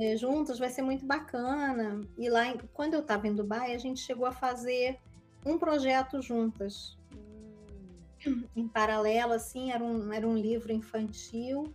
é, 0.00 0.16
juntas, 0.16 0.58
vai 0.58 0.68
ser 0.68 0.82
muito 0.82 1.06
bacana. 1.06 2.00
E 2.18 2.28
lá, 2.28 2.42
quando 2.72 2.94
eu 2.94 3.00
estava 3.00 3.28
em 3.28 3.34
Dubai, 3.34 3.72
a 3.72 3.78
gente 3.78 4.00
chegou 4.00 4.26
a 4.26 4.32
fazer 4.32 4.98
um 5.46 5.56
projeto 5.56 6.20
juntas. 6.20 6.98
Hum. 8.26 8.42
Em 8.56 8.66
paralelo, 8.66 9.34
assim, 9.34 9.70
era 9.70 9.84
um, 9.84 10.12
era 10.12 10.26
um 10.26 10.36
livro 10.36 10.72
infantil 10.72 11.72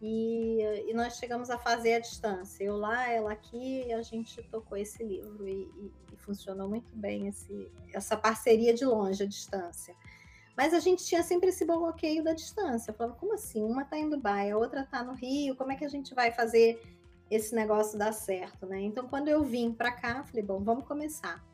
e, 0.00 0.60
e, 0.86 0.94
nós 0.94 1.16
chegamos 1.16 1.50
a 1.50 1.58
fazer 1.58 1.94
à 1.94 1.98
distância. 1.98 2.62
Eu 2.62 2.76
lá, 2.76 3.10
ela 3.10 3.32
aqui, 3.32 3.86
e 3.88 3.92
a 3.92 4.02
gente 4.02 4.40
tocou 4.44 4.78
esse 4.78 5.02
livro 5.02 5.48
e, 5.48 5.62
e, 5.64 5.92
e, 6.12 6.16
funcionou 6.18 6.68
muito 6.68 6.94
bem 6.94 7.26
esse, 7.26 7.68
essa 7.92 8.16
parceria 8.16 8.72
de 8.72 8.84
longe, 8.84 9.24
à 9.24 9.26
distância. 9.26 9.96
Mas 10.58 10.74
a 10.74 10.80
gente 10.80 11.04
tinha 11.04 11.22
sempre 11.22 11.50
esse 11.50 11.64
bloqueio 11.64 12.24
da 12.24 12.32
distância. 12.32 12.90
Eu 12.90 12.94
falava, 12.96 13.16
como 13.16 13.32
assim? 13.32 13.62
Uma 13.62 13.82
está 13.82 13.96
em 13.96 14.10
Dubai, 14.10 14.50
a 14.50 14.58
outra 14.58 14.80
está 14.80 15.04
no 15.04 15.12
Rio, 15.14 15.54
como 15.54 15.70
é 15.70 15.76
que 15.76 15.84
a 15.84 15.88
gente 15.88 16.12
vai 16.16 16.32
fazer 16.32 16.82
esse 17.30 17.54
negócio 17.54 17.96
dar 17.96 18.10
certo, 18.10 18.66
né? 18.66 18.80
Então, 18.80 19.06
quando 19.06 19.28
eu 19.28 19.44
vim 19.44 19.72
para 19.72 19.92
cá, 19.92 20.24
falei, 20.24 20.42
bom, 20.42 20.58
vamos 20.58 20.84
começar. 20.84 21.44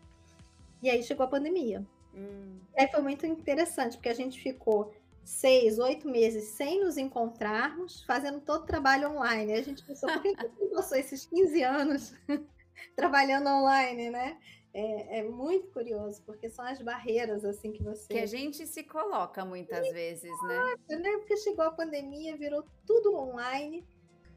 E 0.82 0.88
aí 0.88 1.02
chegou 1.02 1.26
a 1.26 1.28
pandemia. 1.28 1.86
Hum. 2.14 2.58
E 2.74 2.80
aí 2.80 2.88
foi 2.88 3.02
muito 3.02 3.26
interessante, 3.26 3.98
porque 3.98 4.08
a 4.08 4.14
gente 4.14 4.40
ficou 4.40 4.94
seis, 5.22 5.78
oito 5.78 6.08
meses 6.08 6.44
sem 6.44 6.82
nos 6.82 6.96
encontrarmos, 6.96 8.02
fazendo 8.04 8.40
todo 8.40 8.62
o 8.62 8.66
trabalho 8.66 9.10
online. 9.10 9.52
A 9.52 9.62
gente 9.62 9.84
pensou, 9.84 10.10
por 10.10 10.22
que 10.22 10.28
a 10.28 10.44
gente 10.44 10.74
passou 10.74 10.96
esses 10.96 11.26
15 11.26 11.62
anos 11.62 12.14
trabalhando 12.96 13.50
online, 13.50 14.08
né? 14.08 14.38
É, 14.76 15.20
é, 15.20 15.22
muito 15.22 15.68
curioso, 15.68 16.20
porque 16.26 16.50
são 16.50 16.64
as 16.64 16.82
barreiras 16.82 17.44
assim 17.44 17.70
que 17.70 17.80
você. 17.80 18.12
Que 18.12 18.18
a 18.18 18.26
gente 18.26 18.66
se 18.66 18.82
coloca 18.82 19.44
muitas 19.44 19.88
vezes, 19.92 20.32
né? 20.42 20.96
né? 20.98 21.10
Porque 21.18 21.36
chegou 21.36 21.64
a 21.64 21.70
pandemia, 21.70 22.36
virou 22.36 22.64
tudo 22.84 23.14
online. 23.14 23.86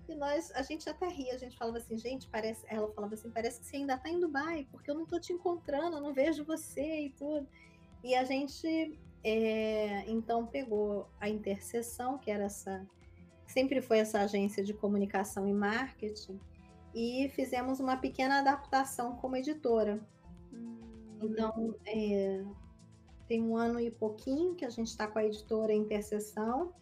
E 0.07 0.13
nós, 0.13 0.51
a 0.51 0.61
gente 0.61 0.87
até 0.87 1.07
ria, 1.07 1.33
a 1.33 1.37
gente 1.37 1.57
falava 1.57 1.79
assim, 1.79 1.97
gente, 1.97 2.29
parece. 2.29 2.63
Ela 2.69 2.87
falava 2.93 3.15
assim, 3.15 3.31
parece 3.31 3.59
que 3.59 3.65
você 3.65 3.77
ainda 3.77 3.95
está 3.95 4.09
em 4.09 4.19
Dubai, 4.19 4.67
porque 4.71 4.91
eu 4.91 4.95
não 4.95 5.03
estou 5.03 5.19
te 5.19 5.33
encontrando, 5.33 5.97
eu 5.97 6.01
não 6.01 6.13
vejo 6.13 6.45
você 6.45 7.05
e 7.05 7.09
tudo. 7.09 7.47
E 8.03 8.13
a 8.13 8.23
gente 8.23 8.95
é, 9.23 10.05
então 10.07 10.45
pegou 10.45 11.09
a 11.19 11.27
interseção, 11.27 12.17
que 12.17 12.31
era 12.31 12.45
essa, 12.45 12.85
sempre 13.47 13.81
foi 13.81 13.99
essa 13.99 14.21
agência 14.21 14.63
de 14.63 14.73
comunicação 14.73 15.47
e 15.47 15.53
marketing, 15.53 16.39
e 16.93 17.29
fizemos 17.35 17.79
uma 17.79 17.97
pequena 17.97 18.39
adaptação 18.39 19.15
como 19.17 19.35
editora. 19.35 19.99
Então, 21.21 21.75
é, 21.85 22.43
tem 23.27 23.41
um 23.41 23.57
ano 23.57 23.79
e 23.79 23.89
pouquinho 23.89 24.55
que 24.55 24.65
a 24.65 24.69
gente 24.69 24.87
está 24.87 25.07
com 25.07 25.19
a 25.19 25.25
editora 25.25 25.73
Interseção 25.73 26.73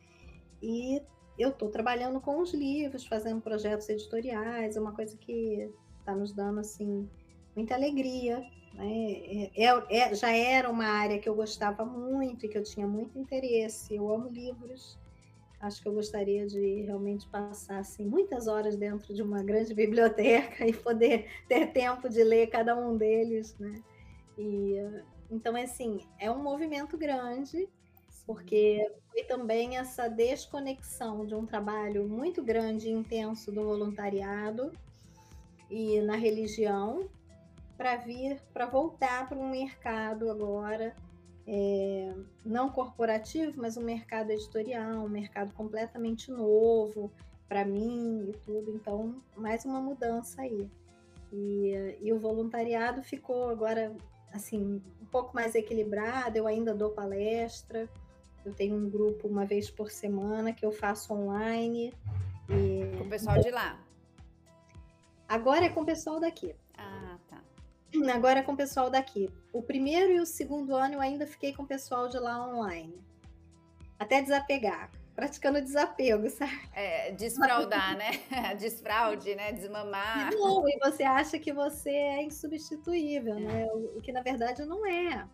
e 0.62 1.02
eu 1.38 1.50
estou 1.50 1.70
trabalhando 1.70 2.20
com 2.20 2.42
os 2.42 2.54
livros, 2.54 3.06
fazendo 3.06 3.42
projetos 3.42 3.88
editoriais, 3.90 4.76
é 4.76 4.82
uma 4.82 4.94
coisa 4.94 5.18
que 5.18 5.70
está 6.00 6.16
nos 6.16 6.34
dando 6.34 6.60
assim 6.60 7.10
muita 7.56 7.76
alegria 7.76 8.44
né? 8.76 9.52
É, 9.56 9.64
é, 9.64 9.98
é, 9.98 10.16
já 10.16 10.32
era 10.32 10.70
uma 10.70 10.86
área 10.86 11.18
que 11.18 11.28
eu 11.28 11.36
gostava 11.36 11.86
muito 11.86 12.46
e 12.46 12.50
que 12.50 12.58
eu 12.58 12.64
tinha 12.64 12.88
muito 12.88 13.18
interesse. 13.18 13.96
Eu 13.96 14.14
amo 14.14 14.30
livros. 14.30 14.98
Acho 15.60 15.82
que 15.82 15.88
eu 15.88 15.94
gostaria 15.94 16.46
de 16.46 16.82
realmente 16.82 17.28
passar 17.28 17.80
assim, 17.80 18.06
muitas 18.06 18.48
horas 18.48 18.76
dentro 18.76 19.14
de 19.14 19.22
uma 19.22 19.42
grande 19.44 19.74
biblioteca 19.76 20.68
e 20.68 20.74
poder 20.74 21.28
ter 21.48 21.72
tempo 21.72 22.10
de 22.10 22.24
ler 22.24 22.48
cada 22.48 22.76
um 22.76 22.98
deles. 22.98 23.58
Né? 23.58 23.82
E, 24.38 24.76
então, 25.32 25.56
assim, 25.56 26.00
é 26.20 26.30
um 26.30 26.42
movimento 26.42 26.98
grande, 26.98 27.68
porque 28.26 28.92
foi 29.12 29.24
também 29.24 29.78
essa 29.78 30.08
desconexão 30.08 31.26
de 31.26 31.34
um 31.36 31.46
trabalho 31.46 32.08
muito 32.08 32.44
grande 32.44 32.90
e 32.90 32.92
intenso 32.92 33.52
do 33.52 33.64
voluntariado 33.64 34.72
e 35.70 36.00
na 36.02 36.16
religião, 36.16 37.10
para 37.78 37.98
vir, 37.98 38.40
para 38.54 38.66
voltar 38.66 39.28
para 39.28 39.38
um 39.38 39.50
mercado 39.50 40.30
agora, 40.30 40.96
é, 41.48 42.14
não 42.44 42.70
corporativo, 42.70 43.62
mas 43.62 43.78
um 43.78 43.84
mercado 43.84 44.32
editorial, 44.32 45.06
um 45.06 45.10
mercado 45.10 45.54
completamente 45.54 46.32
novo 46.32 47.12
para 47.48 47.64
mim 47.64 48.30
e 48.30 48.34
tudo. 48.46 48.72
Então, 48.72 49.22
mais 49.36 49.64
uma 49.66 49.80
mudança 49.80 50.42
aí. 50.42 50.70
E, 51.32 51.98
e 52.02 52.14
o 52.14 52.20
voluntariado 52.20 53.04
ficou 53.04 53.50
agora 53.50 53.96
assim 54.32 54.82
um 55.02 55.06
pouco 55.06 55.36
mais 55.36 55.54
equilibrado. 55.56 56.38
Eu 56.38 56.48
ainda 56.48 56.74
dou 56.74 56.90
palestra. 56.90 57.88
Eu 58.44 58.54
tenho 58.54 58.76
um 58.76 58.90
grupo 58.90 59.28
uma 59.28 59.46
vez 59.46 59.70
por 59.70 59.92
semana 59.92 60.54
que 60.54 60.66
eu 60.66 60.72
faço 60.72 61.14
online. 61.14 61.94
E... 62.50 62.98
Com 62.98 63.04
o 63.04 63.10
pessoal 63.10 63.40
de 63.40 63.52
lá. 63.52 63.80
Agora 65.28 65.66
é 65.66 65.70
com 65.70 65.82
o 65.82 65.86
pessoal 65.86 66.20
daqui. 66.20 66.56
Agora 68.14 68.44
com 68.44 68.54
o 68.54 68.58
pessoal 68.58 68.90
daqui. 68.90 69.30
O 69.54 69.62
primeiro 69.62 70.12
e 70.12 70.20
o 70.20 70.26
segundo 70.26 70.76
ano 70.76 70.96
eu 70.96 71.02
ainda 71.02 71.26
fiquei 71.26 71.54
com 71.54 71.64
o 71.64 71.68
pessoal 71.68 72.08
de 72.08 72.18
lá 72.18 72.48
online. 72.48 73.00
Até 74.00 74.22
desapegar. 74.22 74.92
Praticando 75.16 75.62
desapego, 75.62 76.30
sabe? 76.30 76.52
É, 76.74 77.12
desfraudar, 77.12 77.96
né? 77.96 78.12
Desfraude, 78.60 79.34
né? 79.34 79.54
Desmamar. 79.54 80.32
Não, 80.34 80.68
e 80.68 80.78
você 80.80 81.04
acha 81.04 81.40
que 81.40 81.54
você 81.54 81.90
é 81.90 82.24
insubstituível, 82.24 83.38
é. 83.38 83.40
né? 83.40 83.66
O, 83.72 83.98
o 83.98 84.02
que 84.02 84.12
na 84.12 84.22
verdade 84.22 84.66
não 84.66 84.86
é. 84.86 85.26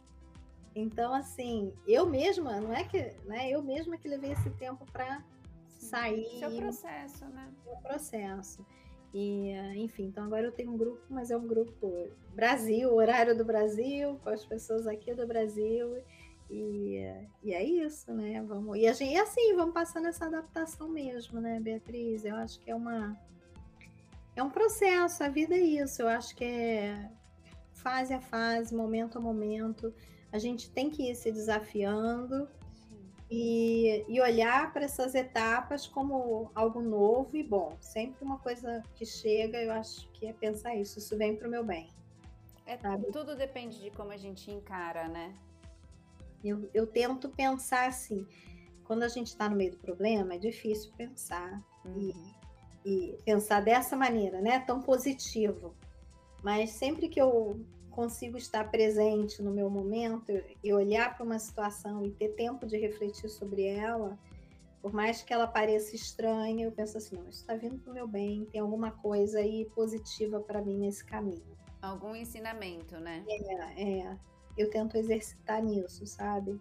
Então, 0.75 1.13
assim, 1.13 1.73
eu 1.87 2.05
mesma, 2.05 2.61
não 2.61 2.73
é 2.73 2.83
que, 2.83 3.11
né? 3.25 3.49
Eu 3.49 3.63
mesma 3.63 3.97
que 3.97 4.07
levei 4.07 4.33
esse 4.33 4.51
tempo 4.51 4.85
para 4.91 5.23
sair. 5.67 6.39
Seu 6.39 6.55
processo, 6.55 7.25
né? 7.25 7.51
Seu 7.63 7.75
processo. 7.77 8.65
E, 9.13 9.51
enfim, 9.75 10.05
então 10.05 10.23
agora 10.23 10.45
eu 10.45 10.51
tenho 10.51 10.71
um 10.71 10.77
grupo, 10.77 11.01
mas 11.09 11.31
é 11.31 11.37
um 11.37 11.45
grupo 11.45 12.09
Brasil, 12.33 12.93
horário 12.93 13.37
do 13.37 13.43
Brasil, 13.43 14.17
com 14.23 14.29
as 14.29 14.45
pessoas 14.45 14.87
aqui 14.87 15.13
do 15.13 15.27
Brasil. 15.27 16.01
E, 16.49 17.01
e 17.43 17.53
é 17.53 17.63
isso, 17.63 18.11
né? 18.13 18.41
Vamos, 18.41 18.77
e, 18.77 18.87
a 18.87 18.93
gente, 18.93 19.13
e 19.13 19.17
assim, 19.17 19.53
vamos 19.55 19.73
passando 19.73 20.07
essa 20.07 20.25
adaptação 20.25 20.89
mesmo, 20.89 21.39
né, 21.39 21.59
Beatriz? 21.59 22.23
Eu 22.25 22.35
acho 22.35 22.59
que 22.59 22.71
é 22.71 22.75
uma. 22.75 23.17
É 24.35 24.41
um 24.41 24.49
processo, 24.49 25.23
a 25.23 25.29
vida 25.29 25.55
é 25.55 25.59
isso. 25.59 26.01
Eu 26.01 26.07
acho 26.07 26.35
que 26.35 26.45
é 26.45 27.09
fase 27.73 28.13
a 28.13 28.21
fase, 28.21 28.73
momento 28.73 29.17
a 29.17 29.21
momento. 29.21 29.93
A 30.31 30.37
gente 30.37 30.69
tem 30.71 30.89
que 30.89 31.09
ir 31.09 31.15
se 31.15 31.31
desafiando 31.31 32.47
e, 33.31 34.03
e 34.09 34.19
olhar 34.19 34.73
para 34.73 34.83
essas 34.83 35.15
etapas 35.15 35.87
como 35.87 36.51
algo 36.53 36.81
novo 36.81 37.37
e 37.37 37.41
bom. 37.41 37.77
Sempre 37.79 38.25
uma 38.25 38.37
coisa 38.37 38.83
que 38.93 39.05
chega, 39.05 39.57
eu 39.57 39.71
acho 39.71 40.11
que 40.11 40.27
é 40.27 40.33
pensar 40.33 40.75
isso, 40.75 40.99
isso 40.99 41.17
vem 41.17 41.37
para 41.37 41.47
o 41.47 41.51
meu 41.51 41.63
bem. 41.63 41.89
É, 42.67 42.77
tudo 43.11 43.33
depende 43.35 43.79
de 43.79 43.89
como 43.91 44.11
a 44.11 44.17
gente 44.17 44.51
encara, 44.51 45.07
né? 45.07 45.33
Eu, 46.43 46.69
eu 46.73 46.85
tento 46.85 47.29
pensar 47.29 47.87
assim, 47.87 48.27
quando 48.83 49.03
a 49.03 49.07
gente 49.07 49.27
está 49.27 49.47
no 49.47 49.55
meio 49.55 49.71
do 49.71 49.77
problema, 49.77 50.33
é 50.33 50.37
difícil 50.37 50.91
pensar. 50.97 51.63
Uhum. 51.85 52.11
E, 52.85 53.13
e 53.13 53.17
pensar 53.23 53.61
dessa 53.61 53.95
maneira, 53.95 54.41
né? 54.41 54.59
Tão 54.59 54.81
positivo. 54.81 55.73
Mas 56.43 56.71
sempre 56.71 57.07
que 57.07 57.21
eu 57.21 57.63
consigo 57.91 58.37
estar 58.37 58.71
presente 58.71 59.41
no 59.43 59.51
meu 59.51 59.69
momento 59.69 60.31
e 60.63 60.73
olhar 60.73 61.15
para 61.15 61.23
uma 61.23 61.37
situação 61.37 62.03
e 62.05 62.11
ter 62.11 62.29
tempo 62.29 62.65
de 62.65 62.77
refletir 62.77 63.29
sobre 63.29 63.65
ela, 63.65 64.17
por 64.81 64.91
mais 64.91 65.21
que 65.21 65.31
ela 65.31 65.45
pareça 65.45 65.95
estranha, 65.95 66.65
eu 66.65 66.71
penso 66.71 66.97
assim, 66.97 67.15
não, 67.15 67.29
isso 67.29 67.41
está 67.41 67.55
vindo 67.55 67.77
para 67.77 67.91
o 67.91 67.93
meu 67.93 68.07
bem, 68.07 68.45
tem 68.45 68.59
alguma 68.59 68.91
coisa 68.91 69.39
aí 69.39 69.65
positiva 69.75 70.39
para 70.39 70.61
mim 70.61 70.79
nesse 70.79 71.05
caminho. 71.05 71.55
Algum 71.81 72.15
ensinamento, 72.15 72.99
né? 72.99 73.23
É, 73.27 73.99
é. 73.99 74.17
Eu 74.57 74.69
tento 74.69 74.97
exercitar 74.97 75.63
nisso, 75.63 76.05
sabe? 76.05 76.59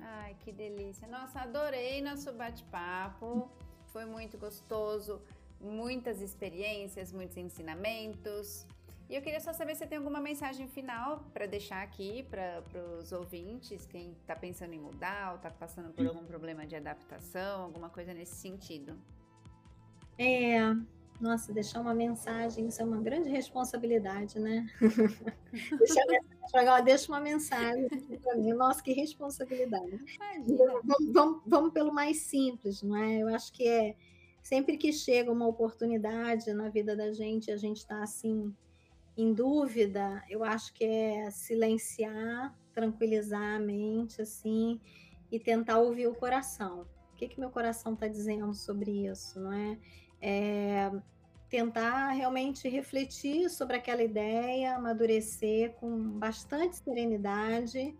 Ai, 0.00 0.34
que 0.40 0.52
delícia. 0.52 1.06
Nossa, 1.06 1.40
adorei 1.40 2.00
nosso 2.02 2.32
bate-papo. 2.32 3.50
Foi 3.86 4.04
muito 4.04 4.38
gostoso, 4.38 5.20
muitas 5.60 6.20
experiências, 6.20 7.12
muitos 7.12 7.36
ensinamentos. 7.36 8.66
E 9.12 9.14
eu 9.14 9.20
queria 9.20 9.40
só 9.40 9.52
saber 9.52 9.74
se 9.74 9.86
tem 9.86 9.98
alguma 9.98 10.22
mensagem 10.22 10.66
final 10.66 11.22
para 11.34 11.44
deixar 11.44 11.82
aqui 11.82 12.22
para 12.30 12.64
os 12.98 13.12
ouvintes, 13.12 13.84
quem 13.84 14.12
está 14.12 14.34
pensando 14.34 14.72
em 14.72 14.78
mudar 14.78 15.32
ou 15.32 15.36
está 15.36 15.50
passando 15.50 15.92
por 15.92 16.06
algum 16.06 16.24
problema 16.24 16.66
de 16.66 16.76
adaptação, 16.76 17.60
alguma 17.60 17.90
coisa 17.90 18.14
nesse 18.14 18.36
sentido. 18.36 18.98
É, 20.18 20.60
nossa, 21.20 21.52
deixar 21.52 21.80
uma 21.80 21.92
mensagem, 21.92 22.68
isso 22.68 22.80
é 22.80 22.86
uma 22.86 23.02
grande 23.02 23.28
responsabilidade, 23.28 24.38
né? 24.38 24.66
deixar 25.78 26.06
mensagem, 26.06 26.84
deixa 26.86 27.12
uma 27.12 27.20
mensagem 27.20 27.88
para 28.22 28.34
mim. 28.36 28.54
Nossa, 28.54 28.82
que 28.82 28.94
responsabilidade. 28.94 30.00
Vamos, 30.82 31.12
vamos, 31.12 31.42
vamos, 31.46 31.72
pelo 31.74 31.92
mais 31.92 32.16
simples, 32.16 32.82
não 32.82 32.96
é? 32.96 33.18
Eu 33.18 33.28
acho 33.28 33.52
que 33.52 33.68
é 33.68 33.94
sempre 34.42 34.78
que 34.78 34.90
chega 34.90 35.30
uma 35.30 35.46
oportunidade 35.46 36.50
na 36.54 36.70
vida 36.70 36.96
da 36.96 37.12
gente, 37.12 37.50
a 37.50 37.58
gente 37.58 37.76
está 37.76 38.02
assim 38.02 38.56
em 39.16 39.32
dúvida, 39.34 40.22
eu 40.28 40.42
acho 40.42 40.72
que 40.72 40.84
é 40.84 41.30
silenciar, 41.30 42.56
tranquilizar 42.72 43.56
a 43.56 43.58
mente, 43.58 44.22
assim, 44.22 44.80
e 45.30 45.38
tentar 45.38 45.78
ouvir 45.78 46.06
o 46.06 46.14
coração. 46.14 46.86
O 47.12 47.16
que 47.16 47.28
que 47.28 47.40
meu 47.40 47.50
coração 47.50 47.94
está 47.94 48.08
dizendo 48.08 48.52
sobre 48.54 49.06
isso, 49.06 49.38
não 49.38 49.52
é? 49.52 49.78
é? 50.20 50.90
Tentar 51.48 52.10
realmente 52.12 52.68
refletir 52.68 53.50
sobre 53.50 53.76
aquela 53.76 54.02
ideia, 54.02 54.76
amadurecer 54.76 55.74
com 55.74 56.18
bastante 56.18 56.76
serenidade 56.76 57.94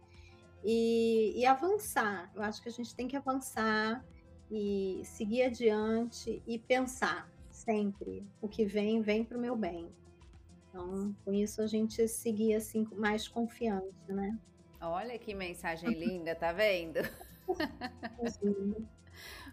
e, 0.65 1.35
e 1.37 1.45
avançar. 1.45 2.31
Eu 2.35 2.43
acho 2.43 2.63
que 2.63 2.69
a 2.71 2.73
gente 2.73 2.95
tem 2.95 3.07
que 3.07 3.17
avançar 3.17 4.03
e 4.51 5.03
seguir 5.05 5.43
adiante 5.43 6.43
e 6.47 6.59
pensar 6.59 7.31
sempre 7.51 8.27
o 8.41 8.49
que 8.49 8.65
vem, 8.65 9.03
vem 9.03 9.25
para 9.25 9.37
o 9.37 9.41
meu 9.41 9.55
bem. 9.55 9.91
Então, 10.73 11.15
com 11.23 11.35
isso 11.35 11.61
a 11.61 11.67
gente 11.67 12.09
seguia 12.09 12.57
assim 12.57 12.89
mais 12.97 13.29
confiante, 13.29 13.93
né? 14.09 14.39
Olha 14.81 15.19
que 15.19 15.35
mensagem 15.35 15.91
linda, 15.91 16.35
tá 16.35 16.51
vendo? 16.51 17.01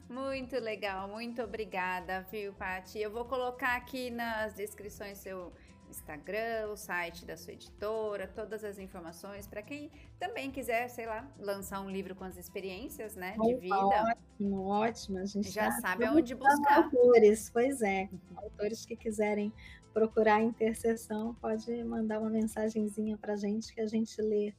muito 0.09 0.55
legal, 0.55 1.09
muito 1.09 1.41
obrigada, 1.41 2.25
viu, 2.31 2.53
Pati? 2.53 2.99
Eu 2.99 3.11
vou 3.11 3.25
colocar 3.25 3.75
aqui 3.75 4.09
nas 4.09 4.53
descrições 4.53 5.17
seu 5.17 5.51
Instagram, 5.89 6.69
o 6.71 6.77
site 6.77 7.25
da 7.25 7.35
sua 7.35 7.53
editora, 7.53 8.27
todas 8.27 8.63
as 8.63 8.79
informações 8.79 9.47
para 9.47 9.61
quem 9.61 9.91
também 10.19 10.51
quiser, 10.51 10.87
sei 10.87 11.05
lá, 11.05 11.27
lançar 11.37 11.81
um 11.81 11.89
livro 11.89 12.15
com 12.15 12.23
as 12.23 12.37
experiências, 12.37 13.15
né, 13.15 13.35
de 13.37 13.55
vida. 13.55 13.75
Ótimo, 13.75 14.67
ótimo. 14.67 15.17
A 15.17 15.25
gente 15.25 15.49
já 15.49 15.69
tá 15.69 15.81
sabe 15.81 16.05
aonde 16.05 16.35
buscar. 16.35 16.83
Autores, 16.85 17.49
pois 17.49 17.81
é. 17.81 18.09
Autores 18.35 18.85
que 18.85 18.95
quiserem 18.95 19.51
procurar 19.93 20.35
a 20.35 20.41
intercessão, 20.43 21.33
pode 21.35 21.83
mandar 21.83 22.19
uma 22.19 22.29
mensagenzinha 22.29 23.17
para 23.17 23.35
gente 23.35 23.73
que 23.73 23.81
a 23.81 23.87
gente 23.87 24.21
lê 24.21 24.53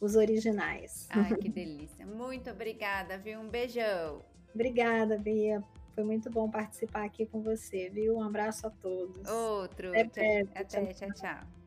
os 0.00 0.16
originais. 0.16 1.08
Ai, 1.10 1.34
que 1.36 1.48
delícia. 1.50 2.06
Muito 2.06 2.50
obrigada, 2.50 3.18
viu? 3.18 3.40
Um 3.40 3.48
beijão. 3.48 4.22
Obrigada, 4.54 5.18
Bia. 5.18 5.62
Foi 5.94 6.04
muito 6.04 6.30
bom 6.30 6.48
participar 6.48 7.04
aqui 7.04 7.26
com 7.26 7.42
você, 7.42 7.90
viu? 7.90 8.16
Um 8.16 8.22
abraço 8.22 8.66
a 8.66 8.70
todos. 8.70 9.28
Outro. 9.28 9.88
Até, 9.98 10.42
até 10.54 10.64
tchau, 10.92 11.12
tchau. 11.12 11.57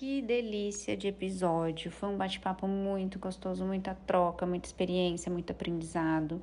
Que 0.00 0.22
delícia 0.22 0.96
de 0.96 1.08
episódio! 1.08 1.90
Foi 1.90 2.08
um 2.08 2.16
bate-papo 2.16 2.66
muito 2.66 3.18
gostoso, 3.18 3.66
muita 3.66 3.94
troca, 4.06 4.46
muita 4.46 4.66
experiência, 4.66 5.30
muito 5.30 5.52
aprendizado. 5.52 6.40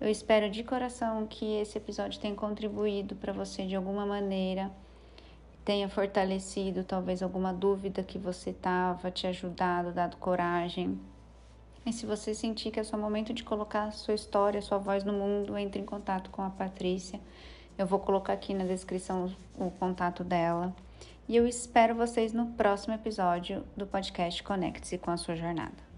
Eu 0.00 0.08
espero 0.08 0.50
de 0.50 0.64
coração 0.64 1.24
que 1.24 1.44
esse 1.60 1.78
episódio 1.78 2.18
tenha 2.18 2.34
contribuído 2.34 3.14
para 3.14 3.32
você 3.32 3.64
de 3.64 3.76
alguma 3.76 4.04
maneira, 4.04 4.72
tenha 5.64 5.88
fortalecido 5.88 6.82
talvez 6.82 7.22
alguma 7.22 7.52
dúvida 7.52 8.02
que 8.02 8.18
você 8.18 8.52
tava, 8.52 9.08
te 9.08 9.24
ajudado, 9.24 9.92
dado 9.92 10.16
coragem. 10.16 11.00
E 11.86 11.92
se 11.92 12.04
você 12.04 12.34
sentir 12.34 12.72
que 12.72 12.80
é 12.80 12.82
o 12.82 12.84
seu 12.84 12.98
momento 12.98 13.32
de 13.32 13.44
colocar 13.44 13.92
sua 13.92 14.14
história, 14.14 14.60
sua 14.60 14.78
voz 14.78 15.04
no 15.04 15.12
mundo, 15.12 15.56
entre 15.56 15.80
em 15.80 15.86
contato 15.86 16.28
com 16.30 16.42
a 16.42 16.50
Patrícia. 16.50 17.20
Eu 17.78 17.86
vou 17.86 18.00
colocar 18.00 18.32
aqui 18.32 18.52
na 18.52 18.64
descrição 18.64 19.32
o 19.56 19.70
contato 19.70 20.24
dela. 20.24 20.74
E 21.30 21.36
eu 21.36 21.46
espero 21.46 21.94
vocês 21.94 22.32
no 22.32 22.44
próximo 22.54 22.92
episódio 22.92 23.64
do 23.76 23.86
podcast 23.86 24.42
Conecte-se 24.42 24.98
com 24.98 25.12
a 25.12 25.16
sua 25.16 25.36
jornada. 25.36 25.89